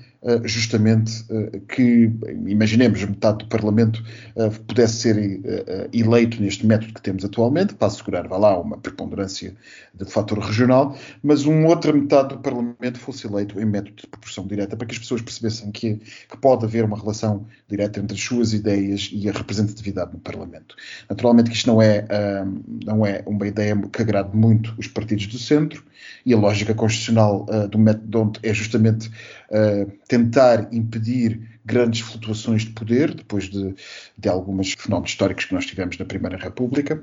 justamente 0.44 1.24
eh, 1.30 1.60
que, 1.68 2.10
imaginemos, 2.46 3.02
metade 3.04 3.38
do 3.38 3.46
Parlamento 3.46 4.02
eh, 4.34 4.50
pudesse 4.66 4.94
ser 4.94 5.18
eh, 5.18 5.40
eh, 5.44 5.88
eleito 5.92 6.42
neste 6.42 6.66
método 6.66 6.92
que 6.92 7.02
temos 7.02 7.24
atualmente, 7.24 7.74
para 7.74 7.86
assegurar, 7.86 8.26
vá 8.26 8.36
lá, 8.36 8.60
uma 8.60 8.76
preponderância 8.78 9.54
de 9.94 10.04
fator 10.04 10.38
regional, 10.38 10.96
mas 11.22 11.44
uma 11.44 11.68
outra 11.68 11.92
metade 11.92 12.30
do 12.30 12.38
Parlamento 12.38 12.98
fosse 12.98 13.26
eleito 13.26 13.60
em 13.60 13.64
método 13.64 13.96
de 13.96 14.06
proporção 14.06 14.46
direta, 14.46 14.76
para 14.76 14.86
que 14.86 14.94
as 14.94 14.98
pessoas 14.98 15.22
percebessem 15.22 15.70
que, 15.70 15.96
que 15.96 16.36
pode 16.40 16.64
haver 16.64 16.84
uma 16.84 16.98
relação 16.98 17.46
direta 17.68 18.00
entre 18.00 18.16
as 18.16 18.22
suas 18.22 18.52
ideias 18.52 19.10
e 19.12 19.28
a 19.28 19.32
representatividade 19.32 20.12
no 20.12 20.18
Parlamento. 20.18 20.74
Naturalmente 21.08 21.50
que 21.50 21.56
isto 21.56 21.66
não 21.66 21.80
é, 21.80 22.06
ah, 22.10 22.46
não 22.84 23.06
é 23.06 23.22
uma 23.26 23.46
ideia 23.46 23.76
que 23.92 24.02
agrade 24.02 24.36
muito 24.36 24.74
os 24.78 24.86
partidos 24.86 25.26
do 25.26 25.38
centro, 25.38 25.82
e 26.24 26.32
a 26.32 26.36
lógica 26.36 26.74
constitucional 26.74 27.46
do 27.70 27.78
método 27.78 28.32
é 28.42 28.52
justamente 28.52 29.10
ah, 29.50 29.86
tentar 30.06 30.68
impedir 30.72 31.58
grandes 31.64 32.00
flutuações 32.00 32.62
de 32.62 32.70
poder, 32.70 33.14
depois 33.14 33.44
de, 33.44 33.74
de 34.16 34.28
alguns 34.28 34.72
fenómenos 34.72 35.10
históricos 35.10 35.44
que 35.44 35.54
nós 35.54 35.66
tivemos 35.66 35.98
na 35.98 36.04
Primeira 36.04 36.36
República. 36.38 37.02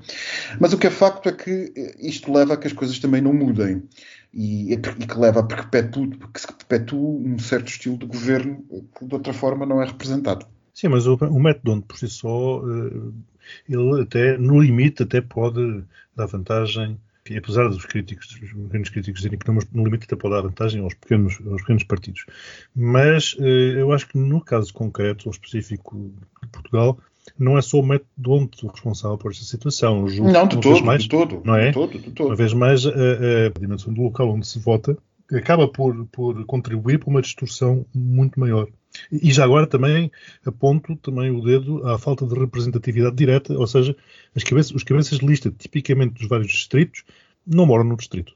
Mas 0.59 0.73
o 0.73 0.77
que 0.77 0.87
é 0.87 0.89
facto 0.89 1.29
é 1.29 1.31
que 1.31 1.71
eh, 1.75 1.95
isto 1.99 2.33
leva 2.33 2.55
a 2.55 2.57
que 2.57 2.67
as 2.67 2.73
coisas 2.73 2.97
também 2.97 3.21
não 3.21 3.31
mudem 3.31 3.83
e, 4.33 4.73
e 4.73 4.77
que 4.77 5.19
leva 5.19 5.39
a 5.39 5.43
perpetu, 5.43 6.09
que 6.33 6.41
se 6.41 6.47
perpetue 6.47 6.97
um 6.97 7.37
certo 7.37 7.67
estilo 7.67 7.97
de 7.97 8.07
governo 8.07 8.63
que 8.97 9.05
de 9.05 9.13
outra 9.13 9.33
forma 9.33 9.65
não 9.65 9.81
é 9.81 9.85
representado. 9.85 10.47
Sim, 10.73 10.89
mas 10.89 11.05
o, 11.05 11.15
o 11.15 11.39
método 11.39 11.81
por 11.83 11.97
si 11.97 12.07
só, 12.07 12.61
eh, 12.67 13.11
ele 13.69 14.01
até, 14.01 14.37
no 14.37 14.59
limite, 14.59 15.03
até 15.03 15.21
pode 15.21 15.83
dar 16.15 16.25
vantagem, 16.25 16.99
apesar 17.35 17.67
dos 17.69 17.85
críticos, 17.85 18.27
dos 18.27 18.51
pequenos 18.51 18.89
críticos 18.89 19.21
dizerem 19.21 19.39
que 19.39 19.47
não, 19.47 19.55
mas 19.55 19.67
no 19.71 19.83
limite 19.83 20.05
até 20.05 20.15
pode 20.15 20.35
dar 20.35 20.41
vantagem 20.41 20.81
aos 20.81 20.93
pequenos, 20.93 21.39
aos 21.47 21.61
pequenos 21.61 21.83
partidos. 21.83 22.25
Mas 22.75 23.35
eh, 23.39 23.81
eu 23.81 23.91
acho 23.91 24.07
que 24.07 24.17
no 24.17 24.41
caso 24.41 24.73
concreto, 24.73 25.27
ou 25.27 25.31
específico 25.31 26.11
de 26.43 26.49
Portugal, 26.49 26.99
não 27.37 27.57
é 27.57 27.61
só 27.61 27.79
o 27.79 27.85
método 27.85 28.31
onde 28.31 28.63
o 28.63 28.67
responsável 28.67 29.17
por 29.17 29.31
esta 29.31 29.43
situação. 29.43 30.07
Julgo 30.07 30.31
Não, 30.31 30.47
de 30.47 30.59
todo, 30.59 30.85
mais, 30.85 31.03
de 31.03 31.09
todo, 31.09 31.41
não 31.43 31.55
é? 31.55 31.67
de 31.67 31.73
todo, 31.73 31.97
de 31.97 32.11
todo. 32.11 32.27
Uma 32.27 32.35
vez 32.35 32.53
mais, 32.53 32.85
a, 32.85 32.89
a 32.89 33.59
dimensão 33.59 33.91
do 33.91 34.03
local 34.03 34.29
onde 34.29 34.45
se 34.45 34.59
vota 34.59 34.95
acaba 35.31 35.67
por, 35.67 36.05
por 36.07 36.45
contribuir 36.45 36.99
para 36.99 37.09
uma 37.09 37.21
distorção 37.21 37.85
muito 37.93 38.39
maior. 38.39 38.67
E 39.11 39.31
já 39.31 39.43
agora 39.43 39.67
também 39.67 40.11
aponto 40.45 40.95
também 40.97 41.29
o 41.29 41.41
dedo 41.41 41.85
à 41.87 41.97
falta 41.97 42.25
de 42.25 42.33
representatividade 42.33 43.15
direta, 43.15 43.53
ou 43.57 43.67
seja, 43.67 43.95
as 44.35 44.43
cabeças, 44.43 44.71
os 44.71 44.83
cabeças 44.83 45.19
de 45.19 45.25
lista 45.25 45.51
tipicamente 45.51 46.13
dos 46.13 46.27
vários 46.27 46.51
distritos 46.51 47.03
não 47.45 47.65
moram 47.65 47.83
no 47.83 47.97
distrito. 47.97 48.33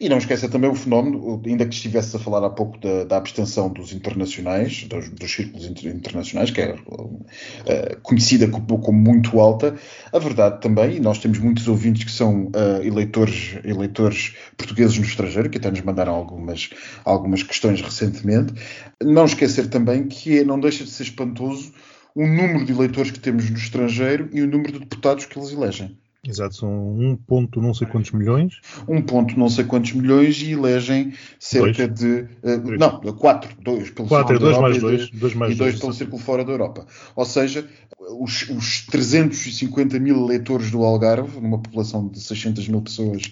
E 0.00 0.08
não 0.08 0.18
esqueça 0.18 0.48
também 0.48 0.68
o 0.68 0.74
fenómeno, 0.74 1.40
ainda 1.46 1.64
que 1.64 1.74
estivesse 1.74 2.16
a 2.16 2.18
falar 2.18 2.44
há 2.44 2.50
pouco 2.50 2.78
da, 2.78 3.04
da 3.04 3.16
abstenção 3.16 3.70
dos 3.70 3.92
internacionais, 3.92 4.84
dos, 4.84 5.08
dos 5.10 5.30
círculos 5.30 5.64
internacionais, 5.64 6.50
que 6.50 6.60
é 6.60 6.74
uh, 6.74 8.00
conhecida 8.02 8.48
como, 8.48 8.78
como, 8.78 8.98
muito 8.98 9.38
alta, 9.40 9.76
a 10.12 10.18
verdade 10.18 10.60
também, 10.60 10.96
e 10.96 11.00
nós 11.00 11.18
temos 11.18 11.38
muitos 11.38 11.68
ouvintes 11.68 12.04
que 12.04 12.10
são 12.10 12.46
uh, 12.46 12.82
eleitores, 12.82 13.56
eleitores 13.64 14.34
portugueses 14.56 14.98
no 14.98 15.04
estrangeiro, 15.04 15.48
que 15.48 15.58
até 15.58 15.70
nos 15.70 15.82
mandaram 15.82 16.14
algumas, 16.14 16.70
algumas 17.04 17.42
questões 17.42 17.80
recentemente, 17.80 18.54
não 19.02 19.24
esquecer 19.24 19.68
também 19.68 20.08
que 20.08 20.38
é, 20.38 20.44
não 20.44 20.58
deixa 20.58 20.84
de 20.84 20.90
ser 20.90 21.04
espantoso 21.04 21.72
o 22.14 22.26
número 22.26 22.64
de 22.64 22.72
eleitores 22.72 23.10
que 23.10 23.20
temos 23.20 23.48
no 23.48 23.56
estrangeiro 23.56 24.28
e 24.32 24.42
o 24.42 24.46
número 24.46 24.72
de 24.72 24.80
deputados 24.80 25.24
que 25.26 25.38
eles 25.38 25.52
elegem. 25.52 25.96
Exato, 26.24 26.54
são 26.54 26.70
um 26.70 27.16
ponto 27.16 27.60
não 27.60 27.74
sei 27.74 27.84
quantos 27.88 28.12
milhões. 28.12 28.60
Um 28.86 29.02
ponto 29.02 29.36
não 29.36 29.48
sei 29.48 29.64
quantos 29.64 29.92
milhões 29.92 30.40
e 30.40 30.52
elegem 30.52 31.12
cerca 31.40 31.88
dois. 31.88 31.98
de. 31.98 32.28
Uh, 32.44 32.78
não, 32.78 33.00
quatro, 33.16 33.50
dois 33.60 33.90
pelo 33.90 34.06
quatro, 34.06 34.38
dois 34.38 34.56
mais 34.56 34.78
dois, 34.78 35.10
dois 35.10 35.34
mais 35.34 35.52
e 35.52 35.56
dois, 35.56 35.72
dois 35.72 35.80
pelo 35.80 35.92
círculo 35.92 36.22
fora 36.22 36.44
da 36.44 36.52
Europa. 36.52 36.86
Ou 37.16 37.24
seja, 37.24 37.68
os, 37.98 38.48
os 38.50 38.86
350 38.86 39.98
mil 39.98 40.24
eleitores 40.24 40.70
do 40.70 40.84
Algarve, 40.84 41.40
numa 41.40 41.58
população 41.60 42.06
de 42.06 42.20
600 42.20 42.68
mil 42.68 42.82
pessoas, 42.82 43.22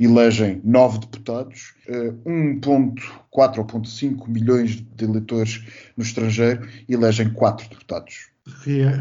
elegem 0.00 0.62
nove 0.64 1.00
deputados, 1.00 1.74
uh, 1.86 2.12
1,4 2.26 3.58
ou 3.58 3.66
1,5 3.66 4.26
milhões 4.26 4.82
de 4.96 5.04
eleitores 5.04 5.62
no 5.94 6.02
estrangeiro 6.02 6.66
elegem 6.88 7.30
quatro 7.30 7.68
deputados 7.68 8.30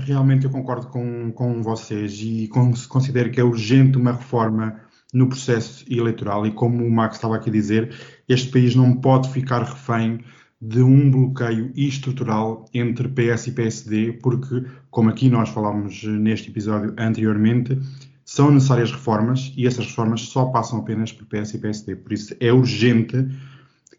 realmente 0.05 0.45
eu 0.45 0.51
concordo 0.51 0.87
com, 0.87 1.31
com 1.31 1.61
vocês 1.61 2.19
e 2.21 2.49
considero 2.89 3.31
que 3.31 3.39
é 3.39 3.43
urgente 3.43 3.97
uma 3.97 4.13
reforma 4.13 4.79
no 5.13 5.27
processo 5.27 5.85
eleitoral 5.89 6.45
e 6.45 6.51
como 6.51 6.85
o 6.85 6.91
Max 6.91 7.15
estava 7.15 7.35
aqui 7.35 7.49
a 7.49 7.53
dizer, 7.53 7.93
este 8.27 8.51
país 8.51 8.75
não 8.75 8.93
pode 8.93 9.29
ficar 9.29 9.63
refém 9.63 10.19
de 10.61 10.81
um 10.81 11.09
bloqueio 11.09 11.71
estrutural 11.75 12.65
entre 12.73 13.07
PS 13.07 13.47
e 13.47 13.51
PSD, 13.51 14.13
porque, 14.13 14.65
como 14.89 15.09
aqui 15.09 15.29
nós 15.29 15.49
falámos 15.49 16.03
neste 16.03 16.49
episódio 16.49 16.93
anteriormente, 16.97 17.79
são 18.25 18.51
necessárias 18.51 18.91
reformas 18.91 19.53
e 19.55 19.65
essas 19.67 19.85
reformas 19.85 20.21
só 20.21 20.45
passam 20.45 20.79
apenas 20.79 21.13
por 21.13 21.25
PS 21.27 21.53
e 21.53 21.59
PSD. 21.59 21.95
Por 21.95 22.11
isso 22.11 22.35
é 22.39 22.51
urgente 22.51 23.27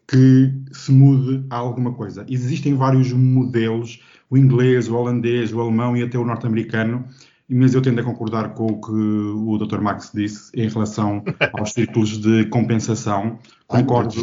que 0.07 0.53
se 0.71 0.91
mude 0.91 1.45
alguma 1.49 1.93
coisa. 1.93 2.25
Existem 2.27 2.75
vários 2.75 3.13
modelos 3.13 4.01
o 4.29 4.37
inglês, 4.37 4.87
o 4.87 4.95
holandês, 4.95 5.51
o 5.51 5.59
alemão 5.59 5.97
e 5.97 6.03
até 6.03 6.17
o 6.17 6.25
norte-americano, 6.25 7.05
mas 7.49 7.73
eu 7.73 7.81
tendo 7.81 7.99
a 7.99 8.03
concordar 8.03 8.53
com 8.53 8.67
o 8.67 8.79
que 8.79 8.91
o 8.91 9.57
Dr. 9.57 9.81
Max 9.81 10.11
disse 10.13 10.51
em 10.53 10.69
relação 10.69 11.23
aos 11.53 11.73
círculos 11.73 12.19
de 12.19 12.45
compensação. 12.45 13.39
Concordo. 13.65 14.13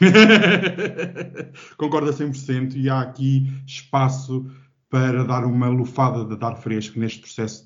Concordo 1.76 2.08
a 2.08 2.12
100% 2.12 2.76
e 2.76 2.88
há 2.88 3.00
aqui 3.00 3.52
espaço 3.66 4.46
para 4.88 5.22
dar 5.24 5.44
uma 5.44 5.68
lufada 5.68 6.24
de 6.24 6.34
dar 6.36 6.56
fresco 6.56 6.98
neste 6.98 7.20
processo 7.20 7.62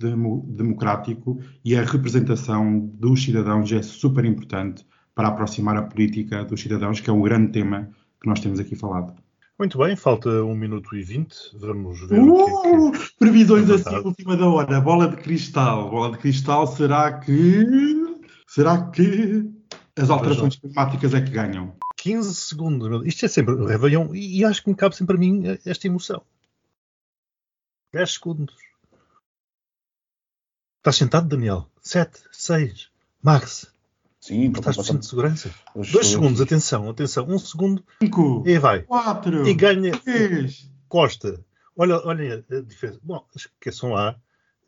democrático 0.47 1.39
e 1.65 1.77
a 1.77 1.85
representação 1.85 2.81
dos 2.81 3.23
cidadãos 3.23 3.71
é 3.71 3.81
super 3.81 4.25
importante 4.25 4.85
para 5.15 5.29
aproximar 5.29 5.77
a 5.77 5.83
política 5.83 6.45
dos 6.45 6.61
cidadãos, 6.61 6.99
que 6.99 7.09
é 7.09 7.13
o 7.13 7.23
grande 7.23 7.53
tema 7.53 7.91
que 8.21 8.29
nós 8.29 8.41
temos 8.41 8.59
aqui 8.59 8.75
falado. 8.75 9.15
Muito 9.59 9.79
bem, 9.79 9.95
falta 9.95 10.29
1 10.29 10.55
minuto 10.55 10.97
e 10.97 11.03
20. 11.03 11.59
Vamos 11.59 12.01
ver 12.09 12.19
uh, 12.19 12.33
o 12.33 12.45
que 12.45 12.51
é 12.51 12.63
que... 12.63 12.77
Uh, 12.77 13.17
previsões 13.19 13.71
assim, 13.71 13.97
última 13.97 14.37
da 14.37 14.49
hora. 14.49 14.81
Bola 14.81 15.09
de 15.09 15.17
cristal. 15.17 15.91
Bola 15.91 16.13
de 16.13 16.19
cristal, 16.19 16.67
será 16.67 17.19
que. 17.21 17.67
Será 18.49 18.91
que 18.91 19.51
as 19.97 20.11
alterações 20.11 20.57
climáticas 20.57 21.15
é 21.15 21.21
que 21.21 21.31
ganham? 21.31 21.77
15 21.97 22.35
segundos. 22.35 23.07
Isto 23.07 23.27
é 23.27 23.29
sempre 23.29 23.55
o 23.55 23.65
Réveillon 23.65 24.15
e 24.15 24.45
acho 24.45 24.63
que 24.63 24.71
me 24.71 24.77
cabe 24.77 24.97
sempre 24.97 25.17
a 25.17 25.19
mim 25.19 25.45
esta 25.65 25.87
emoção. 25.87 26.23
10 27.93 28.13
segundos. 28.13 28.55
Estás 30.79 30.97
sentado, 30.97 31.29
Daniel? 31.29 31.71
7, 31.81 32.21
6, 32.33 32.91
Max, 33.23 33.72
Sim, 34.23 34.53
estás 34.53 34.77
centro 34.77 35.01
de 35.01 35.07
segurança. 35.07 35.51
Dois 35.75 36.07
segundos, 36.07 36.41
atenção, 36.41 36.89
atenção. 36.89 37.27
Um 37.29 37.41
segundo. 37.41 37.85
Cinco. 38.01 38.45
E 38.47 38.57
vai. 38.57 38.83
Quatro. 38.83 39.49
E 39.49 39.53
ganha. 39.53 39.91
Três. 39.99 40.71
Costa. 40.89 41.45
Olha, 41.77 42.01
olha 42.07 42.45
a 42.49 42.61
diferença. 42.61 43.01
Bom, 43.03 43.27
esqueçam 43.35 43.91
lá 43.91 44.15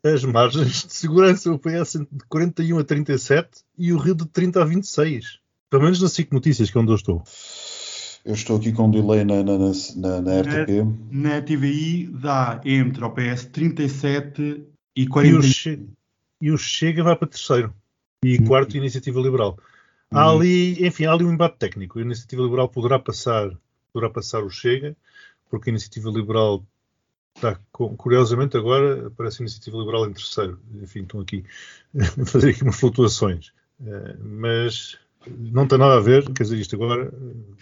as 0.03 0.25
margens 0.25 0.83
de 0.85 0.93
segurança. 0.93 1.53
O 1.53 1.57
PS 1.57 1.93
de 1.93 2.25
41 2.27 2.79
a 2.79 2.83
37 2.83 3.61
e 3.77 3.93
o 3.93 3.97
Rio 3.97 4.13
de 4.13 4.25
30 4.25 4.61
a 4.61 4.65
26. 4.65 5.39
Pelo 5.69 5.83
menos 5.83 6.01
na 6.01 6.09
SIC 6.09 6.33
Notícias, 6.33 6.69
que 6.69 6.77
é 6.77 6.81
onde 6.81 6.91
eu 6.91 6.95
estou. 6.95 7.23
Eu 8.25 8.33
estou 8.33 8.57
aqui 8.57 8.73
com 8.73 8.87
um 8.87 8.91
delay 8.91 9.23
na, 9.23 9.41
na, 9.41 9.57
na, 9.57 10.21
na 10.21 10.41
RTP. 10.41 10.83
Na, 11.11 11.29
na 11.29 11.41
TVI 11.41 12.07
dá 12.07 12.59
entre 12.65 13.05
o 13.05 13.09
PS 13.09 13.45
37 13.45 14.65
e 14.97 15.07
40. 15.07 15.33
E 15.33 15.39
o, 15.39 15.41
che 15.41 15.79
e 16.41 16.51
o 16.51 16.57
Chega 16.57 17.03
vai 17.03 17.15
para 17.15 17.29
terceiro 17.29 17.73
e 18.25 18.37
uhum. 18.39 18.45
quarto, 18.45 18.75
Iniciativa 18.75 19.19
Liberal. 19.19 19.57
Há 20.09 20.31
uhum. 20.31 20.39
ali, 20.39 20.87
enfim, 20.87 21.05
há 21.05 21.11
ali 21.11 21.23
um 21.23 21.31
embate 21.31 21.57
técnico. 21.59 21.99
A 21.99 22.01
Iniciativa 22.01 22.41
Liberal 22.41 22.67
poderá 22.67 22.97
passar, 22.97 23.51
poderá 23.93 24.11
passar 24.11 24.43
o 24.43 24.49
Chega, 24.49 24.95
porque 25.47 25.69
a 25.69 25.73
Iniciativa 25.73 26.09
Liberal 26.09 26.65
está, 27.35 27.59
curiosamente, 27.71 28.57
agora 28.57 29.07
aparece 29.07 29.41
a 29.41 29.43
Iniciativa 29.43 29.77
Liberal 29.77 30.07
em 30.07 30.13
terceiro. 30.13 30.59
Enfim, 30.81 31.01
estão 31.03 31.19
aqui 31.19 31.43
a 31.95 32.25
fazer 32.25 32.49
aqui 32.49 32.63
umas 32.63 32.79
flutuações. 32.79 33.51
Uh, 33.79 34.17
mas 34.23 34.97
não 35.27 35.67
tem 35.67 35.77
nada 35.77 35.97
a 35.97 35.99
ver, 35.99 36.23
quer 36.31 36.43
dizer, 36.43 36.57
isto 36.57 36.75
agora. 36.75 37.13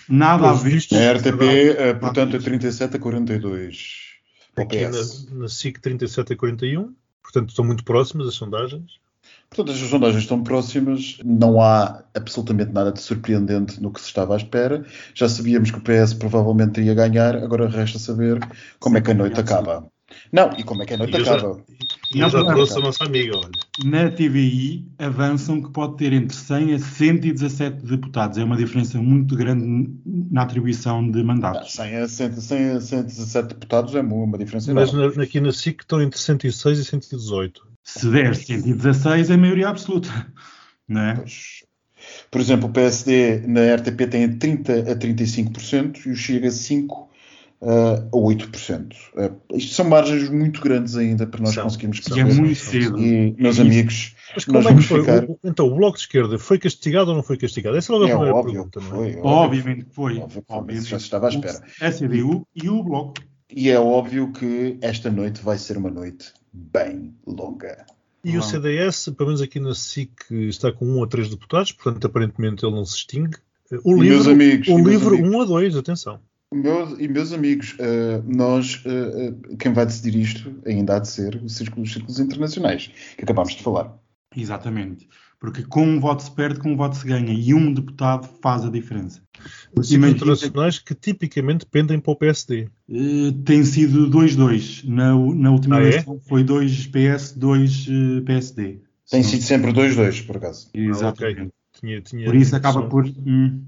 Nada 0.07 0.49
a 0.49 0.53
ver. 0.53 0.82
A 0.93 1.14
RTP, 1.14 1.97
uh, 1.97 1.99
portanto, 1.99 2.38
é 2.38 2.39
37 2.39 2.95
a 2.95 2.99
42. 2.99 4.14
Aqui 4.55 4.88
na, 4.88 5.39
na 5.39 5.47
SIC 5.49 5.80
37 5.80 6.34
a 6.34 6.38
41, 6.38 6.93
portanto, 7.22 7.49
estão 7.49 7.66
muito 7.66 7.84
próximas 7.84 8.28
as 8.28 8.36
sondagens. 8.36 9.03
Portanto, 9.50 9.72
as 9.72 9.90
sondagens 9.90 10.24
estão 10.24 10.44
próximas, 10.44 11.18
não 11.24 11.62
há 11.62 12.04
absolutamente 12.16 12.72
nada 12.72 12.92
de 12.92 13.00
surpreendente 13.00 13.82
no 13.82 13.92
que 13.92 14.02
se 14.02 14.08
estava 14.08 14.34
à 14.34 14.38
espera. 14.38 14.84
Já 15.14 15.30
sabíamos 15.30 15.70
que 15.70 15.78
o 15.78 15.82
PS 15.82 16.14
provavelmente 16.16 16.82
iria 16.82 16.96
ganhar, 16.96 17.36
agora 17.36 17.68
resta 17.68 18.00
saber 18.00 18.40
como 18.80 18.96
Sim, 18.96 19.00
é 19.00 19.06
que 19.06 19.12
a 19.12 19.14
noite 19.14 19.40
acaba. 19.40 19.88
Não, 20.32 20.52
e 20.58 20.64
como 20.64 20.84
é 20.84 20.86
que 20.86 20.94
a 20.96 20.98
noite 20.98 21.18
acaba? 21.18 21.60
E 22.14 22.20
eu 22.20 22.30
já 22.30 22.44
trouxe 22.44 22.78
a 22.78 22.82
nossa 22.82 23.04
amiga, 23.04 23.38
olha. 23.38 23.50
Na 23.84 24.12
TVI 24.12 24.88
avançam 25.00 25.62
que 25.62 25.72
pode 25.72 25.98
ter 25.98 26.14
entre 26.14 26.36
100 26.36 26.74
a 26.74 26.80
117 26.80 27.86
deputados. 27.86 28.38
É 28.38 28.44
uma 28.44 28.56
diferença 28.56 29.00
muito 29.00 29.36
grande 29.36 29.92
na 30.06 30.44
atribuição 30.44 31.10
de 31.10 31.24
mandatos. 31.24 31.74
100 31.74 31.96
a, 31.96 32.08
100, 32.08 32.32
100 32.32 32.70
a 32.72 32.82
117 32.82 33.48
deputados 33.48 33.96
é 33.96 34.02
uma 34.02 34.38
diferença 34.38 34.74
Mas 34.74 34.94
enorme. 34.94 35.16
Mas 35.16 35.28
aqui 35.28 35.40
na 35.40 35.52
SIC 35.52 35.82
estão 35.82 36.02
entre 36.02 36.20
106 36.20 36.80
e 36.80 36.86
118. 36.86 37.73
Se 37.84 38.10
der 38.10 38.36
116 38.36 39.30
é 39.30 39.38
maioria 39.38 39.70
absoluta, 39.70 40.10
não 40.88 41.02
é? 41.02 41.16
Pois. 41.16 41.64
Por 42.30 42.42
exemplo, 42.42 42.68
o 42.68 42.72
PSD 42.72 43.44
na 43.48 43.76
RTP 43.76 44.10
tem 44.10 44.38
30 44.38 44.92
a 44.92 44.96
35% 44.96 46.06
e 46.06 46.10
o 46.12 46.16
Chega 46.16 46.50
5 46.50 47.10
uh, 47.62 47.68
a 47.68 48.10
8%. 48.10 48.94
Uh, 49.16 49.58
isto 49.58 49.74
são 49.74 49.86
margens 49.86 50.30
muito 50.30 50.62
grandes 50.62 50.96
ainda 50.96 51.26
para 51.26 51.42
nós 51.42 51.54
são, 51.54 51.64
conseguirmos 51.64 52.00
perceber. 52.00 52.30
É 52.30 52.34
muito 52.34 52.56
cedo. 52.56 53.00
E, 53.00 53.36
meus 53.38 53.60
amigos, 53.60 54.16
Mas 54.36 54.46
como 54.46 54.68
é 54.68 54.76
que 54.76 54.82
foi? 54.82 55.00
Ficar... 55.02 55.24
O, 55.26 55.40
então, 55.44 55.68
o 55.68 55.76
Bloco 55.76 55.98
de 55.98 56.04
Esquerda 56.04 56.38
foi 56.38 56.60
castigado 56.60 57.12
ou 57.12 57.16
não 57.16 57.24
foi 57.24 57.38
castigado? 57.38 57.78
Essa 57.78 57.94
é 57.94 57.96
a 57.96 58.00
é 58.00 58.02
primeira 58.08 58.36
óbvio 58.36 58.54
pergunta. 58.54 58.80
Que 58.80 58.86
foi, 58.86 59.12
não 59.12 59.20
é? 59.20 59.22
Obviamente 59.24 59.86
que 59.86 59.96
foi. 59.96 60.18
Óbvio, 60.18 60.44
obviamente. 60.50 60.90
Já 60.90 61.00
se 61.00 61.06
estava 61.06 61.28
à 61.28 61.30
espera. 61.30 61.64
A 61.82 61.92
CDU 61.92 62.48
e 62.56 62.70
o 62.70 62.84
Bloco. 62.84 63.14
E 63.56 63.70
é 63.70 63.80
óbvio 63.80 64.32
que 64.32 64.78
esta 64.82 65.12
noite 65.12 65.42
vai 65.44 65.58
ser 65.58 65.78
uma 65.78 65.92
noite 65.92 66.34
bem 66.54 67.16
longa. 67.26 67.86
E 68.24 68.38
o 68.38 68.41
CDS, 68.41 69.10
pelo 69.18 69.30
menos 69.30 69.41
aqui 69.41 69.60
na 69.60 69.76
SIC, 69.76 70.32
está 70.47 70.72
com 70.72 70.86
um 70.86 71.04
a 71.04 71.08
três 71.08 71.30
deputados, 71.30 71.74
portanto, 71.74 72.08
aparentemente 72.08 72.66
ele 72.66 72.74
não 72.74 72.86
se 72.86 72.95
extingue. 72.95 73.38
O 73.84 73.97
e 73.97 74.10
livro, 74.10 74.32
amigos, 74.32 74.68
o 74.70 74.78
livro 74.78 75.16
um 75.18 75.41
a 75.41 75.45
dois, 75.45 75.76
atenção. 75.76 76.22
Meus, 76.54 76.99
e 76.99 77.08
meus 77.08 77.34
amigos, 77.34 77.74
uh, 77.74 78.24
nós, 78.26 78.84
uh, 78.86 79.58
quem 79.58 79.74
vai 79.74 79.86
decidir 79.86 80.16
isto 80.16 80.56
ainda 80.66 80.95
há 80.95 80.99
de 80.99 81.08
ser 81.10 81.41
os 81.43 81.56
círculos, 81.56 81.89
os 81.89 81.93
círculos 81.93 82.20
internacionais, 82.20 82.91
que 83.18 83.24
acabámos 83.24 83.54
de 83.56 83.64
falar. 83.64 83.97
Exatamente. 84.36 85.10
Porque 85.39 85.64
com 85.64 85.84
um 85.84 85.99
voto 85.99 86.24
se 86.24 86.32
perde, 86.32 86.60
com 86.60 86.72
um 86.72 86.78
voto 86.78 86.95
se 86.95 87.06
ganha. 87.06 87.34
E 87.34 87.54
um 87.54 87.74
deputado 87.74 88.30
faz 88.41 88.64
a 88.64 88.70
diferença. 88.70 89.22
Os 89.76 89.88
círculos 89.88 90.16
internacionais 90.16 90.80
que 90.80 90.94
tipicamente 90.94 91.66
pendem 91.66 92.00
para 92.00 92.12
o 92.12 92.16
PSD. 92.16 92.70
Uh, 92.88 93.32
tem 93.44 93.64
sido 93.64 94.10
2-2. 94.10 94.88
Na, 94.88 95.16
na 95.16 95.52
última 95.52 95.78
ah, 95.78 95.84
é? 95.84 95.88
eleição 95.88 96.16
é? 96.16 96.30
foi 96.30 96.44
2 96.44 96.88
PS, 96.88 97.34
2 97.36 97.88
uh, 97.88 98.22
PSD. 98.24 98.80
Tem 99.10 99.24
sido 99.24 99.42
sempre 99.44 99.72
2-2, 99.72 100.26
por 100.26 100.38
acaso. 100.38 100.70
Exatamente. 100.74 101.40
Ah, 101.40 101.44
okay. 101.44 101.52
tinha, 101.80 102.02
tinha 102.02 102.26
por 102.26 102.36
isso 102.36 102.56
acaba 102.56 102.84
por. 102.88 103.06
Hum, 103.06 103.64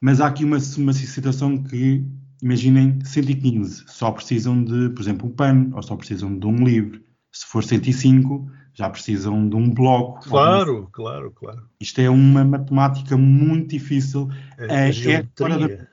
mas 0.00 0.20
há 0.20 0.26
aqui 0.26 0.44
uma, 0.44 0.58
uma 0.78 0.92
situação 0.92 1.62
que, 1.62 2.04
imaginem, 2.42 2.98
115 3.04 3.84
só 3.86 4.10
precisam 4.10 4.62
de, 4.62 4.90
por 4.90 5.00
exemplo, 5.00 5.28
um 5.28 5.30
pano, 5.30 5.70
ou 5.76 5.82
só 5.82 5.94
precisam 5.96 6.36
de 6.36 6.46
um 6.46 6.56
livro. 6.56 7.00
Se 7.30 7.46
for 7.46 7.62
105, 7.62 8.50
já 8.74 8.88
precisam 8.90 9.48
de 9.48 9.54
um 9.56 9.70
bloco. 9.70 10.28
Claro, 10.28 10.88
claro, 10.92 11.30
claro. 11.30 11.62
Isto 11.80 12.00
é 12.00 12.08
uma 12.10 12.44
matemática 12.44 13.16
muito 13.16 13.70
difícil. 13.70 14.28
A, 14.58 14.64
É- 14.64 14.86
a 14.86 14.88
é 14.88 15.26
fora 15.36 15.58
da-. 15.58 15.92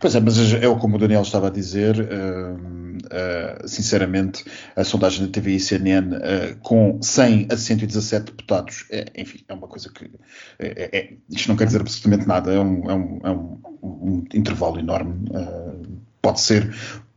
Pois 0.00 0.14
é, 0.14 0.20
mas 0.20 0.36
é 0.54 0.66
o 0.68 0.76
como 0.76 0.96
o 0.96 0.98
Daniel 0.98 1.22
estava 1.22 1.46
a 1.46 1.50
dizer, 1.50 1.94
hum, 2.00 2.98
uh, 3.04 3.68
sinceramente, 3.68 4.44
a 4.74 4.82
sondagem 4.82 5.24
da 5.26 5.30
TVI 5.32 5.56
e 5.56 5.60
CNN 5.60 6.16
uh, 6.16 6.20
com 6.60 6.98
100 7.00 7.48
a 7.52 7.56
117 7.56 8.26
deputados, 8.32 8.84
é, 8.90 9.06
enfim, 9.16 9.40
é 9.48 9.54
uma 9.54 9.68
coisa 9.68 9.90
que. 9.92 10.10
É, 10.58 10.98
é- 10.98 11.14
isto 11.30 11.48
não 11.48 11.56
quer 11.56 11.66
dizer 11.66 11.80
absolutamente 11.82 12.26
nada, 12.26 12.52
é 12.52 12.58
um, 12.58 12.90
é 12.90 12.94
um- 12.94 13.20
é 13.22 13.30
um- 13.30 13.60
um 13.82 14.24
intervalo 14.34 14.78
enorme. 14.78 15.28
uh, 15.30 15.98
pode, 16.20 16.40
ser, 16.40 16.74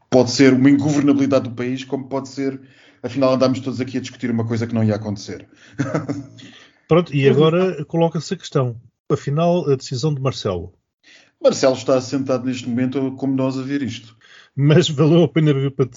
pode 0.09 0.30
ser 0.32 0.53
uma 0.53 0.70
ingovernabilidade 0.70 1.49
do 1.49 1.55
país, 1.55 1.84
como 1.84 2.05
pode 2.07 2.30
ser. 2.30 2.59
Afinal, 3.04 3.34
andámos 3.34 3.60
todos 3.60 3.82
aqui 3.82 3.97
a 3.97 4.01
discutir 4.01 4.32
uma 4.32 4.47
coisa 4.47 4.66
que 4.66 4.74
não 4.74 4.84
ia 4.84 4.95
acontecer. 4.95 5.47
Pronto, 6.88 7.14
e 7.16 7.28
agora 7.28 7.84
coloca-se 7.86 8.34
a 8.34 8.38
questão. 8.38 8.80
Afinal, 9.10 9.70
a 9.70 9.76
decisão 9.76 10.14
de 10.14 10.22
Marcelo. 10.22 10.74
Marcelo 11.41 11.76
está 11.76 11.99
sentado 11.99 12.45
neste 12.45 12.68
momento 12.70 13.12
como 13.16 13.36
nós 13.36 13.58
a 13.60 13.62
ver 13.62 13.82
isto. 13.82 14.16
Mas 14.56 14.88
valeu 14.88 15.24
a 15.24 15.28
pena 15.28 15.54
vir 15.54 15.72
para, 15.72 15.88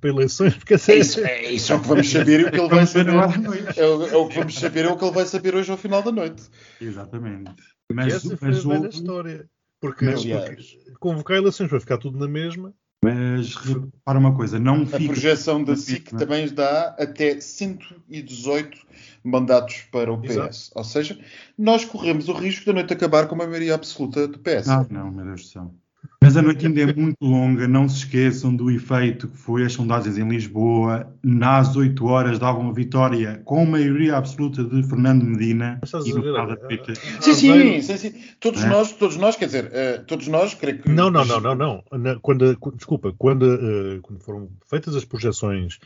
para 0.00 0.10
eleições, 0.10 0.54
porque 0.56 0.74
essa 0.74 0.92
É 0.92 0.96
isso, 0.98 1.20
é 1.20 1.52
isso 1.52 1.72
é 1.72 1.76
o 1.76 1.80
que 1.82 1.88
vamos 1.88 2.10
saber 2.10 2.40
e 2.40 2.44
o 2.44 2.50
que 2.50 2.58
ele 2.60 2.68
vai 2.68 2.84
Vamos 2.86 2.92
ver 2.92 3.04
saber. 3.06 3.78
É 3.78 3.86
o, 3.86 4.06
é 4.06 4.16
o 4.16 4.28
que 4.28 4.34
vamos 4.38 4.54
saber, 4.54 4.84
é 4.84 4.88
o 4.88 4.96
que 4.96 5.04
ele 5.04 5.12
vai 5.14 5.26
saber 5.26 5.54
hoje 5.54 5.70
ao 5.70 5.76
final 5.76 6.02
da 6.02 6.12
noite. 6.12 6.42
Exatamente. 6.80 7.50
Porque 7.86 7.92
Mas, 7.92 8.14
essa 8.14 8.36
foi 8.36 8.48
a 8.48 8.50
mas, 8.52 8.64
velha 8.64 8.76
houve- 8.76 8.88
história. 8.88 9.50
Porque, 9.80 10.04
Mas, 10.06 10.24
porque 10.24 10.94
convocar 10.98 11.36
eleições 11.36 11.70
vai 11.70 11.80
ficar 11.80 11.98
tudo 11.98 12.18
na 12.18 12.28
mesma. 12.28 12.72
Mas 13.04 13.54
repara 13.56 14.18
uma 14.18 14.34
coisa, 14.34 14.58
não 14.58 14.82
A 14.82 14.86
fica. 14.86 15.04
projeção 15.12 15.62
da 15.62 15.72
não 15.72 15.76
SIC 15.78 16.04
fica- 16.10 16.16
também 16.16 16.48
dá 16.52 16.94
até 16.98 17.40
118 17.40 18.78
mandatos 19.22 19.82
para 19.90 20.12
o 20.12 20.18
PS. 20.18 20.30
Exato. 20.32 20.56
Ou 20.74 20.84
seja, 20.84 21.18
nós 21.56 21.84
corremos 21.84 22.28
o 22.28 22.32
risco 22.32 22.66
da 22.66 22.72
noite 22.72 22.92
acabar 22.92 23.26
com 23.26 23.34
uma 23.34 23.46
maioria 23.46 23.74
absoluta 23.74 24.26
do 24.28 24.38
PS. 24.38 24.68
Ah, 24.68 24.86
não, 24.90 25.10
meu 25.10 25.24
Deus 25.24 25.42
do 25.42 25.46
céu. 25.48 25.74
Mas 26.22 26.38
a 26.38 26.42
noite 26.42 26.66
ainda 26.66 26.80
é 26.80 26.94
muito 26.94 27.16
longa, 27.20 27.68
não 27.68 27.86
se 27.86 27.98
esqueçam 27.98 28.56
do 28.56 28.70
efeito 28.70 29.28
que 29.28 29.36
foi 29.36 29.62
as 29.64 29.74
sondagens 29.74 30.16
em 30.16 30.26
Lisboa. 30.26 31.06
Às 31.42 31.76
8 31.76 32.06
horas 32.06 32.38
davam 32.38 32.70
a 32.70 32.72
vitória 32.72 33.42
com 33.44 33.66
maioria 33.66 34.16
absoluta 34.16 34.64
de 34.64 34.82
Fernando 34.84 35.22
Medina. 35.22 35.78
Estás 35.82 36.06
E 36.06 36.12
a 36.12 36.14
não 36.14 36.22
ver, 36.22 36.32
nada 36.32 36.58
ah, 36.62 36.66
feita. 36.66 36.92
ah, 36.92 37.20
Sim, 37.20 37.34
sim, 37.34 37.82
sim, 37.82 37.96
sim. 37.98 38.14
Todos 38.40 38.64
É. 38.64 38.68
nós, 38.68 38.92
todos 38.92 39.16
nós, 39.18 39.36
quer 39.36 39.46
dizer, 39.46 39.68
eh, 39.72 39.98
todos 40.06 40.26
nós, 40.28 40.54
creio 40.54 40.78
que. 40.78 40.88
Não, 40.90 41.10
não, 41.10 41.24
não, 41.26 41.40
não, 41.40 41.54
não. 41.54 41.84
Quando, 42.22 42.56
desculpa, 42.74 43.14
quando, 43.18 43.44
eh, 43.52 43.98
quando 44.00 44.20
foram 44.20 44.48
feitas 44.66 44.96
as 44.96 45.04
projeções, 45.04 45.78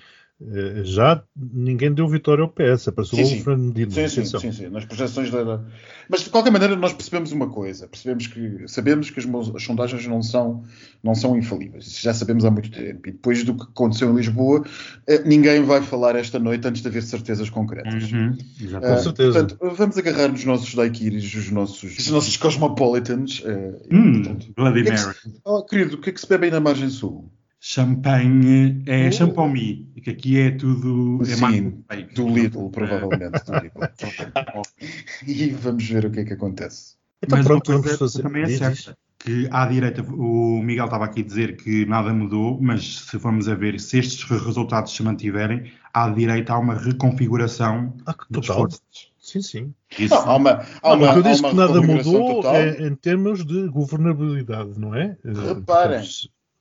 já 0.84 1.22
ninguém 1.36 1.93
deu 1.93 2.07
vitória 2.09 2.43
ao 2.43 2.49
PS. 2.49 2.89
Apareceu 2.89 3.16
Sim, 3.18 3.22
logo 3.24 3.34
sim. 3.34 3.41
o 3.41 3.45
Fernando 3.45 3.66
Medina. 3.66 3.91
Sim, 3.91 4.09
sim, 4.24 4.39
sim, 4.39 4.53
sim, 4.53 4.68
nas 4.68 4.84
projeções 4.84 5.30
da. 5.30 5.61
Mas 6.09 6.20
de 6.20 6.30
qualquer 6.30 6.51
maneira 6.53 6.76
nós 6.76 6.93
percebemos 6.93 7.32
uma 7.32 7.49
coisa, 7.51 7.89
percebemos 7.89 8.26
que 8.28 8.66
sabemos 8.68 9.11
que 9.11 9.18
as, 9.18 9.62
sondagens 9.62 10.07
não 10.07 10.22
são, 10.22 10.62
não 11.03 11.14
são 11.14 11.36
infalíveis, 11.36 11.86
isso 11.89 12.03
já 12.03 12.14
sabemos 12.14 12.45
há 12.45 12.51
muito 12.51 12.70
tempo. 12.70 13.09
E 13.09 13.12
depois 13.12 13.43
do 13.45 13.55
que 13.57 13.62
aconteceu 13.64 14.11
em 14.11 14.14
Lisboa, 14.16 14.64
eh, 15.09 15.22
ninguém 15.24 15.62
vai 15.64 15.82
falar 15.82 16.14
esta 16.14 16.39
noite 16.39 16.66
antes 16.68 16.82
de 16.82 16.89
haver 16.89 17.03
certezas 17.03 17.51
concretas. 17.51 18.11
Uhum, 18.12 18.36
Ah, 18.39 18.64
exatamente. 18.64 19.03
certeza. 19.03 19.32
portanto, 19.45 19.76
vamos 19.76 19.99
agarrar 19.99 20.28
nos 20.28 20.45
nossos 20.45 20.72
daiquiris, 20.74 21.34
os 21.34 21.51
nossos, 21.51 21.82
os 21.99 22.11
nossos 22.11 22.36
cosmopolitans. 22.36 23.43
eh, 23.45 23.82
e, 23.91 23.95
Hum, 23.97 24.12
portanto, 24.22 24.47
Bloody 24.57 24.82
que 24.84 24.89
é 24.89 24.93
que 24.95 25.01
Mary. 25.01 25.14
se- 25.14 25.41
oh, 25.45 25.64
querido, 25.64 25.97
o 25.97 26.01
que 26.01 26.11
é 26.11 26.12
que 26.12 26.20
se 26.20 26.28
bebe 26.28 26.47
aí 26.47 26.51
na 26.53 26.61
margem 26.61 26.89
sul? 26.89 27.30
Champanhe 27.61 28.83
é 28.87 29.09
Oh. 29.09 29.13
champomi, 29.13 29.91
que 30.03 30.11
aqui 30.11 30.39
é 30.39 30.51
tudo. 30.53 31.19
É 31.23 31.27
Sim. 31.27 31.83
Do 32.15 32.29
Lidl, 32.29 32.69
provavelmente. 32.71 33.45
do 33.45 33.53
Lidl. 33.59 33.81
e 35.27 35.49
vamos 35.51 35.89
ver 35.89 36.07
o 36.07 36.11
que 36.11 36.21
é 36.21 36.25
que 36.25 36.33
acontece. 36.35 36.95
Então 37.23 37.37
Mas 37.39 37.47
pronto, 37.47 37.67
vamos 37.73 37.83
coisa 37.87 37.99
fazer. 37.99 38.23
também 38.23 38.45
é 38.45 38.49
certa, 38.49 38.97
que 39.19 39.49
à 39.51 39.67
direita, 39.67 40.03
o 40.03 40.63
Miguel 40.63 40.85
estava 40.85 41.05
aqui 41.05 41.21
a 41.21 41.25
dizer 41.25 41.57
que 41.57 41.85
nada 41.85 42.13
mudou, 42.15 42.61
mas 42.63 43.01
se 43.01 43.19
formos 43.19 43.49
a 43.49 43.57
ver, 43.57 43.81
se 43.81 43.99
estes 43.99 44.23
resultados 44.31 44.95
se 44.95 45.03
mantiverem, 45.03 45.73
à 45.93 46.09
direita 46.11 46.53
há 46.53 46.59
uma 46.61 46.75
reconfiguração 46.75 47.97
Ah, 48.07 48.15
total. 48.33 48.57
forças. 48.59 48.81
Sim, 49.21 49.43
sim. 49.43 49.75
Isso, 49.99 50.15
Não, 50.15 50.21
há 50.31 50.37
uma, 50.37 50.51
há 50.51 50.89
Não, 50.91 50.95
uma, 50.97 51.11
o 51.11 51.13
que 51.15 51.19
eu 51.19 51.23
disse 51.33 51.43
que 51.43 51.55
nada 51.55 51.83
mudou 51.83 52.47
é 52.55 52.87
em 52.87 52.95
termos 52.95 53.45
de 53.45 53.67
governabilidade, 53.69 54.79
não 54.79 54.95
é? 54.95 55.19
Eh, 55.25 55.55
Reparem. 55.55 56.03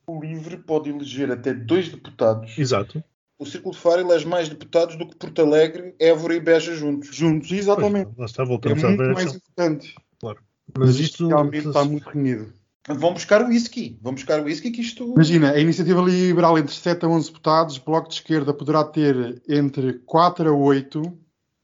O 0.08 0.20
LIVRE 0.20 0.56
pode 0.58 0.88
eleger 0.90 1.30
até 1.30 1.52
dois 1.52 1.88
deputados. 1.90 2.58
Exato. 2.58 3.04
O 3.38 3.44
Círculo 3.46 3.74
de 3.74 3.80
Faro 3.80 4.00
elege 4.00 4.26
mais 4.26 4.48
deputados 4.48 4.96
do 4.96 5.06
que 5.06 5.14
Porto 5.14 5.42
Alegre, 5.42 5.94
Évora 6.00 6.34
e 6.34 6.40
Beja 6.40 6.74
juntos. 6.74 7.14
Juntos, 7.14 7.48
Pois, 7.48 7.60
exatamente. 7.60 8.10
lá 8.16 8.24
está, 8.24 8.42
É 8.42 8.46
voltamos 8.46 8.82
à 8.82 8.88
muito 8.88 9.12
mais 9.12 9.34
importante. 9.34 9.94
Mas 10.76 10.98
isto. 10.98 11.28
realmente 11.28 11.68
está 11.68 11.84
muito 11.84 12.08
renhido. 12.08 12.52
Vão 12.88 13.12
buscar 13.12 13.42
o 13.42 13.48
whisky. 13.48 13.98
Vão 14.02 14.14
buscar 14.14 14.40
o 14.40 14.44
whisky 14.44 14.70
que 14.70 14.80
isto... 14.80 15.12
Imagina, 15.12 15.52
a 15.52 15.60
iniciativa 15.60 16.00
liberal 16.00 16.58
entre 16.58 16.74
7 16.74 17.04
a 17.04 17.08
11 17.08 17.26
deputados, 17.28 17.78
Bloco 17.78 18.08
de 18.08 18.14
Esquerda 18.14 18.54
poderá 18.54 18.82
ter 18.84 19.42
entre 19.48 19.94
4 20.06 20.48
a 20.48 20.52
8, 20.52 21.02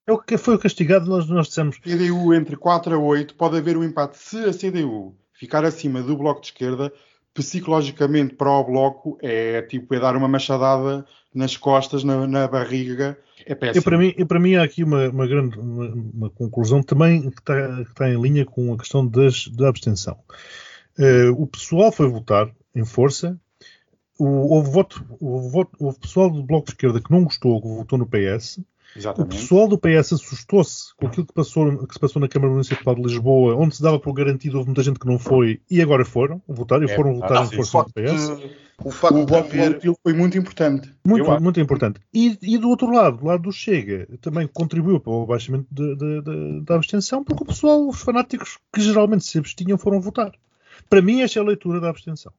É 0.06 0.12
o 0.12 0.18
que 0.18 0.36
foi 0.36 0.54
o 0.54 0.58
castigado, 0.58 1.08
nós, 1.08 1.26
nós 1.28 1.48
dissemos. 1.48 1.78
CDU 1.78 2.34
entre 2.34 2.56
4 2.56 2.94
a 2.94 2.98
8, 2.98 3.34
pode 3.36 3.56
haver 3.56 3.76
um 3.76 3.82
empate 3.84 4.18
se 4.18 4.36
a 4.44 4.52
CDU 4.52 5.16
ficar 5.32 5.64
acima 5.64 6.02
do 6.02 6.16
Bloco 6.16 6.42
de 6.42 6.48
Esquerda, 6.48 6.92
psicologicamente 7.34 8.34
para 8.34 8.50
o 8.50 8.64
Bloco 8.64 9.18
é 9.20 9.60
tipo 9.62 9.92
é 9.94 10.00
dar 10.00 10.16
uma 10.16 10.28
machadada 10.28 11.04
nas 11.34 11.56
costas, 11.56 12.04
na, 12.04 12.26
na 12.28 12.46
barriga, 12.46 13.18
é 13.44 13.54
péssimo. 13.54 13.80
Eu, 13.80 13.82
para, 13.82 13.98
mim, 13.98 14.14
eu, 14.16 14.26
para 14.26 14.40
mim 14.40 14.54
há 14.54 14.62
aqui 14.62 14.84
uma, 14.84 15.08
uma 15.08 15.26
grande 15.26 15.58
uma, 15.58 15.86
uma 15.88 16.30
conclusão 16.30 16.82
também 16.82 17.28
que 17.28 17.40
está, 17.40 17.76
que 17.76 17.90
está 17.90 18.08
em 18.08 18.20
linha 18.20 18.44
com 18.44 18.72
a 18.72 18.78
questão 18.78 19.06
das, 19.06 19.48
da 19.48 19.68
abstenção. 19.68 20.16
Eh, 20.98 21.28
o 21.30 21.46
pessoal 21.46 21.90
foi 21.90 22.08
votar 22.08 22.50
em 22.74 22.84
força. 22.84 23.38
O, 24.18 24.26
houve, 24.54 24.70
voto, 24.70 25.04
houve, 25.20 25.48
voto, 25.50 25.76
houve 25.80 25.98
pessoal 25.98 26.30
do 26.30 26.42
Bloco 26.42 26.66
de 26.66 26.72
Esquerda 26.72 27.00
que 27.00 27.10
não 27.10 27.24
gostou, 27.24 27.60
que 27.60 27.68
votou 27.68 27.98
no 27.98 28.06
PS. 28.06 28.60
O 28.94 28.98
Exatamente. 28.98 29.36
pessoal 29.36 29.66
do 29.66 29.76
PS 29.78 30.12
assustou-se 30.12 30.94
com 30.96 31.06
aquilo 31.08 31.26
que, 31.26 31.32
passou, 31.32 31.86
que 31.86 31.94
se 31.94 31.98
passou 32.00 32.20
na 32.20 32.28
Câmara 32.28 32.52
Municipal 32.52 32.94
de 32.94 33.02
Lisboa, 33.02 33.56
onde 33.56 33.74
se 33.74 33.82
dava 33.82 33.98
por 33.98 34.12
garantido, 34.12 34.56
houve 34.56 34.68
muita 34.68 34.82
gente 34.84 35.00
que 35.00 35.06
não 35.06 35.18
foi 35.18 35.60
e 35.70 35.82
agora 35.82 36.04
foram 36.04 36.40
votar 36.46 36.80
e 36.80 36.84
É, 36.84 36.94
foram 36.94 37.14
votar 37.14 37.38
ah, 37.38 37.44
em 37.44 37.56
força 37.56 37.78
o 37.78 37.82
do 37.84 37.92
PS. 37.92 38.64
O 38.84 38.90
facto 38.90 39.16
O 39.16 39.24
de 39.24 39.32
voto 39.32 39.46
haver... 39.48 39.80
foi 40.02 40.12
muito 40.12 40.36
importante. 40.38 40.92
Muito, 41.06 41.26
Eu 41.26 41.32
acho. 41.32 41.42
muito 41.42 41.60
importante. 41.60 42.00
E, 42.12 42.36
e 42.42 42.58
do 42.58 42.68
outro 42.68 42.90
lado, 42.92 43.18
do 43.18 43.26
lado 43.26 43.42
do 43.42 43.52
Chega, 43.52 44.06
também 44.20 44.48
contribuiu 44.52 44.98
para 45.00 45.12
o 45.12 45.22
abaixamento 45.22 45.66
de- 45.70 45.94
de- 45.96 46.22
de- 46.22 46.60
da 46.62 46.74
abstenção, 46.76 47.22
porque 47.24 47.42
o 47.42 47.46
pessoal, 47.46 47.88
os 47.88 48.00
fanáticos 48.00 48.58
que 48.72 48.80
geralmente 48.80 49.24
se 49.24 49.38
abstinham, 49.38 49.78
foram 49.78 50.00
votar. 50.00 50.32
Para 50.90 51.00
mim, 51.02 51.20
esta 51.20 51.38
é 51.38 51.42
a 51.42 51.44
leitura 51.44 51.80
da 51.80 51.88
abstenção. 51.88 52.32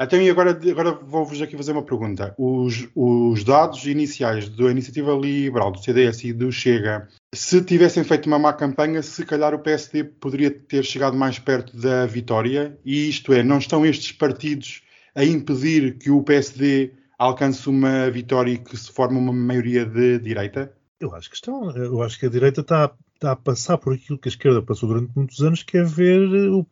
Então, 0.00 0.20
e 0.20 0.28
agora, 0.28 0.50
agora 0.50 0.92
vou-vos 0.92 1.40
aqui 1.40 1.56
fazer 1.56 1.72
uma 1.72 1.84
pergunta. 1.84 2.34
Os, 2.36 2.88
os 2.94 3.44
dados 3.44 3.84
iniciais 3.86 4.48
da 4.48 4.70
Iniciativa 4.70 5.12
Liberal, 5.12 5.70
do 5.70 5.82
CDS 5.82 6.24
e 6.24 6.32
do 6.32 6.50
Chega, 6.50 7.08
se 7.32 7.62
tivessem 7.62 8.02
feito 8.02 8.26
uma 8.26 8.38
má 8.38 8.52
campanha, 8.52 9.02
se 9.02 9.24
calhar 9.24 9.54
o 9.54 9.60
PSD 9.60 10.04
poderia 10.04 10.50
ter 10.50 10.84
chegado 10.84 11.16
mais 11.16 11.38
perto 11.38 11.76
da 11.76 12.06
vitória. 12.06 12.76
E 12.84 13.08
isto 13.08 13.32
é, 13.32 13.42
não 13.42 13.58
estão 13.58 13.86
estes 13.86 14.12
partidos 14.12 14.82
a 15.14 15.24
impedir 15.24 15.96
que 15.96 16.10
o 16.10 16.22
PSD 16.22 16.92
alcance 17.18 17.68
uma 17.68 18.10
vitória 18.10 18.52
e 18.52 18.58
que 18.58 18.76
se 18.76 18.90
forme 18.92 19.16
uma 19.16 19.32
maioria 19.32 19.86
de 19.86 20.18
direita? 20.18 20.72
Eu 20.98 21.14
acho 21.14 21.28
que 21.28 21.36
estão. 21.36 21.70
Eu 21.76 22.02
acho 22.02 22.18
que 22.18 22.26
a 22.26 22.30
direita 22.30 22.62
está, 22.62 22.90
está 23.14 23.32
a 23.32 23.36
passar 23.36 23.78
por 23.78 23.94
aquilo 23.94 24.18
que 24.18 24.28
a 24.28 24.30
esquerda 24.30 24.62
passou 24.62 24.88
durante 24.88 25.12
muitos 25.14 25.40
anos, 25.40 25.62
que 25.62 25.78
é 25.78 25.82
ver 25.82 26.20
o, 26.50 26.66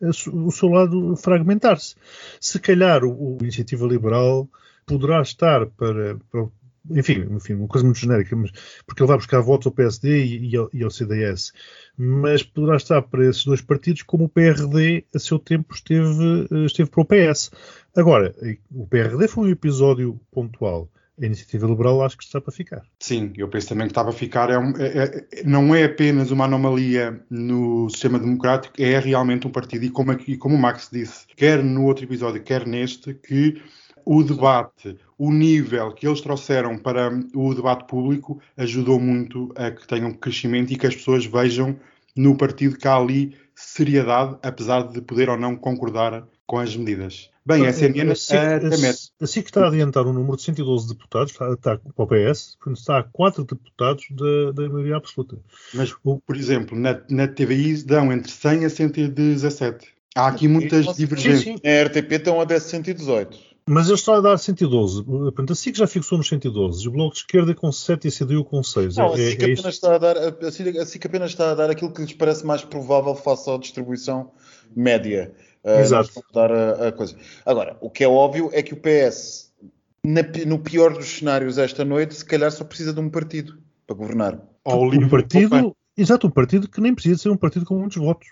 o 0.00 0.50
seu 0.50 0.68
lado 0.68 1.16
fragmentar-se. 1.16 1.94
Se 2.40 2.58
calhar 2.58 3.04
o, 3.04 3.36
o 3.36 3.38
Iniciativa 3.40 3.86
Liberal 3.86 4.48
poderá 4.84 5.20
estar 5.22 5.66
para, 5.66 6.16
para 6.30 6.48
enfim, 6.90 7.26
enfim, 7.30 7.54
uma 7.54 7.68
coisa 7.68 7.84
muito 7.84 7.98
genérica, 7.98 8.36
mas, 8.36 8.52
porque 8.86 9.02
ele 9.02 9.08
vai 9.08 9.16
buscar 9.16 9.40
votos 9.40 9.66
ao 9.66 9.72
PSD 9.72 10.24
e, 10.24 10.50
e, 10.50 10.56
ao, 10.56 10.70
e 10.72 10.84
ao 10.84 10.90
CDS, 10.90 11.52
mas 11.96 12.42
poderá 12.42 12.76
estar 12.76 13.02
para 13.02 13.28
esses 13.28 13.44
dois 13.44 13.60
partidos 13.60 14.02
como 14.02 14.24
o 14.24 14.28
PRD 14.28 15.04
a 15.14 15.18
seu 15.18 15.38
tempo 15.38 15.74
esteve, 15.74 16.46
esteve 16.64 16.90
para 16.90 17.00
o 17.00 17.04
PS. 17.04 17.50
Agora, 17.96 18.34
o 18.70 18.86
PRD 18.86 19.26
foi 19.28 19.48
um 19.48 19.50
episódio 19.50 20.20
pontual. 20.30 20.88
A 21.20 21.24
iniciativa 21.24 21.66
liberal 21.66 22.02
acho 22.02 22.16
que 22.18 22.24
está 22.24 22.40
para 22.40 22.52
ficar. 22.52 22.82
Sim, 23.00 23.32
eu 23.36 23.48
penso 23.48 23.68
também 23.68 23.86
que 23.86 23.92
está 23.92 24.04
para 24.04 24.12
ficar. 24.12 24.50
É 24.50 24.58
um, 24.58 24.70
é, 24.76 25.26
é, 25.32 25.42
não 25.44 25.74
é 25.74 25.84
apenas 25.84 26.30
uma 26.30 26.44
anomalia 26.44 27.24
no 27.30 27.88
sistema 27.88 28.18
democrático, 28.18 28.74
é 28.78 28.98
realmente 28.98 29.46
um 29.46 29.50
partido, 29.50 29.84
e 29.84 29.90
como, 29.90 30.12
como 30.38 30.54
o 30.54 30.58
Max 30.58 30.90
disse, 30.92 31.26
quer 31.34 31.62
no 31.62 31.86
outro 31.86 32.04
episódio, 32.04 32.42
quer 32.42 32.66
neste, 32.66 33.14
que 33.14 33.62
o 34.04 34.22
debate, 34.22 34.96
o 35.18 35.32
nível 35.32 35.92
que 35.92 36.06
eles 36.06 36.20
trouxeram 36.20 36.78
para 36.78 37.10
o 37.34 37.54
debate 37.54 37.86
público 37.88 38.40
ajudou 38.56 39.00
muito 39.00 39.52
a 39.56 39.70
que 39.72 39.86
tenham 39.86 40.12
crescimento 40.12 40.72
e 40.72 40.76
que 40.76 40.86
as 40.86 40.94
pessoas 40.94 41.26
vejam 41.26 41.76
no 42.14 42.36
partido 42.36 42.78
que 42.78 42.86
há 42.86 42.94
ali 42.94 43.36
seriedade, 43.52 44.38
apesar 44.42 44.82
de 44.86 45.00
poder 45.00 45.28
ou 45.28 45.36
não 45.36 45.56
concordar 45.56 46.24
com 46.46 46.58
as 46.58 46.76
medidas. 46.76 47.30
Bem, 47.46 47.64
a 47.64 47.72
CNN 47.72 48.10
assim, 48.10 48.36
até 48.36 48.76
mete. 48.76 49.12
assim 49.20 49.40
que 49.40 49.50
está 49.50 49.64
a 49.64 49.68
adiantar 49.68 50.04
um 50.04 50.12
número 50.12 50.36
de 50.36 50.42
112 50.42 50.88
deputados, 50.88 51.30
está, 51.30 51.52
está 51.52 51.78
para 51.78 52.04
o 52.04 52.06
PS, 52.08 52.56
portanto, 52.56 52.78
está 52.80 52.98
a 52.98 53.02
4 53.04 53.44
deputados 53.44 54.04
da, 54.10 54.50
da 54.50 54.68
maioria 54.68 54.96
absoluta. 54.96 55.38
Mas, 55.72 55.92
por 55.92 56.36
exemplo, 56.36 56.76
na, 56.76 57.00
na 57.08 57.28
TVI 57.28 57.84
dão 57.84 58.12
entre 58.12 58.32
100 58.32 58.64
a 58.64 58.70
117. 58.70 59.86
Há 60.16 60.26
aqui 60.26 60.48
muitas 60.48 60.96
divergências. 60.96 61.44
Sim, 61.44 61.56
sim. 61.56 61.68
A 61.68 61.84
RTP 61.84 62.12
estão 62.12 62.40
a 62.40 62.44
10 62.44 62.62
118. 62.64 63.38
Mas 63.68 63.86
ele 63.86 63.94
está 63.94 64.16
a 64.16 64.20
dar 64.20 64.38
112. 64.38 65.04
Portanto, 65.04 65.52
assim 65.52 65.72
que 65.72 65.78
já 65.78 65.86
fixou 65.86 66.18
nos 66.18 66.28
112. 66.28 66.88
O 66.88 66.90
Bloco 66.92 67.14
de 67.14 67.20
Esquerda 67.20 67.54
com 67.54 67.70
7 67.70 68.04
e 68.04 68.08
a 68.08 68.12
CDU 68.12 68.44
com 68.44 68.62
6. 68.62 68.96
Não, 68.96 69.06
é, 69.06 69.14
assim, 69.14 69.36
que 69.36 69.44
é 69.44 69.52
apenas 69.52 69.74
está 69.74 69.94
a 69.94 69.98
dar, 69.98 70.16
assim 70.16 70.98
que 70.98 71.06
apenas 71.06 71.30
está 71.30 71.50
a 71.50 71.54
dar 71.54 71.70
aquilo 71.70 71.92
que 71.92 72.00
lhes 72.00 72.12
parece 72.12 72.46
mais 72.46 72.62
provável 72.62 73.14
face 73.14 73.50
à 73.50 73.56
distribuição 73.58 74.30
média. 74.74 75.34
Uh, 75.66 75.80
Exato. 75.80 76.22
a 76.30 76.32
dar 76.32 76.52
a, 76.52 76.88
a 76.88 76.92
coisa. 76.92 77.16
Agora, 77.44 77.76
o 77.80 77.90
que 77.90 78.04
é 78.04 78.08
óbvio 78.08 78.50
é 78.52 78.62
que 78.62 78.72
o 78.72 78.76
PS, 78.76 79.52
na 80.04 80.22
no 80.46 80.60
pior 80.60 80.92
dos 80.92 81.18
cenários 81.18 81.58
esta 81.58 81.84
noite, 81.84 82.14
se 82.14 82.24
calhar 82.24 82.52
só 82.52 82.62
precisa 82.62 82.92
de 82.92 83.00
um 83.00 83.10
partido 83.10 83.58
para 83.84 83.96
governar. 83.96 84.40
Ou 84.64 84.84
o 84.84 84.94
Um 84.94 85.08
partido, 85.08 85.76
exato, 85.98 86.28
um 86.28 86.30
partido 86.30 86.68
que 86.68 86.80
nem 86.80 86.94
precisa 86.94 87.18
ser 87.20 87.30
um 87.30 87.36
partido 87.36 87.66
com 87.66 87.78
muitos 87.78 87.96
votos. 87.96 88.28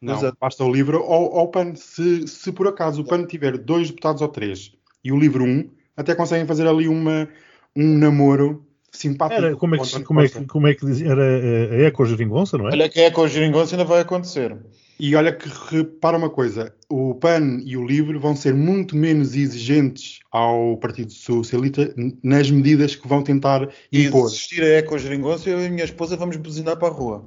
Não, 0.00 0.14
Exato. 0.16 0.36
basta 0.40 0.64
o 0.64 0.72
livro 0.72 1.02
ou, 1.02 1.34
ou 1.34 1.44
o 1.44 1.48
PAN. 1.48 1.74
Se, 1.74 2.26
se 2.26 2.52
por 2.52 2.68
acaso 2.68 3.02
o 3.02 3.04
PAN 3.04 3.26
tiver 3.26 3.58
dois 3.58 3.88
deputados 3.88 4.22
ou 4.22 4.28
três 4.28 4.72
e 5.04 5.12
o 5.12 5.18
livro 5.18 5.44
um, 5.44 5.68
até 5.96 6.14
conseguem 6.14 6.46
fazer 6.46 6.66
ali 6.66 6.88
uma, 6.88 7.28
um 7.76 7.98
namoro 7.98 8.64
simpático. 8.92 9.44
Era, 9.44 9.56
como, 9.56 9.74
é 9.74 9.78
que, 9.78 10.02
como, 10.02 10.20
é 10.20 10.28
como 10.46 10.66
é 10.68 10.74
que 10.74 10.86
dizia? 10.86 11.10
Era 11.10 11.22
a, 11.22 11.74
a 11.74 11.82
Eco-Geringonça, 11.88 12.56
não 12.56 12.68
é? 12.68 12.72
Olha 12.72 12.88
que 12.88 13.00
é 13.00 13.10
com 13.10 13.22
o 13.22 13.28
Geringonça 13.28 13.74
ainda 13.74 13.84
vai 13.84 14.00
acontecer. 14.00 14.56
E 15.00 15.14
olha 15.14 15.32
que 15.32 15.48
repara 15.70 16.18
uma 16.18 16.28
coisa, 16.28 16.74
o 16.88 17.14
PAN 17.14 17.60
e 17.64 17.76
o 17.76 17.86
LIVRE 17.86 18.18
vão 18.18 18.34
ser 18.34 18.52
muito 18.54 18.96
menos 18.96 19.34
exigentes 19.36 20.18
ao 20.32 20.76
Partido 20.78 21.12
Socialista 21.12 21.94
nas 22.22 22.50
medidas 22.50 22.96
que 22.96 23.06
vão 23.06 23.22
tentar 23.22 23.68
E 23.92 24.02
se 24.02 24.08
impor. 24.08 24.26
existir 24.26 24.62
a 24.62 24.66
Eco 24.78 24.98
Geringonça, 24.98 25.48
eu 25.48 25.60
e 25.60 25.66
a 25.66 25.70
minha 25.70 25.84
esposa 25.84 26.16
vamos 26.16 26.36
buzinar 26.36 26.76
para 26.76 26.88
a 26.88 26.90
rua. 26.90 27.24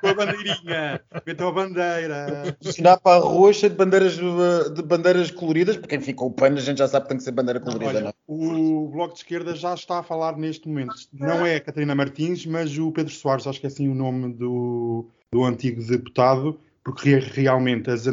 Com 0.00 0.08
a 0.08 0.14
bandeirinha, 0.14 1.00
metam 1.26 1.48
a 1.48 1.52
bandeira. 1.52 2.56
Buzinar 2.62 3.00
para 3.00 3.16
a 3.16 3.24
rua 3.24 3.52
cheio 3.52 3.70
de 3.70 3.76
bandeiras, 3.78 4.18
uh, 4.18 4.70
de 4.72 4.82
bandeiras 4.82 5.30
coloridas, 5.30 5.76
porque 5.76 5.96
enfim, 5.96 6.12
com 6.12 6.26
o 6.26 6.30
pano 6.30 6.58
a 6.58 6.60
gente 6.60 6.78
já 6.78 6.88
sabe 6.88 7.04
que 7.04 7.08
tem 7.10 7.18
que 7.18 7.24
ser 7.24 7.32
bandeira 7.32 7.60
colorida, 7.60 7.88
Olha, 7.90 8.00
não 8.00 8.08
é? 8.08 8.14
o 8.28 8.88
Bloco 8.88 9.14
de 9.14 9.20
Esquerda 9.20 9.54
já 9.54 9.74
está 9.74 9.98
a 9.98 10.02
falar 10.02 10.36
neste 10.36 10.68
momento. 10.68 10.94
Não 11.12 11.44
é 11.44 11.56
a 11.56 11.60
Catarina 11.60 11.94
Martins, 11.94 12.46
mas 12.46 12.76
o 12.78 12.92
Pedro 12.92 13.12
Soares, 13.12 13.46
acho 13.46 13.60
que 13.60 13.66
é 13.66 13.68
assim 13.68 13.88
o 13.88 13.94
nome 13.94 14.32
do, 14.34 15.06
do 15.32 15.44
antigo 15.44 15.82
deputado, 15.82 16.58
porque 16.84 17.16
re- 17.16 17.30
realmente 17.42 17.90
as 17.90 18.06
eh, 18.06 18.12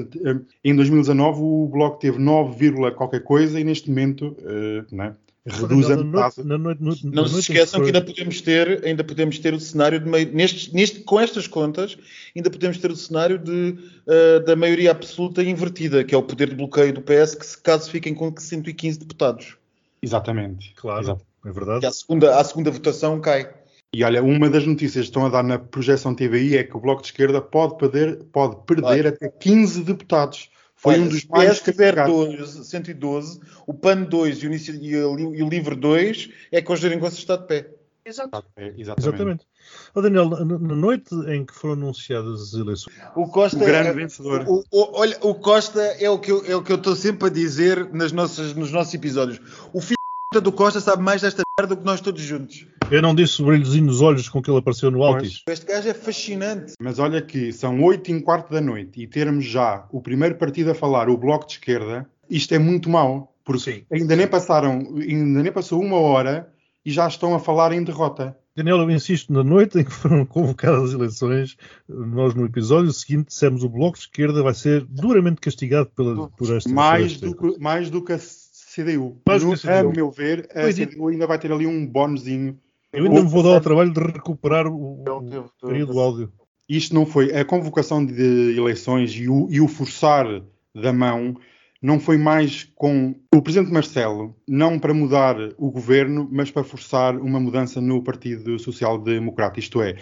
em 0.64 0.76
2019 0.76 1.40
o 1.42 1.68
Bloco 1.72 2.00
teve 2.00 2.20
9, 2.20 2.58
vírgula 2.58 2.92
qualquer 2.92 3.24
coisa 3.24 3.60
e 3.60 3.64
neste 3.64 3.90
momento 3.90 4.36
eh, 4.46 4.84
né, 4.92 5.14
reduz 5.48 5.86
a 5.90 5.96
na 5.96 6.04
metade. 6.04 6.14
noite, 6.38 6.44
na 6.48 6.58
noite, 6.58 6.84
no- 6.84 6.92
na 6.92 6.98
Não 7.04 7.24
noite 7.24 7.32
se 7.34 7.40
esqueçam 7.40 7.80
que 7.82 7.88
ainda 7.88 8.02
podemos 8.02 8.42
ter, 8.42 8.86
ainda 8.86 9.04
podemos 9.04 9.40
ter 9.40 9.54
o 9.54 9.60
cenário 9.60 10.00
de 10.00 10.10
meio, 10.10 10.32
neste, 10.34 10.74
neste, 10.74 11.00
com 11.02 11.20
estas 11.20 11.48
contas, 11.48 11.98
ainda 12.36 12.50
podemos 12.50 12.78
ter 12.78 12.92
o 12.92 12.96
cenário 12.96 13.40
de, 13.40 13.76
uh, 14.08 14.46
da 14.46 14.56
maioria 14.56 14.92
absoluta 14.92 15.42
invertida, 15.44 16.04
que 16.04 16.14
é 16.14 16.18
o 16.18 16.24
poder 16.24 16.50
de 16.50 16.56
bloqueio 16.56 16.94
do 16.94 17.02
PS, 17.02 17.36
que 17.36 17.46
se 17.46 17.58
caso 17.62 17.90
fiquem 17.90 18.14
com 18.14 18.34
115 18.38 19.00
deputados. 19.00 19.58
Exatamente. 20.02 20.74
Claro, 20.76 21.02
Exato. 21.02 21.26
é 21.46 21.52
verdade. 21.52 21.80
Que 21.82 21.86
à 21.88 21.92
segunda, 21.92 22.40
à 22.40 22.44
segunda 22.44 22.72
votação 22.72 23.20
cai. 23.20 23.50
E 23.94 24.04
olha, 24.04 24.22
uma 24.22 24.50
das 24.50 24.66
notícias 24.66 25.06
que 25.06 25.10
estão 25.10 25.26
a 25.26 25.30
dar 25.30 25.44
na 25.44 25.58
projeção 25.58 26.14
TVI 26.14 26.58
é 26.58 26.64
que 26.64 26.76
o 26.76 26.80
Bloco 26.80 27.02
de 27.02 27.08
Esquerda 27.08 27.42
pode 27.42 27.78
perder, 27.78 28.18
pode 28.34 28.58
perder 28.66 29.08
até 29.08 29.30
15 29.30 29.82
deputados. 29.84 30.50
Foi 30.88 30.94
Olha, 30.96 31.04
um 31.04 31.08
dos 31.10 31.26
mais. 31.26 31.62
12, 32.08 32.66
112, 32.66 33.40
o 33.66 33.74
PAN 33.74 34.04
2 34.04 34.38
e 34.38 34.46
o, 34.46 34.48
Inici- 34.48 34.80
e 34.82 34.96
o, 34.98 35.36
e 35.36 35.44
o 35.44 35.50
LIVRE 35.50 35.76
2 35.76 36.30
é 36.52 36.62
que 36.62 36.72
o 36.72 36.76
Geringonça 36.76 37.18
está 37.18 37.36
de 37.36 37.46
pé. 37.48 37.70
Exato. 38.06 38.42
É, 38.56 38.68
exatamente. 38.78 39.00
Exatamente. 39.00 39.46
Ó 39.94 40.02
Daniel, 40.02 40.30
na, 40.30 40.58
noite 40.76 41.14
em 41.28 41.46
que 41.46 41.54
foram 41.54 41.74
anunciadas 41.74 42.42
as 42.42 42.54
eleições, 42.54 42.96
O 43.18 43.28
Costa 43.28 43.58
O 43.58 43.66
grande 43.66 43.90
é- 43.90 43.94
vencedor. 43.94 44.46
O, 44.48 44.64
o- 44.72 45.00
olha, 45.00 45.18
o 45.22 45.36
Costa 45.36 45.82
é 45.82 46.10
o 46.10 46.18
que 46.18 46.32
eu 46.32 46.42
é 46.46 46.56
o 46.56 46.64
que 46.64 46.72
eu 46.72 46.78
estou 46.78 46.96
sempre 46.96 47.28
a 47.28 47.32
dizer 47.32 47.94
nas 47.94 48.14
nossas, 48.14 48.54
nos 48.54 48.72
nossos 48.72 48.94
episódios. 48.94 49.42
O 49.74 49.82
filho 49.82 49.98
do 50.42 50.52
Costa 50.54 50.80
sabe 50.80 51.04
mais 51.04 51.22
desta 51.22 51.42
merda 51.60 51.76
do 51.76 51.80
que 51.82 51.86
nós 51.86 52.00
todos 52.00 52.22
juntos. 52.22 52.66
Eu 52.90 53.02
não 53.02 53.14
disse 53.14 53.42
o 53.42 53.46
brilhozinho 53.46 53.86
nos 53.86 54.02
olhos 54.02 54.30
com 54.30 54.42
que 54.42 54.50
ele 54.50 54.60
apareceu 54.60 54.90
no 54.90 55.04
Altis. 55.04 55.44
Este 55.50 55.66
gajo 55.66 55.90
é 55.90 55.94
fascinante. 55.94 56.74
Mas 56.82 57.00
olha 57.00 57.22
que 57.22 57.52
são 57.52 57.82
8 57.84 58.12
e 58.12 58.14
um 58.16 58.22
quarto 58.22 58.52
da 58.52 58.62
noite 58.62 59.02
e 59.02 59.08
termos 59.08 59.46
já 59.46 59.86
o 59.92 60.02
primeiro 60.02 60.36
partido 60.36 60.72
a 60.72 60.76
falar, 60.76 61.10
o 61.10 61.18
Bloco 61.18 61.46
de 61.46 61.54
Esquerda, 61.54 62.10
isto 62.30 62.54
é 62.54 62.60
muito 62.60 62.90
mau. 62.90 63.34
Porque 63.44 63.62
Sim. 63.72 63.84
ainda 63.92 64.14
nem 64.16 64.28
passaram, 64.28 64.80
ainda 64.98 65.42
nem 65.44 65.52
passou 65.52 65.82
uma 65.82 65.98
hora 65.98 66.50
e 66.86 66.92
já 66.92 67.08
estão 67.08 67.34
a 67.34 67.40
falar 67.40 67.72
em 67.72 67.82
derrota. 67.84 68.38
Daniel, 68.56 68.78
eu 68.80 68.92
insisto, 68.92 69.32
na 69.32 69.42
noite 69.44 69.80
em 69.80 69.84
que 69.86 69.92
foram 69.92 70.26
convocadas 70.28 70.90
as 70.90 70.94
eleições, 70.94 71.56
nós 71.88 72.34
no 72.34 72.46
episódio 72.46 72.92
seguinte 72.92 73.28
dissemos 73.28 73.64
o 73.64 73.70
Bloco 73.70 73.98
de 73.98 74.04
Esquerda 74.04 74.44
vai 74.44 74.54
ser 74.54 74.84
duramente 74.90 75.40
castigado 75.40 75.90
pela, 75.96 76.28
por 76.30 76.56
esta. 76.56 76.70
Mais 76.70 77.16
por 77.18 77.26
esta- 77.28 77.28
do, 77.28 77.54
que, 77.54 77.60
mais 77.62 77.90
do 77.90 78.04
que 78.04 78.14
a 78.14 78.18
CDU. 78.20 79.18
Mais 79.26 79.42
do 79.44 79.50
No- 79.50 79.58
que 79.58 79.70
a 79.70 79.78
CDU. 79.82 79.90
A 79.90 79.94
meu 79.94 80.12
ver, 80.12 80.50
a 80.54 80.62
Foi 80.64 80.74
dito. 80.74 80.92
CDU 80.94 81.08
ainda 81.08 81.26
vai 81.28 81.40
ter 81.40 81.52
ali 81.52 81.66
um 81.68 81.86
bónusinho. 81.86 82.58
Eu 82.98 83.06
ainda 83.06 83.24
me 83.24 83.30
vou 83.30 83.44
dar 83.44 83.58
o 83.58 83.62
trabalho 83.62 83.94
de 83.94 84.00
recuperar 84.00 84.66
o, 84.66 85.04
o 85.04 85.68
período 85.68 85.94
do 85.94 86.00
áudio. 86.00 86.34
Isto 86.68 86.96
não 86.96 87.06
foi 87.06 87.32
a 87.32 87.46
convocação 87.46 88.04
de 88.04 88.58
eleições 88.58 89.12
e 89.12 89.30
o, 89.30 89.48
e 89.52 89.62
o 89.62 89.68
forçar 89.68 90.26
da 90.74 90.92
mão 90.92 91.36
não 91.80 92.00
foi 92.00 92.18
mais 92.18 92.64
com 92.76 93.16
o 93.34 93.42
presidente 93.42 93.72
Marcelo, 93.72 94.36
não 94.48 94.80
para 94.80 94.96
mudar 94.96 95.36
o 95.58 95.70
governo, 95.70 96.28
mas 96.32 96.50
para 96.50 96.64
forçar 96.64 97.16
uma 97.16 97.40
mudança 97.40 97.80
no 97.80 98.04
Partido 98.04 98.58
Social 98.58 98.98
Democrata. 98.98 99.60
Isto 99.60 99.80
é, 99.84 99.96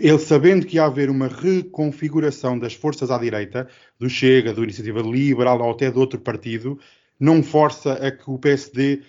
ele 0.00 0.18
sabendo 0.18 0.66
que 0.66 0.74
ia 0.74 0.86
haver 0.86 1.08
uma 1.08 1.28
reconfiguração 1.28 2.58
das 2.58 2.74
forças 2.74 3.12
à 3.12 3.18
direita, 3.18 3.68
do 3.96 4.10
Chega, 4.10 4.52
do 4.52 4.64
Iniciativa 4.64 5.00
Liberal 5.00 5.62
ou 5.62 5.70
até 5.70 5.88
de 5.88 5.98
outro 5.98 6.18
partido, 6.18 6.80
não 7.18 7.44
força 7.44 7.92
a 7.92 8.10
que 8.10 8.28
o 8.28 8.38
PSD 8.38 9.02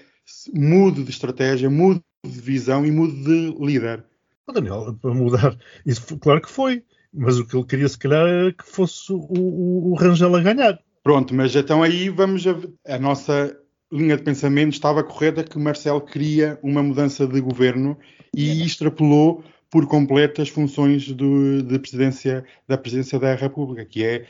mude 0.54 1.04
de 1.04 1.10
estratégia, 1.10 1.70
mude 1.72 2.05
de 2.30 2.40
visão 2.40 2.86
e 2.86 2.92
mude 2.92 3.24
de 3.24 3.56
líder. 3.66 4.04
Ó, 4.48 4.52
Daniel, 4.52 4.96
para 5.02 5.14
mudar, 5.14 5.58
isso 5.86 6.02
foi- 6.02 6.18
claro 6.18 6.42
que 6.42 6.50
foi, 6.50 6.84
mas 7.14 7.40
o 7.40 7.46
que 7.46 7.56
ele 7.56 7.66
queria 7.66 7.88
se 7.88 7.98
calhar 7.98 8.28
era 8.28 8.54
que 8.54 8.66
fosse 8.66 9.12
o, 9.12 9.18
o, 9.18 9.92
o 9.92 9.96
Rangel 9.96 10.36
a 10.36 10.42
ganhar. 10.42 10.80
Pronto, 11.04 11.34
mas 11.34 11.56
então 11.56 11.84
aí 11.84 12.10
vamos 12.10 12.46
a, 12.48 12.56
a 12.96 13.00
nossa 13.00 13.56
linha 13.92 14.18
de 14.18 14.24
pensamento 14.24 14.74
estava 14.74 15.04
correta 15.04 15.44
que 15.44 15.58
Marcelo 15.58 16.02
queria 16.02 16.60
uma 16.64 16.82
mudança 16.82 17.28
de 17.28 17.40
governo 17.40 17.98
e 18.36 18.66
extrapolou 18.66 19.44
por 19.70 19.88
completo 19.88 20.42
as 20.42 20.50
funções 20.50 21.12
do, 21.12 21.62
de 21.62 21.80
presidência, 21.80 22.46
da 22.68 22.78
presidência 22.78 23.20
da 23.20 23.36
República, 23.36 23.86
que 23.86 24.04
é 24.04 24.26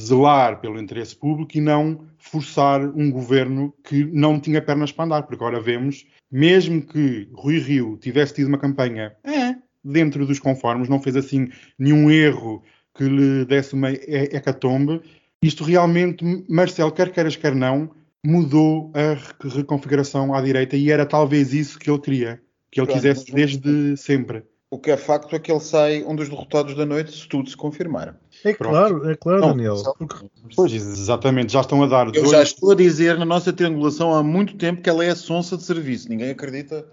zelar 0.00 0.60
pelo 0.60 0.78
interesse 0.78 1.16
público 1.16 1.56
e 1.56 1.60
não 1.60 2.06
forçar 2.18 2.82
um 2.82 3.10
governo 3.10 3.74
que 3.82 4.04
não 4.04 4.38
tinha 4.38 4.60
pernas 4.60 4.92
para 4.92 5.04
andar, 5.06 5.22
porque 5.22 5.36
agora 5.36 5.60
vemos, 5.60 6.06
mesmo 6.30 6.82
que 6.82 7.28
Rui 7.32 7.58
Rio 7.58 7.96
tivesse 7.96 8.34
tido 8.34 8.48
uma 8.48 8.58
campanha 8.58 9.14
é, 9.24 9.56
dentro 9.82 10.26
dos 10.26 10.38
conformes, 10.38 10.88
não 10.88 11.00
fez 11.00 11.16
assim 11.16 11.48
nenhum 11.78 12.10
erro 12.10 12.62
que 12.94 13.04
lhe 13.04 13.44
desse 13.44 13.74
uma 13.74 13.90
he- 13.90 14.30
hecatombe, 14.32 15.00
isto 15.42 15.64
realmente, 15.64 16.24
Marcelo, 16.48 16.92
quer 16.92 17.10
queiras, 17.12 17.36
quer 17.36 17.54
não, 17.54 17.90
mudou 18.24 18.90
a 18.94 19.14
re- 19.14 19.56
reconfiguração 19.56 20.34
à 20.34 20.40
direita 20.40 20.76
e 20.76 20.90
era 20.90 21.06
talvez 21.06 21.52
isso 21.52 21.78
que 21.78 21.88
ele 21.90 22.00
queria, 22.00 22.42
que 22.70 22.80
ele 22.80 22.86
Pronto, 22.86 22.96
quisesse 22.96 23.32
desde 23.32 23.96
sempre. 23.96 24.42
O 24.68 24.78
que 24.78 24.90
é 24.90 24.96
facto 24.96 25.34
é 25.34 25.38
que 25.38 25.50
ele 25.50 25.60
sai 25.60 26.02
um 26.02 26.16
dos 26.16 26.28
derrotados 26.28 26.74
da 26.74 26.84
noite, 26.84 27.12
se 27.12 27.28
tudo 27.28 27.48
se 27.48 27.56
confirmar. 27.56 28.18
É 28.44 28.52
Pronto. 28.52 28.72
claro, 28.72 29.10
é 29.10 29.14
claro, 29.16 29.40
Não, 29.40 29.48
Daniel. 29.50 29.76
Porque 29.96 30.26
Pois, 30.56 30.72
exatamente, 30.72 31.52
já 31.52 31.60
estão 31.60 31.82
a 31.84 31.86
dar 31.86 32.06
Eu 32.06 32.12
dois- 32.12 32.30
já 32.30 32.42
estou 32.42 32.72
a 32.72 32.74
dizer 32.74 33.16
na 33.16 33.24
nossa 33.24 33.52
triangulação 33.52 34.12
há 34.12 34.24
muito 34.24 34.56
tempo 34.56 34.82
que 34.82 34.90
ela 34.90 35.04
é 35.04 35.10
a 35.10 35.16
sonsa 35.16 35.56
de 35.56 35.62
serviço. 35.62 36.08
Ninguém 36.08 36.30
acredita. 36.30 36.84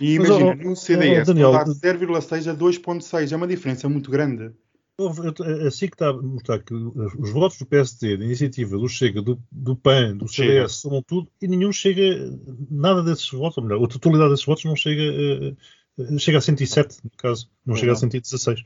E 0.00 0.18
Mas, 0.18 0.28
imagina, 0.28 0.50
ó, 0.50 0.54
no 0.64 0.72
ó, 0.72 0.74
CDS 0.74 1.26
Daniel, 1.26 1.52
dá 1.52 1.64
0,6 1.66 2.48
a 2.48 2.54
2,6, 2.54 3.32
é 3.32 3.36
uma 3.36 3.46
diferença 3.46 3.88
muito 3.88 4.10
grande. 4.10 4.50
eu- 4.98 5.66
assim 5.68 5.86
que 5.88 5.94
está 5.94 6.08
a 6.08 6.12
mostrar 6.14 6.60
que 6.60 6.72
os 6.72 7.30
votos 7.30 7.58
do 7.58 7.66
PSD, 7.66 8.16
da 8.16 8.24
iniciativa, 8.24 8.78
do 8.78 8.88
Chega, 8.88 9.20
do, 9.20 9.38
do 9.52 9.76
PAN, 9.76 10.16
do 10.16 10.26
Chega. 10.26 10.52
CDS, 10.68 10.72
somam 10.80 11.02
tudo 11.02 11.28
e 11.42 11.46
nenhum 11.48 11.70
chega, 11.70 12.02
nada 12.70 13.02
desses 13.02 13.28
votos, 13.30 13.58
ou 13.58 13.64
melhor, 13.64 13.84
a 13.84 13.88
totalidade 13.88 14.30
desses 14.30 14.46
votos 14.46 14.64
não 14.64 14.74
chega, 14.76 15.02
eh, 15.02 15.54
chega 16.18 16.38
a 16.38 16.40
107, 16.40 16.98
no 17.04 17.10
caso, 17.16 17.48
não 17.64 17.76
chega 17.76 17.92
a 17.92 17.94
Não. 17.94 18.00
116. 18.00 18.64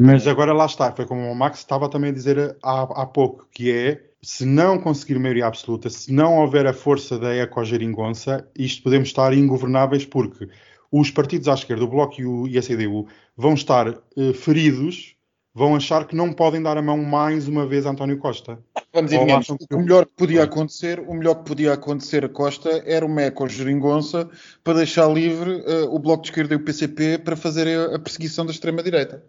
Mas 0.00 0.26
agora 0.26 0.52
lá 0.52 0.66
está, 0.66 0.92
foi 0.92 1.06
como 1.06 1.30
o 1.30 1.34
Max 1.34 1.58
estava 1.58 1.88
também 1.88 2.10
a 2.10 2.14
dizer 2.14 2.56
há, 2.62 2.82
há 2.82 3.06
pouco, 3.06 3.46
que 3.50 3.70
é, 3.70 4.02
se 4.22 4.44
não 4.44 4.78
conseguir 4.78 5.18
maioria 5.18 5.46
absoluta, 5.46 5.88
se 5.88 6.12
não 6.12 6.38
houver 6.38 6.66
a 6.66 6.72
força 6.72 7.18
da 7.18 7.34
ecogeringonça, 7.34 8.48
isto 8.56 8.82
podemos 8.82 9.08
estar 9.08 9.32
ingovernáveis 9.32 10.04
porque 10.04 10.48
os 10.90 11.10
partidos 11.10 11.48
à 11.48 11.54
esquerda, 11.54 11.84
o 11.84 11.88
Bloco 11.88 12.20
e, 12.20 12.26
o, 12.26 12.46
e 12.46 12.58
a 12.58 12.62
CDU, 12.62 13.06
vão 13.36 13.54
estar 13.54 13.88
eh, 13.88 14.32
feridos, 14.32 15.15
vão 15.56 15.74
achar 15.74 16.06
que 16.06 16.14
não 16.14 16.34
podem 16.34 16.62
dar 16.62 16.76
a 16.76 16.82
mão 16.82 16.98
mais 16.98 17.48
uma 17.48 17.66
vez 17.66 17.86
a 17.86 17.90
António 17.90 18.18
Costa. 18.18 18.58
Vamos 18.92 19.10
acham 19.12 19.56
que- 19.56 19.74
O 19.74 19.78
melhor 19.80 20.04
que 20.04 20.12
podia 20.14 20.42
acontecer, 20.42 21.00
o 21.00 21.14
melhor 21.14 21.36
que 21.36 21.44
podia 21.46 21.72
acontecer 21.72 22.26
a 22.26 22.28
Costa 22.28 22.82
era 22.84 23.04
uma 23.06 23.22
eco-geringonça 23.22 24.28
para 24.62 24.74
deixar 24.74 25.08
livre 25.10 25.62
eh, 25.66 25.84
o 25.88 25.98
Bloco 25.98 26.22
de 26.24 26.28
Esquerda 26.28 26.52
e 26.52 26.56
o 26.58 26.60
PCP 26.60 27.18
para 27.24 27.36
fazer 27.36 27.66
a, 27.94 27.98
perseguição 27.98 28.44
da 28.44 28.52
extrema-direita. 28.52 29.24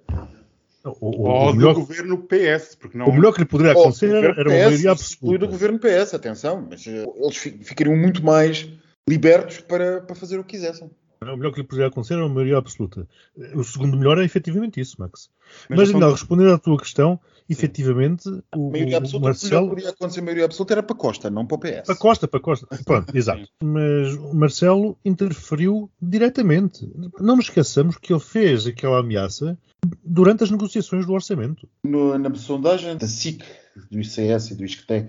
O, 0.83 0.89
o- 0.89 1.21
Ou 1.29 1.47
o 1.47 1.51
do 1.51 1.57
melhor, 1.57 1.73
governo 1.75 2.17
PS, 2.23 2.75
porque 2.77 2.97
não. 2.97 3.07
o 3.07 3.13
melhor 3.13 3.31
que 3.33 3.39
lhe 3.39 3.45
poderia 3.45 3.71
acontecer 3.71 4.07
o 4.07 4.15
era, 4.17 4.27
governo 4.27 4.39
era 4.41 4.49
uma 4.49 4.65
maioria 4.69 4.89
o 4.89 4.91
absoluta. 4.91 5.45
governo 5.47 5.79
PS, 5.79 6.13
atenção, 6.13 6.67
mas 6.69 6.85
eh, 6.87 7.05
eles 7.21 7.37
fi- 7.37 7.57
ficariam 7.63 7.95
muito 7.95 8.23
mais 8.23 8.69
libertos 9.09 9.59
para, 9.61 10.01
para 10.01 10.15
fazer 10.15 10.37
o 10.37 10.43
que 10.43 10.51
quisessem. 10.57 10.89
O 11.21 11.37
melhor 11.37 11.51
que 11.51 11.61
lhe 11.61 11.67
poderia 11.67 11.87
acontecer 11.87 12.13
era 12.15 12.25
uma 12.25 12.33
maioria 12.33 12.57
absoluta. 12.57 13.07
O 13.53 13.63
segundo 13.63 13.97
melhor 13.97 14.19
é 14.19 14.23
efetivamente 14.25 14.79
isso, 14.79 14.95
Max. 14.99 15.29
Mas 15.69 15.79
Mas, 15.79 15.89
ainda 15.93 16.09
respondendo 16.11 16.53
à 16.53 16.57
tua 16.57 16.77
questão, 16.77 17.19
efetivamente, 17.49 18.27
o, 18.55 18.69
maioria 18.71 18.95
o 18.95 18.97
absoluta, 18.97 19.17
o 19.17 19.19
melhor 19.19 19.21
Marcelo. 19.29 19.69
que 19.69 19.75
podia 19.75 19.89
acontecer 19.89 20.21
maioria 20.21 20.45
absoluta 20.45 20.73
era 20.73 20.83
para 20.83 20.95
Costa, 20.95 21.29
não 21.29 21.45
para 21.45 21.55
o 21.55 21.59
PS. 21.59 21.85
Para 21.85 21.95
Costa, 21.95 22.27
para 22.27 22.39
Costa. 22.39 22.67
Pronto, 22.85 23.15
exato. 23.17 23.47
Mas 23.63 24.13
o 24.15 24.33
Marcelo 24.33 24.97
interferiu 25.03 25.89
diretamente. 26.01 26.89
Não 27.19 27.35
nos 27.35 27.45
esqueçamos 27.45 27.97
que 27.97 28.13
ele 28.13 28.19
fez 28.19 28.67
aquela 28.67 28.99
ameaça 28.99 29.57
durante 30.03 30.43
as 30.43 30.51
negociações 30.51 31.05
do 31.05 31.13
orçamento. 31.13 31.67
No- 31.83 32.17
na 32.17 32.33
sondagem 32.35 32.97
da 32.97 33.07
SIC, 33.07 33.43
do 33.91 33.99
ICS 33.99 34.51
e 34.51 34.55
do 34.55 34.65
ISCTE, 34.65 35.07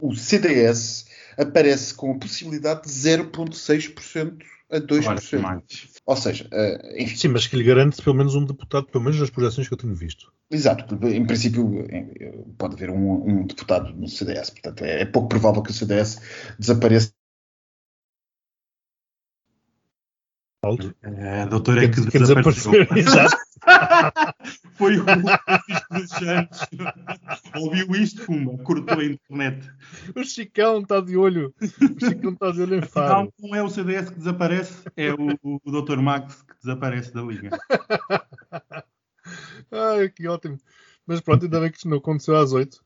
o 0.00 0.14
CDS 0.14 1.06
aparece 1.38 1.94
com 1.94 2.12
a 2.12 2.18
possibilidade 2.18 2.82
de 2.82 2.88
0,6% 2.90 4.38
a 4.70 4.76
Ora, 4.76 4.86
2%. 4.86 5.40
mais. 5.40 5.62
Ou 6.04 6.16
seja, 6.16 6.46
eh, 6.52 7.02
enfim, 7.02 7.16
Sim, 7.16 7.28
mas 7.28 7.46
que 7.46 7.56
lhe 7.56 7.64
garante 7.64 8.02
pelo 8.02 8.16
menos 8.16 8.34
um 8.34 8.44
deputado, 8.44 8.86
pelo 8.86 9.04
menos 9.04 9.18
nas 9.18 9.30
projeções 9.30 9.66
que 9.68 9.74
eu 9.74 9.78
tenho 9.78 9.94
visto. 9.94 10.32
exato. 10.50 10.94
Em 11.06 11.26
princípio, 11.26 11.86
pode 12.58 12.74
haver 12.74 12.90
um, 12.90 13.12
um 13.42 13.46
deputado 13.46 13.94
no 13.94 14.08
CDS. 14.08 14.50
Portanto, 14.50 14.82
é, 14.84 15.02
é 15.02 15.04
pouco 15.06 15.28
provável 15.28 15.62
que 15.62 15.70
o 15.70 15.74
CDS 15.74 16.20
desapareça. 16.58 17.12
Alto. 20.64 20.94
A 21.02 21.46
doutora 21.46 21.84
é 21.84 21.88
que 21.88 22.04
Quer 22.10 22.18
desapareceu. 22.20 22.72
desaparecer. 22.72 22.88
Exato. 22.98 23.36
Foi 24.74 24.98
o 24.98 25.04
Francisco 25.04 25.94
dos. 25.94 26.10
Ouviu 27.62 27.90
isto, 27.96 28.24
pumba, 28.26 28.62
cortou 28.62 28.98
a 28.98 29.04
internet. 29.04 29.70
O 30.14 30.24
Chicão 30.24 30.80
está 30.80 31.00
de 31.00 31.16
olho. 31.16 31.54
O 31.60 32.06
Chicão 32.06 32.32
está 32.32 32.50
de 32.50 32.62
olho 32.62 32.74
em 32.76 32.80
Não, 32.80 32.86
faro. 32.88 33.32
não 33.40 33.54
é 33.54 33.62
o 33.62 33.68
CDS 33.68 34.10
que 34.10 34.18
desaparece, 34.18 34.84
é 34.96 35.12
o, 35.12 35.38
o 35.42 35.82
Dr. 35.82 35.98
Max 35.98 36.42
que 36.42 36.54
desaparece 36.62 37.12
da 37.12 37.22
liga. 37.22 37.50
Ai, 39.70 40.08
que 40.08 40.26
ótimo. 40.26 40.58
Mas 41.06 41.20
pronto, 41.20 41.44
ainda 41.44 41.60
bem 41.60 41.70
que 41.70 41.76
isto 41.78 41.88
não 41.88 41.98
aconteceu 41.98 42.36
às 42.36 42.52
oito. 42.52 42.82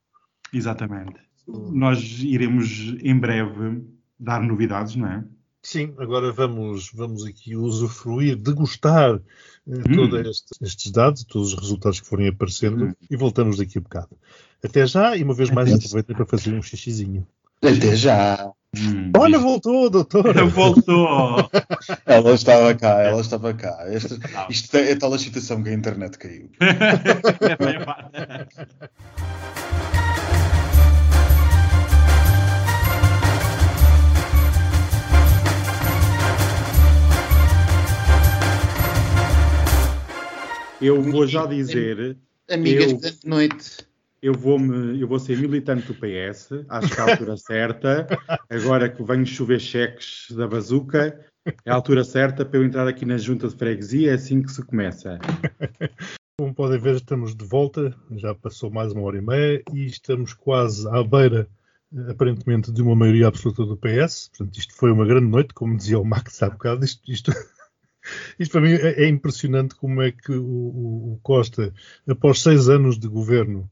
Exatamente. 0.53 1.21
Nós 1.47 2.21
iremos 2.23 2.97
em 3.03 3.19
breve 3.19 3.85
dar 4.19 4.41
novidades, 4.43 4.95
não 4.97 5.09
é? 5.09 5.25
Sim, 5.65 5.95
agora 5.99 6.33
vamos, 6.33 6.91
vamos 6.93 7.25
aqui 7.25 7.55
usufruir, 7.55 8.35
degustar 8.37 9.15
eh, 9.15 9.95
todos 9.95 10.27
estes, 10.27 10.59
estes 10.61 10.91
dados, 10.91 11.23
todos 11.25 11.53
os 11.55 11.61
resultados 11.61 12.01
que 12.01 12.07
forem 12.07 12.29
aparecendo 12.29 12.97
e 13.09 13.17
voltamos 13.17 13.59
daqui 13.59 13.79
a 13.79 13.81
bocado. 13.81 14.19
Até 14.65 14.85
já 14.87 15.17
e 15.17 15.23
uma 15.23 15.35
vez 15.35 15.51
mais 15.51 15.73
aproveitem 15.73 16.17
para 16.17 16.27
fazer 16.27 16.53
um 16.53 16.63
xixizinho. 16.63 17.25
Até 17.63 17.95
já. 17.95 18.51
Hum, 18.77 19.13
Olha, 19.17 19.37
isto- 19.37 19.43
voltou, 19.45 19.89
doutor! 19.91 20.35
Voltou! 20.51 21.49
Ela 22.07 22.33
estava 22.35 22.75
cá, 22.75 23.03
ela 23.03 23.21
estava 23.21 23.55
cá. 23.55 23.85
Esta- 23.87 24.19
isto 24.51 24.77
é, 24.77 24.91
é 24.93 24.97
tal 24.97 25.13
a 25.13 25.17
excitação 25.17 25.63
que 25.63 25.69
a 25.69 25.73
internet 25.75 26.19
caiu. 26.19 26.51
Eu 40.83 41.01
vou 41.01 41.27
já 41.27 41.47
dizer, 41.47 42.17
Amigas, 42.51 42.91
Eu- 42.93 42.99
boa 42.99 43.13
noite. 43.25 43.87
eu 44.21 44.35
vou, 44.35 44.59
-me, 44.59 45.01
eu 45.01 45.07
vou 45.07 45.19
ser 45.19 45.39
militante 45.39 45.87
do 45.87 45.95
PS, 45.95 46.65
acho 46.69 46.93
que 46.95 47.01
é 47.01 47.05
a 47.05 47.11
altura 47.13 47.37
certa. 47.39 48.07
Agora 48.51 48.89
que 48.89 49.03
venho 49.03 49.25
chover 49.25 49.61
cheques 49.61 50.27
da 50.33 50.47
bazuca, 50.49 51.25
é 51.65 51.71
a 51.71 51.75
altura 51.75 52.03
certa 52.05 52.45
para 52.45 52.59
eu 52.59 52.65
entrar 52.65 52.89
aqui 52.89 53.07
na 53.07 53.17
junta 53.17 53.49
de 53.49 53.55
freguesia, 53.57 54.11
é 54.11 54.15
assim 54.15 54.43
que 54.43 54.51
se 54.51 54.63
começa. 54.65 55.19
Como 56.39 56.53
podem 56.53 56.81
ver, 56.81 56.97
estamos 56.97 57.37
de 57.37 57.45
volta, 57.45 57.95
já 58.17 58.35
passou 58.35 58.69
mais 58.71 58.93
uma 58.93 59.03
hora 59.03 59.19
e 59.19 59.23
meia 59.23 59.63
e 59.73 59.87
estamos 59.87 60.35
quase 60.35 60.89
à 60.89 61.03
beira, 61.05 61.49
eh, 61.95 62.11
aparentemente, 62.11 62.73
de 62.73 62.83
uma 62.83 62.97
maioria 62.97 63.29
absoluta 63.29 63.65
do 63.65 63.77
PS. 63.77 64.31
Portanto, 64.31 64.59
isto 64.59 64.75
foi 64.75 64.91
uma 64.91 65.07
grande 65.07 65.27
noite, 65.29 65.55
como 65.55 65.77
dizia 65.77 66.01
o 66.01 66.05
Max 66.05 66.43
há 66.43 66.51
bocado. 66.51 66.85
Isto, 66.85 67.03
isto, 67.11 67.31
isto 68.39 68.53
para 68.53 68.61
mim 68.61 68.73
é, 68.73 69.05
é 69.05 69.09
impressionante 69.09 69.75
como 69.75 70.03
é 70.03 70.13
que 70.13 70.33
o, 70.33 71.19
Costa, 71.23 71.73
após 72.07 72.41
seis 72.41 72.69
anos 72.69 72.99
de 72.99 73.09
governo 73.09 73.71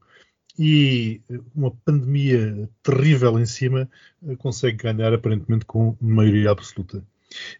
e 0.57 1.21
uma 1.55 1.71
pandemia 1.71 2.69
terrível 2.83 3.39
em 3.39 3.45
cima, 3.45 3.89
eh, 4.27 4.35
consegue 4.35 4.77
ganhar 4.77 5.13
aparentemente 5.13 5.65
com 5.65 5.95
maioria 5.99 6.51
absoluta. 6.51 7.03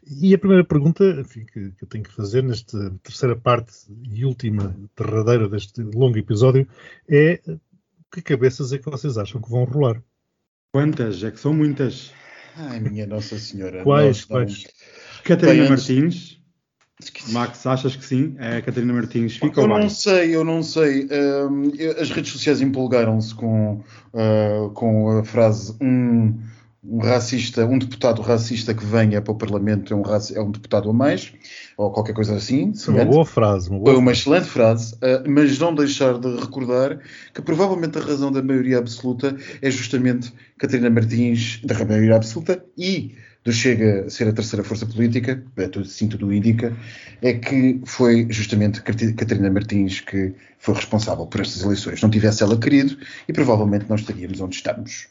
E 0.05 0.33
a 0.33 0.37
primeira 0.37 0.65
pergunta 0.65 1.03
enfim, 1.05 1.45
que, 1.45 1.71
que 1.71 1.83
eu 1.83 1.87
tenho 1.87 2.03
que 2.03 2.13
fazer 2.13 2.43
nesta 2.43 2.91
terceira 3.01 3.35
parte 3.35 3.73
e 4.03 4.25
última, 4.25 4.75
derradeira 4.97 5.47
deste 5.47 5.81
longo 5.81 6.17
episódio 6.17 6.67
é 7.07 7.39
que 8.11 8.21
cabeças 8.21 8.73
é 8.73 8.77
que 8.77 8.89
vocês 8.89 9.17
acham 9.17 9.41
que 9.41 9.49
vão 9.49 9.63
rolar? 9.63 10.03
Quantas? 10.73 11.23
É 11.23 11.31
que 11.31 11.39
são 11.39 11.53
muitas. 11.53 12.13
Ai, 12.55 12.79
minha 12.81 13.07
Nossa 13.07 13.39
Senhora. 13.39 13.83
Quais? 13.83 14.25
Quais? 14.25 14.67
Catarina 15.23 15.63
Bem, 15.63 15.69
Martins. 15.69 16.40
Max, 17.29 17.65
achas 17.65 17.95
que 17.95 18.05
sim? 18.05 18.35
A 18.39 18.61
Catarina 18.61 18.93
Martins 18.93 19.33
fica 19.37 19.59
Eu 19.59 19.63
ou 19.63 19.69
não 19.69 19.79
vai? 19.79 19.89
sei, 19.89 20.35
eu 20.35 20.43
não 20.43 20.61
sei. 20.63 21.07
Hum, 21.11 21.71
eu- 21.77 21.99
as 22.01 22.09
redes 22.09 22.31
sociais 22.31 22.61
empolgaram-se 22.61 23.33
com, 23.33 23.81
ah, 24.13 24.69
com 24.73 25.19
a 25.19 25.23
frase 25.23 25.75
um, 25.81 26.37
um 26.83 26.99
racista, 26.99 27.65
um 27.65 27.77
deputado 27.77 28.21
racista 28.21 28.73
que 28.73 28.83
venha 28.85 29.21
para 29.21 29.31
o 29.31 29.35
Parlamento 29.35 29.93
é 29.93 29.95
um, 29.97 30.03
é 30.35 30.41
um 30.41 30.51
deputado 30.51 30.89
a 30.89 30.93
mais, 30.93 31.31
ou 31.77 31.91
qualquer 31.91 32.13
coisa 32.13 32.35
assim. 32.35 32.73
Uma 32.87 33.05
boa 33.05 33.25
frase. 33.25 33.69
Uma 33.69 33.77
Foi 33.79 33.91
boa... 33.93 33.97
uma 33.99 34.11
excelente 34.11 34.47
frase, 34.47 34.95
ah, 35.01 35.23
mas 35.27 35.57
não 35.59 35.73
deixar 35.75 36.17
de 36.19 36.35
recordar 36.37 36.99
que 37.33 37.41
provavelmente 37.41 37.97
a 37.97 38.01
razão 38.01 38.31
da 38.31 38.41
maioria 38.41 38.77
absoluta 38.79 39.35
é 39.61 39.69
justamente 39.71 40.33
Catarina 40.57 40.89
Martins, 40.89 41.61
da 41.63 41.83
maioria 41.85 42.15
absoluta, 42.15 42.63
e 42.77 43.15
do 43.43 43.51
Chega 43.51 44.05
a 44.05 44.09
ser 44.09 44.27
a 44.27 44.33
terceira 44.33 44.63
força 44.63 44.85
política, 44.85 45.43
é 45.57 45.67
tudo, 45.67 46.33
indica, 46.33 46.75
é 47.21 47.33
que 47.33 47.81
foi 47.85 48.27
justamente 48.29 48.81
Catarina 48.83 49.49
Martins 49.49 49.99
que 49.99 50.33
foi 50.59 50.75
responsável 50.75 51.25
por 51.25 51.41
estas 51.41 51.63
eleições. 51.63 52.01
Não 52.01 52.09
tivesse 52.09 52.43
ela 52.43 52.57
querido 52.59 52.95
e 53.27 53.33
provavelmente 53.33 53.85
não 53.89 53.95
estaríamos 53.95 54.39
onde 54.41 54.55
estamos. 54.57 55.07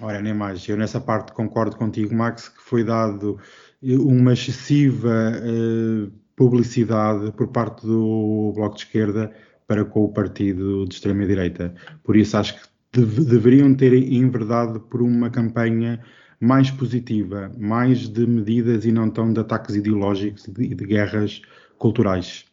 Ora, 0.00 0.20
nem 0.20 0.34
mais. 0.34 0.66
Eu 0.68 0.76
nessa 0.76 1.00
parte 1.00 1.32
concordo 1.32 1.76
contigo, 1.76 2.14
Max, 2.14 2.48
que 2.48 2.62
foi 2.62 2.84
dado 2.84 3.38
eh, 3.82 3.96
uma 3.96 4.32
excessiva 4.32 5.32
eh, 5.36 6.10
publicidade 6.36 7.32
por 7.32 7.48
parte 7.48 7.86
do 7.86 8.52
Bloco 8.54 8.76
de 8.76 8.82
Esquerda 8.82 9.30
para 9.66 9.84
com 9.84 10.04
o 10.04 10.08
partido 10.12 10.86
de 10.86 10.94
extrema-direita. 10.94 11.74
Por 12.02 12.16
isso 12.16 12.36
acho 12.36 12.54
que 12.54 12.68
deve- 13.00 13.24
deveriam 13.24 13.74
ter 13.74 13.94
enverdado 13.94 14.80
por 14.80 15.00
uma 15.02 15.30
campanha 15.30 16.00
mais 16.40 16.70
positiva, 16.70 17.50
mais 17.58 18.08
de 18.08 18.26
medidas 18.26 18.84
e 18.84 18.92
não 18.92 19.10
tão 19.10 19.32
de 19.32 19.40
ataques 19.40 19.74
ideológicos 19.74 20.46
e 20.48 20.52
de, 20.52 20.74
de 20.74 20.86
guerras 20.86 21.42
culturais. 21.78 22.44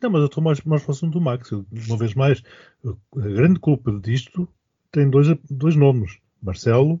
Não, 0.00 0.10
mas 0.10 0.20
eu 0.20 0.26
estou 0.26 0.42
mais, 0.42 0.60
mais 0.62 0.82
próximo 0.82 1.10
do 1.10 1.20
Max. 1.20 1.50
Uma 1.52 1.96
vez 1.98 2.14
mais, 2.14 2.42
a 2.84 3.28
grande 3.28 3.58
culpa 3.58 3.90
disto 3.92 4.48
tem 4.92 5.08
dois, 5.08 5.28
dois 5.50 5.74
nomes: 5.74 6.18
Marcelo 6.42 7.00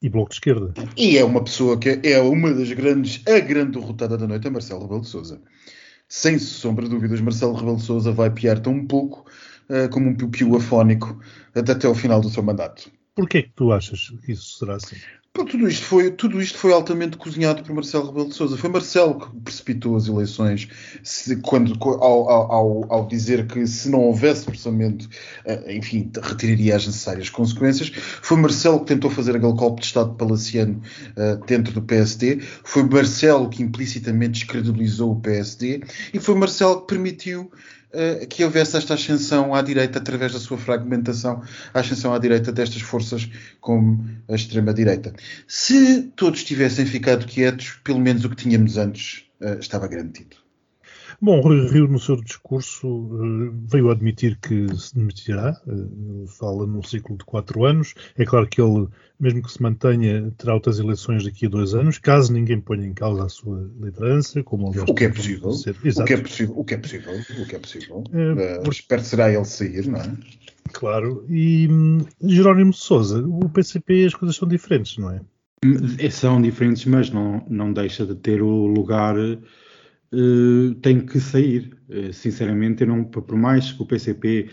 e 0.00 0.08
Bloco 0.08 0.30
de 0.30 0.36
Esquerda. 0.36 0.72
E 0.96 1.18
é 1.18 1.24
uma 1.24 1.42
pessoa 1.42 1.78
que 1.78 2.00
é 2.02 2.20
uma 2.20 2.52
das 2.54 2.72
grandes, 2.72 3.22
a 3.26 3.40
grande 3.40 3.78
derrotada 3.78 4.16
da 4.16 4.26
noite, 4.26 4.46
é 4.46 4.50
Marcelo 4.50 4.82
Rebelo 4.82 5.00
de 5.00 5.08
Sousa. 5.08 5.40
Sem 6.08 6.38
sombra 6.38 6.84
de 6.84 6.90
dúvidas, 6.90 7.20
Marcelo 7.20 7.54
Rebelo 7.54 7.76
de 7.76 7.82
Sousa 7.82 8.12
vai 8.12 8.30
piar 8.30 8.60
tão 8.60 8.86
pouco 8.86 9.26
eh, 9.68 9.88
como 9.88 10.08
um 10.08 10.14
piu-piu 10.14 10.56
afónico 10.56 11.20
até, 11.54 11.72
até 11.72 11.86
ao 11.86 11.94
final 11.94 12.20
do 12.20 12.30
seu 12.30 12.42
mandato. 12.42 12.90
Porquê 13.18 13.42
que 13.42 13.50
tu 13.56 13.72
achas 13.72 14.12
que 14.24 14.30
isso 14.30 14.58
será 14.60 14.76
assim? 14.76 14.94
Pô, 15.32 15.44
tudo, 15.44 15.68
isto 15.68 15.84
foi, 15.86 16.10
tudo 16.12 16.40
isto 16.40 16.56
foi 16.56 16.72
altamente 16.72 17.16
cozinhado 17.16 17.64
por 17.64 17.72
Marcelo 17.74 18.06
Rebelo 18.06 18.28
de 18.28 18.34
Sousa. 18.34 18.56
Foi 18.56 18.70
Marcelo 18.70 19.18
que 19.18 19.40
precipitou 19.40 19.96
as 19.96 20.06
eleições 20.06 20.68
se- 21.02 21.36
quando, 21.36 21.74
ao, 21.84 22.30
ao- 22.30 22.92
ao- 22.92 23.06
dizer 23.08 23.46
que 23.48 23.66
se 23.66 23.88
não 23.88 24.00
houvesse 24.02 24.48
orçamento, 24.48 25.08
eh, 25.44 25.76
enfim, 25.76 26.10
retiraria 26.22 26.76
as 26.76 26.86
necessárias 26.86 27.28
consequências. 27.28 27.90
Foi 28.22 28.36
Marcelo 28.36 28.80
que 28.80 28.86
tentou 28.86 29.10
fazer 29.10 29.36
aquele 29.36 29.52
golpe 29.52 29.80
de 29.80 29.86
Estado 29.86 30.14
palaciano 30.14 30.80
eh, 31.16 31.38
dentro 31.46 31.72
do 31.72 31.82
PSD. 31.82 32.38
Foi 32.64 32.82
Marcelo 32.84 33.48
que 33.50 33.62
implicitamente 33.62 34.40
descredibilizou 34.40 35.12
o 35.12 35.20
PSD. 35.20 35.82
E 36.14 36.20
foi 36.20 36.34
Marcelo 36.36 36.80
que 36.82 36.86
permitiu 36.94 37.50
uh, 37.92 38.26
que 38.26 38.44
houvesse 38.44 38.76
esta 38.76 38.94
ascensão 38.94 39.54
à 39.54 39.62
direita 39.62 39.98
através 39.98 40.32
da 40.32 40.38
sua 40.38 40.58
fragmentação, 40.58 41.42
a 41.72 41.80
ascensão 41.80 42.12
à 42.12 42.18
direita 42.18 42.52
destas 42.52 42.82
forças 42.82 43.28
como 43.60 44.04
a 44.28 44.34
extrema-direita. 44.34 45.12
Se 45.46 46.02
todos 46.16 46.44
tivessem 46.44 46.86
ficado 46.86 47.26
quietos, 47.26 47.78
pelo 47.84 48.00
menos 48.00 48.24
o 48.24 48.30
que 48.30 48.36
tínhamos 48.36 48.76
antes 48.76 49.24
uh, 49.40 49.58
estava 49.58 49.86
garantido. 49.86 50.47
Bom, 51.20 51.40
Rui 51.40 51.66
Rio, 51.68 51.88
no 51.88 51.98
seu 51.98 52.14
discurso, 52.14 52.86
eh, 52.86 53.50
veio 53.66 53.90
admitir 53.90 54.38
que 54.40 54.72
se 54.76 54.94
demitirá. 54.94 55.60
Ele 55.66 56.26
fala 56.28 56.64
num 56.64 56.82
ciclo 56.82 57.18
de 57.18 57.24
quatro 57.24 57.64
anos. 57.64 57.94
É 58.16 58.24
claro 58.24 58.46
que 58.46 58.60
ele, 58.60 58.86
mesmo 59.18 59.42
que 59.42 59.50
se 59.50 59.60
mantenha, 59.60 60.32
terá 60.38 60.54
outras 60.54 60.78
eleições 60.78 61.24
daqui 61.24 61.46
a 61.46 61.48
dois 61.48 61.74
anos, 61.74 61.98
caso 61.98 62.32
ninguém 62.32 62.60
ponha 62.60 62.86
em 62.86 62.94
causa 62.94 63.24
a 63.24 63.28
sua 63.28 63.68
liderança, 63.80 64.44
como 64.44 64.68
aliás. 64.68 64.88
O 64.88 64.94
que 64.94 65.04
é 65.04 65.08
possível. 65.08 65.50
O 65.50 66.04
que 66.04 66.12
é 66.12 66.16
possível. 66.18 66.54
O 66.56 66.64
que 66.64 66.74
é 66.74 66.78
possível. 66.78 67.14
O 67.14 67.46
que 67.46 67.54
é 67.56 67.58
possível. 67.58 68.04
É, 68.12 68.58
por... 68.60 68.72
Espero 68.72 69.02
será 69.02 69.32
ele 69.32 69.44
sair, 69.44 69.88
não 69.88 70.00
é? 70.00 70.16
Claro. 70.72 71.26
E 71.28 71.66
hum, 71.68 71.98
Jerónimo 72.22 72.70
de 72.70 72.78
Souza, 72.78 73.26
o 73.26 73.48
PCP 73.48 74.04
as 74.04 74.14
coisas 74.14 74.36
são 74.36 74.46
diferentes, 74.46 74.96
não 74.98 75.10
é? 75.10 75.20
São 76.10 76.40
diferentes, 76.40 76.84
mas 76.84 77.10
não, 77.10 77.44
não 77.48 77.72
deixa 77.72 78.06
de 78.06 78.14
ter 78.14 78.40
o 78.40 78.66
lugar 78.66 79.16
uh, 80.12 80.74
tem 80.76 81.00
que 81.00 81.20
sair. 81.20 81.76
Uh, 81.88 82.12
sinceramente, 82.12 82.82
eu 82.82 82.88
não, 82.88 83.04
por 83.04 83.36
mais 83.36 83.72
que 83.72 83.82
o 83.82 83.86
PCP 83.86 84.48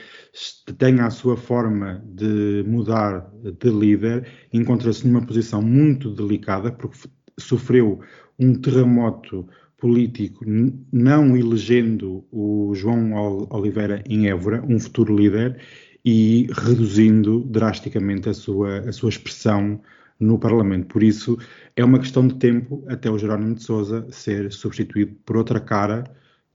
tenha 0.78 1.06
a 1.06 1.10
sua 1.10 1.38
forma 1.38 2.04
de 2.06 2.64
mudar 2.68 3.32
de 3.44 3.70
líder, 3.70 4.28
encontra-se 4.54 5.08
numa 5.08 5.26
posição 5.26 5.62
muito 5.62 6.10
delicada, 6.10 6.72
porque 6.72 7.10
sofreu 7.40 8.00
um 8.40 8.54
terremoto 8.54 9.48
político 9.78 10.44
não 10.92 11.36
elegendo 11.38 12.26
o 12.32 12.74
João 12.74 13.48
Oliveira 13.50 14.04
em 14.10 14.28
Évora, 14.28 14.64
um 14.68 14.80
futuro 14.80 15.16
líder, 15.16 15.60
e 16.04 16.48
reduzindo 16.52 17.44
drasticamente 17.44 18.30
a 18.30 18.34
sua, 18.34 18.80
a 18.80 18.92
sua 18.92 19.10
expressão 19.10 19.82
no 20.20 20.40
Parlamento. 20.40 20.88
Por 20.88 21.04
isso, 21.04 21.38
é 21.76 21.84
uma 21.84 22.00
questão 22.00 22.28
de 22.28 22.36
tempo 22.36 22.84
até 22.88 23.10
o 23.10 23.18
Jerónimo 23.18 23.56
de 23.56 23.64
Sousa 23.64 24.08
ser 24.12 24.52
substituído 24.52 25.16
por 25.26 25.38
outra 25.38 25.60
cara 25.60 26.04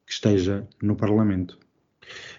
que 0.07 0.13
esteja 0.13 0.67
no 0.83 0.97
Parlamento. 0.97 1.59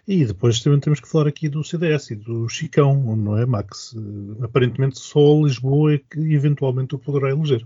E 0.07 0.25
depois 0.25 0.59
também 0.59 0.79
temos 0.79 0.99
que 0.99 1.07
falar 1.07 1.27
aqui 1.27 1.47
do 1.47 1.63
CDS 1.63 2.11
e 2.11 2.15
do 2.15 2.49
Chicão, 2.49 3.15
não 3.15 3.37
é, 3.37 3.45
Max? 3.45 3.95
Aparentemente 4.41 4.99
só 4.99 5.41
Lisboa 5.41 5.93
é 5.93 5.97
que 5.97 6.19
eventualmente 6.33 6.95
o 6.95 6.99
poderá 6.99 7.29
eleger. 7.29 7.65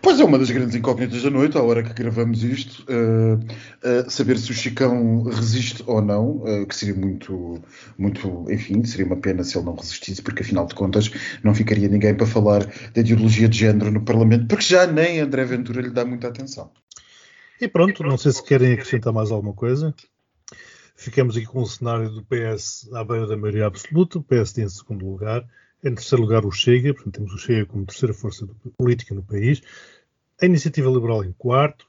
Pois 0.00 0.18
é, 0.18 0.24
uma 0.24 0.38
das 0.38 0.50
grandes 0.50 0.74
incógnitas 0.74 1.22
da 1.22 1.30
noite, 1.30 1.56
à 1.56 1.62
hora 1.62 1.82
que 1.82 1.94
gravamos 1.94 2.42
isto, 2.42 2.84
uh, 2.90 3.36
uh, 3.36 4.10
saber 4.10 4.36
se 4.38 4.50
o 4.50 4.54
Chicão 4.54 5.22
resiste 5.22 5.82
ou 5.86 6.02
não, 6.02 6.38
uh, 6.38 6.66
que 6.66 6.74
seria 6.74 6.94
muito, 6.94 7.62
muito, 7.96 8.46
enfim, 8.50 8.82
seria 8.84 9.06
uma 9.06 9.16
pena 9.16 9.44
se 9.44 9.56
ele 9.56 9.66
não 9.66 9.74
resistisse, 9.74 10.20
porque 10.20 10.42
afinal 10.42 10.66
de 10.66 10.74
contas 10.74 11.10
não 11.44 11.54
ficaria 11.54 11.88
ninguém 11.88 12.14
para 12.14 12.26
falar 12.26 12.64
da 12.66 13.00
ideologia 13.00 13.48
de 13.48 13.58
género 13.58 13.90
no 13.90 14.04
Parlamento, 14.04 14.46
porque 14.48 14.64
já 14.64 14.86
nem 14.86 15.20
André 15.20 15.44
Ventura 15.44 15.80
lhe 15.80 15.90
dá 15.90 16.04
muita 16.04 16.28
atenção. 16.28 16.70
E 17.60 17.68
pronto, 17.68 18.02
não 18.02 18.18
sei 18.18 18.32
se 18.32 18.44
querem 18.44 18.72
acrescentar 18.72 19.12
mais 19.12 19.30
alguma 19.30 19.54
coisa. 19.54 19.94
Ficamos 20.96 21.36
aqui 21.36 21.46
com 21.46 21.62
o 21.62 21.66
cenário 21.66 22.10
do 22.10 22.24
PS 22.24 22.90
à 22.92 23.04
beira 23.04 23.26
da 23.26 23.36
maioria 23.36 23.66
absoluta, 23.66 24.18
o 24.18 24.22
PS 24.22 24.52
tem 24.52 24.64
em 24.64 24.68
segundo 24.68 25.08
lugar, 25.08 25.44
em 25.84 25.94
terceiro 25.94 26.22
lugar, 26.22 26.44
o 26.44 26.50
Chega, 26.50 26.94
portanto, 26.94 27.14
temos 27.14 27.32
o 27.32 27.38
Chega 27.38 27.66
como 27.66 27.86
terceira 27.86 28.14
força 28.14 28.46
política 28.76 29.14
no 29.14 29.22
país. 29.22 29.62
A 30.40 30.46
Iniciativa 30.46 30.90
Liberal 30.90 31.24
em 31.24 31.32
quarto, 31.32 31.86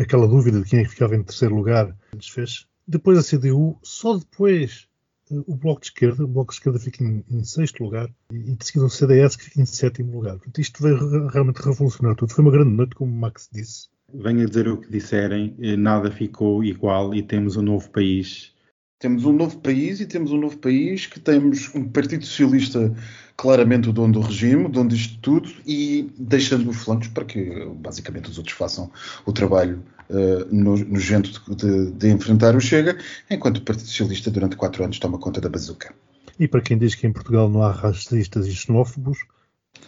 aquela 0.00 0.26
dúvida 0.26 0.60
de 0.60 0.68
quem 0.68 0.80
é 0.80 0.84
ficava 0.84 1.14
em 1.14 1.22
terceiro 1.22 1.54
lugar 1.54 1.96
desfez. 2.16 2.66
Depois 2.86 3.18
a 3.18 3.22
CDU, 3.22 3.78
só 3.82 4.16
depois 4.16 4.88
eh, 5.30 5.42
o 5.46 5.54
Bloco 5.54 5.80
de 5.80 5.88
Esquerda. 5.88 6.24
O 6.24 6.28
Bloco 6.28 6.52
de 6.52 6.58
Esquerda 6.58 6.78
fica 6.78 7.04
em, 7.04 7.24
em 7.30 7.44
sexto 7.44 7.84
lugar 7.84 8.10
e 8.32 8.56
de 8.56 8.64
seguida 8.64 8.86
o 8.86 8.90
CDS 8.90 9.36
que 9.36 9.44
fica 9.44 9.60
em 9.60 9.66
sétimo 9.66 10.12
lugar. 10.12 10.36
Portanto, 10.36 10.60
isto 10.60 10.82
veio 10.82 11.28
realmente 11.28 11.58
revolucionar 11.58 12.16
tudo. 12.16 12.32
Foi 12.32 12.42
uma 12.42 12.50
grande 12.50 12.70
noite, 12.70 12.94
como 12.94 13.12
o 13.12 13.14
Max 13.14 13.48
disse. 13.52 13.88
Venha 14.12 14.44
dizer 14.44 14.66
o 14.66 14.76
que 14.76 14.90
disserem, 14.90 15.54
eh, 15.60 15.76
nada 15.76 16.10
ficou 16.10 16.64
igual 16.64 17.14
e 17.14 17.22
temos 17.22 17.56
um 17.56 17.62
novo 17.62 17.88
país 17.90 18.52
temos 19.00 19.24
um 19.24 19.32
novo 19.32 19.58
país 19.58 19.98
e 19.98 20.06
temos 20.06 20.30
um 20.30 20.38
novo 20.38 20.58
país 20.58 21.06
que 21.06 21.18
temos 21.18 21.74
um 21.74 21.84
Partido 21.84 22.24
Socialista 22.24 22.94
claramente 23.34 23.88
o 23.88 23.92
dono 23.92 24.12
do 24.12 24.20
regime, 24.20 24.66
o 24.66 24.68
dono 24.68 24.90
disto 24.90 25.18
tudo 25.22 25.50
e 25.66 26.12
deixando 26.18 26.68
os 26.68 26.76
flancos 26.76 27.08
para 27.08 27.24
que 27.24 27.64
basicamente 27.76 28.28
os 28.28 28.36
outros 28.36 28.54
façam 28.54 28.92
o 29.24 29.32
trabalho 29.32 29.82
uh, 30.10 30.54
nojento 30.54 31.42
de, 31.48 31.56
de, 31.56 31.90
de, 31.92 32.08
enfrentar 32.10 32.54
o 32.54 32.60
Chega, 32.60 32.98
enquanto 33.30 33.56
o 33.56 33.62
Partido 33.62 33.86
Socialista 33.86 34.30
durante 34.30 34.56
quatro 34.56 34.84
anos 34.84 34.98
toma 34.98 35.18
conta 35.18 35.40
da 35.40 35.48
bazuca. 35.48 35.94
E 36.38 36.46
para 36.46 36.60
quem 36.60 36.76
diz 36.76 36.94
que 36.94 37.06
em 37.06 37.12
Portugal 37.12 37.48
não 37.48 37.62
há 37.62 37.72
racistas 37.72 38.46
e 38.46 38.54
xenófobos, 38.54 39.18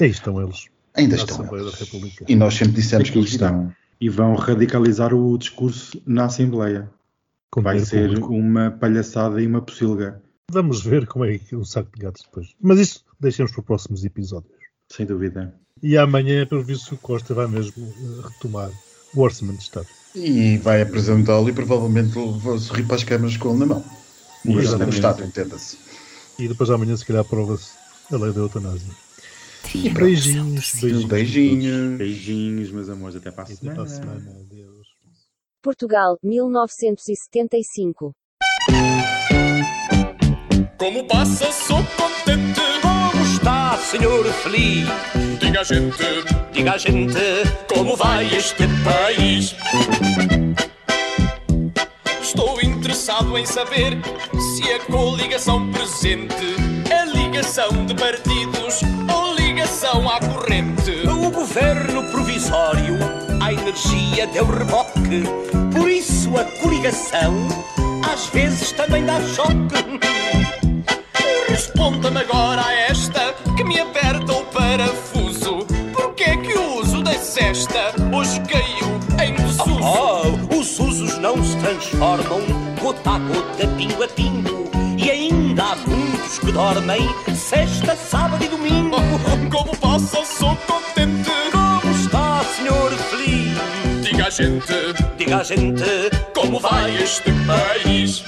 aí 0.01 0.09
estão 0.09 0.41
eles. 0.41 0.69
Ainda 0.95 1.17
estão 1.17 1.55
eles. 1.55 1.75
E 2.27 2.35
nós 2.35 2.55
sempre 2.55 2.73
dissemos 2.73 3.11
que 3.11 3.19
eles 3.19 3.33
estão. 3.33 3.71
E 4.01 4.09
vão 4.09 4.35
radicalizar 4.35 5.15
o 5.15 5.37
discurso 5.37 6.01
na 6.07 6.25
Assembleia. 6.25 6.91
Como 7.53 7.65
Vai 7.65 7.79
ser 7.81 8.09
público. 8.09 8.33
uma 8.35 8.71
palhaçada 8.71 9.41
e 9.41 9.47
uma 9.47 9.61
pocilga. 9.61 10.23
Vamos 10.51 10.83
ver 10.83 11.07
como 11.07 11.27
é 11.27 11.37
que 11.37 11.55
o 11.55 11.65
saco 11.65 11.91
de 11.95 12.03
gatos 12.03 12.23
depois. 12.23 12.49
Mas 12.59 12.79
isso 12.79 13.05
deixemos 13.21 13.53
para 13.53 13.63
próximos 13.63 14.05
episódios. 14.05 14.53
Sem 14.91 15.05
dúvida. 15.05 15.55
E 15.83 15.99
amanhã, 15.99 16.47
pelo 16.47 16.63
visto, 16.63 16.95
o 16.95 16.99
Costa 16.99 17.35
vai 17.35 17.47
mesmo 17.47 17.85
eh, 17.87 18.29
retomar 18.29 18.71
o 19.15 19.21
Orçamento 19.21 19.59
de 19.59 19.65
Estado. 19.65 19.87
E 20.15 20.57
vai 20.59 20.81
apresentá-lo 20.81 21.49
e 21.49 21.53
provavelmente 21.53 22.13
vou 22.13 22.59
sorrir 22.59 22.85
para 22.85 22.97
as 22.97 23.05
câmaras 23.05 23.37
com 23.37 23.51
ele 23.51 23.59
na 23.61 23.67
mão. 23.67 23.85
O 24.47 24.55
Orçamento 24.55 24.91
do 24.91 24.95
Estado, 24.95 25.23
entenda-se. 25.23 25.77
E 26.39 26.49
depois 26.49 26.71
amanhã, 26.71 26.97
se 26.97 27.05
calhar, 27.05 27.23
aprova-se 27.23 27.73
a 28.11 28.17
lei 28.17 28.33
da 28.33 28.41
eutanásia. 28.41 28.91
E 29.75 29.91
beijinhos, 29.91 30.73
beijinhos. 30.81 31.05
Beijinhos. 31.05 31.99
Beijinhos, 31.99 32.71
meus 32.71 32.89
amores. 32.89 33.17
Até 33.17 33.31
para 33.31 33.45
a 33.45 33.47
semana. 33.47 33.73
Até 33.73 33.75
para 33.75 33.83
a 33.83 33.87
semana. 33.87 34.31
Adeus. 34.41 34.82
Portugal, 35.63 36.19
1975. 36.25 38.13
Como 40.77 41.07
passa, 41.07 41.53
sou 41.53 41.79
contente. 41.97 42.61
Como 42.83 43.23
está, 43.25 43.79
senhor 43.79 44.25
feliz? 44.43 44.89
Diga 45.39 45.61
a 45.61 45.65
gente, 45.65 46.03
diga 46.51 46.73
a 46.73 46.79
gente, 46.79 47.15
como 47.73 47.95
vai 47.95 48.27
este 48.35 48.65
país? 48.83 49.55
Estou 52.21 52.61
interessado 52.61 53.39
em 53.39 53.47
saber 53.47 53.93
se 54.57 54.73
a 54.73 54.81
coligação 54.87 55.71
presente 55.71 56.57
é 56.91 57.05
ligação 57.05 57.87
de 57.87 57.95
partidos 57.95 58.81
ou 59.15 59.35
ligação 59.37 60.09
à 60.09 60.19
corrente. 60.19 61.07
O 61.07 61.31
governo 61.31 62.11
provisório 62.11 63.32
energia 63.93 64.27
deu 64.27 64.47
reboque. 64.47 65.23
Por 65.73 65.91
isso 65.91 66.37
a 66.37 66.45
coligação 66.61 67.49
às 68.11 68.27
vezes 68.27 68.73
também 68.73 69.05
dá 69.05 69.21
choque. 69.21 69.53
Responda-me 71.49 72.19
agora 72.21 72.63
a 72.63 72.73
esta 72.73 73.35
que 73.57 73.65
me 73.65 73.79
aperta 73.79 74.33
o 74.33 74.45
parafuso. 74.47 75.67
Porquê 75.93 76.25
é 76.25 76.37
que 76.37 76.55
o 76.57 76.81
uso 76.81 77.03
da 77.03 77.15
cesta 77.15 77.95
hoje 78.13 78.41
caiu 78.41 79.01
em 79.23 79.35
desuso? 79.35 79.81
Oh, 79.83 80.57
os 80.57 80.79
usos 80.79 81.19
não 81.19 81.43
se 81.45 81.57
transformam 81.59 82.41
gota 82.81 83.11
a 83.11 83.19
gota, 83.19 83.69
pingo 83.77 84.03
a 84.03 84.09
pingo. 84.09 84.71
E 84.99 85.11
ainda 85.11 85.63
há 85.63 85.77
muitos 85.77 86.39
que 86.39 86.53
dormem 86.53 87.09
sexta, 87.35 87.97
sábado 87.97 88.45
e 88.45 88.49
domingo. 88.49 88.97
Como 89.51 89.77
posso, 89.77 90.25
sou 90.25 90.57
contente 90.67 91.12
gente, 94.33 94.73
diga 95.19 95.39
a 95.39 95.45
gente, 95.45 95.85
como 96.35 96.59
vai 96.59 96.97
este 97.03 97.31
país? 97.47 98.25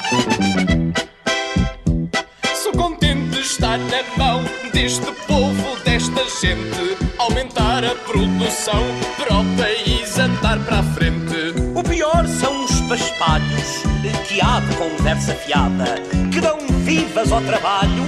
Sou 2.54 2.72
contente 2.72 3.40
estar 3.40 3.78
na 3.78 4.02
mão 4.16 4.44
deste 4.72 5.10
povo, 5.26 5.76
desta 5.84 6.22
gente, 6.40 6.96
aumentar 7.18 7.84
a 7.84 7.94
produção 7.94 8.82
para 9.16 9.38
o 9.38 9.44
país 9.56 10.18
andar 10.18 10.58
para 10.64 10.80
a 10.80 10.82
frente. 10.82 11.54
O 11.74 11.82
pior 11.82 12.26
são 12.26 12.64
os 12.64 12.80
paspalhos 12.82 13.82
que 14.28 14.40
há 14.42 14.60
de 14.60 14.76
conversa 14.76 15.34
fiada, 15.34 15.94
que 16.30 16.40
dão 16.40 16.58
vivas 16.84 17.32
ao 17.32 17.40
trabalho 17.40 18.04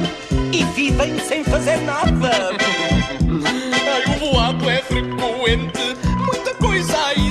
e 0.53 0.65
vivem 0.75 1.19
sem 1.19 1.43
fazer 1.45 1.79
nada. 1.79 2.31
Ai, 3.89 4.17
o 4.17 4.19
boato 4.21 4.69
é 4.69 4.83
frequente, 4.83 5.97
muita 6.27 6.55
coisa 6.55 6.97
aí 7.07 7.26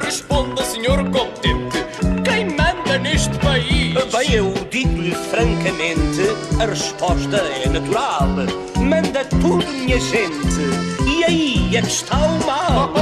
Responda, 0.00 0.64
senhor 0.64 0.98
contente, 1.10 1.84
quem 2.24 2.46
manda 2.56 2.98
neste 2.98 3.36
país? 3.38 3.94
Bem, 4.12 4.32
eu 4.32 4.52
digo-lhe 4.70 5.14
francamente, 5.14 6.22
a 6.60 6.66
resposta 6.66 7.36
é 7.36 7.68
natural. 7.68 8.28
Manda 8.78 9.24
tudo, 9.24 9.66
minha 9.66 10.00
gente, 10.00 10.60
e 11.06 11.24
aí 11.24 11.76
é 11.76 11.82
que 11.82 11.88
está 11.88 12.16
o 12.16 12.46
mal. 12.46 12.92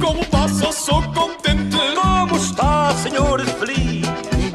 Como 0.00 0.24
passa, 0.26 0.72
sou 0.72 1.02
contente. 1.14 1.76
Como 1.94 2.36
está, 2.36 2.94
senhor 2.96 3.40
feliz? 3.40 4.06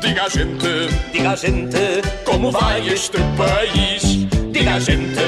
Diga 0.01 0.23
a 0.23 0.29
gente, 0.29 0.89
diga 1.11 1.31
a 1.31 1.35
gente, 1.35 2.01
como 2.25 2.51
vai 2.51 2.87
este 2.87 3.17
país? 3.37 4.27
Diga 4.51 4.75
a 4.75 4.79
gente, 4.79 5.21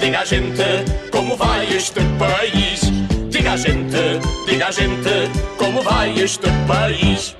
diga 0.00 0.20
a 0.20 0.24
gente, 0.24 1.10
como 1.10 1.36
vai 1.36 1.66
este 1.74 2.00
país? 2.18 2.85
Diga 3.36 3.52
a 3.52 3.56
gente, 3.58 4.20
diga 4.46 4.68
a 4.68 4.70
gente, 4.70 5.30
como 5.58 5.82
vai 5.82 6.18
este 6.18 6.48
país? 6.66 7.35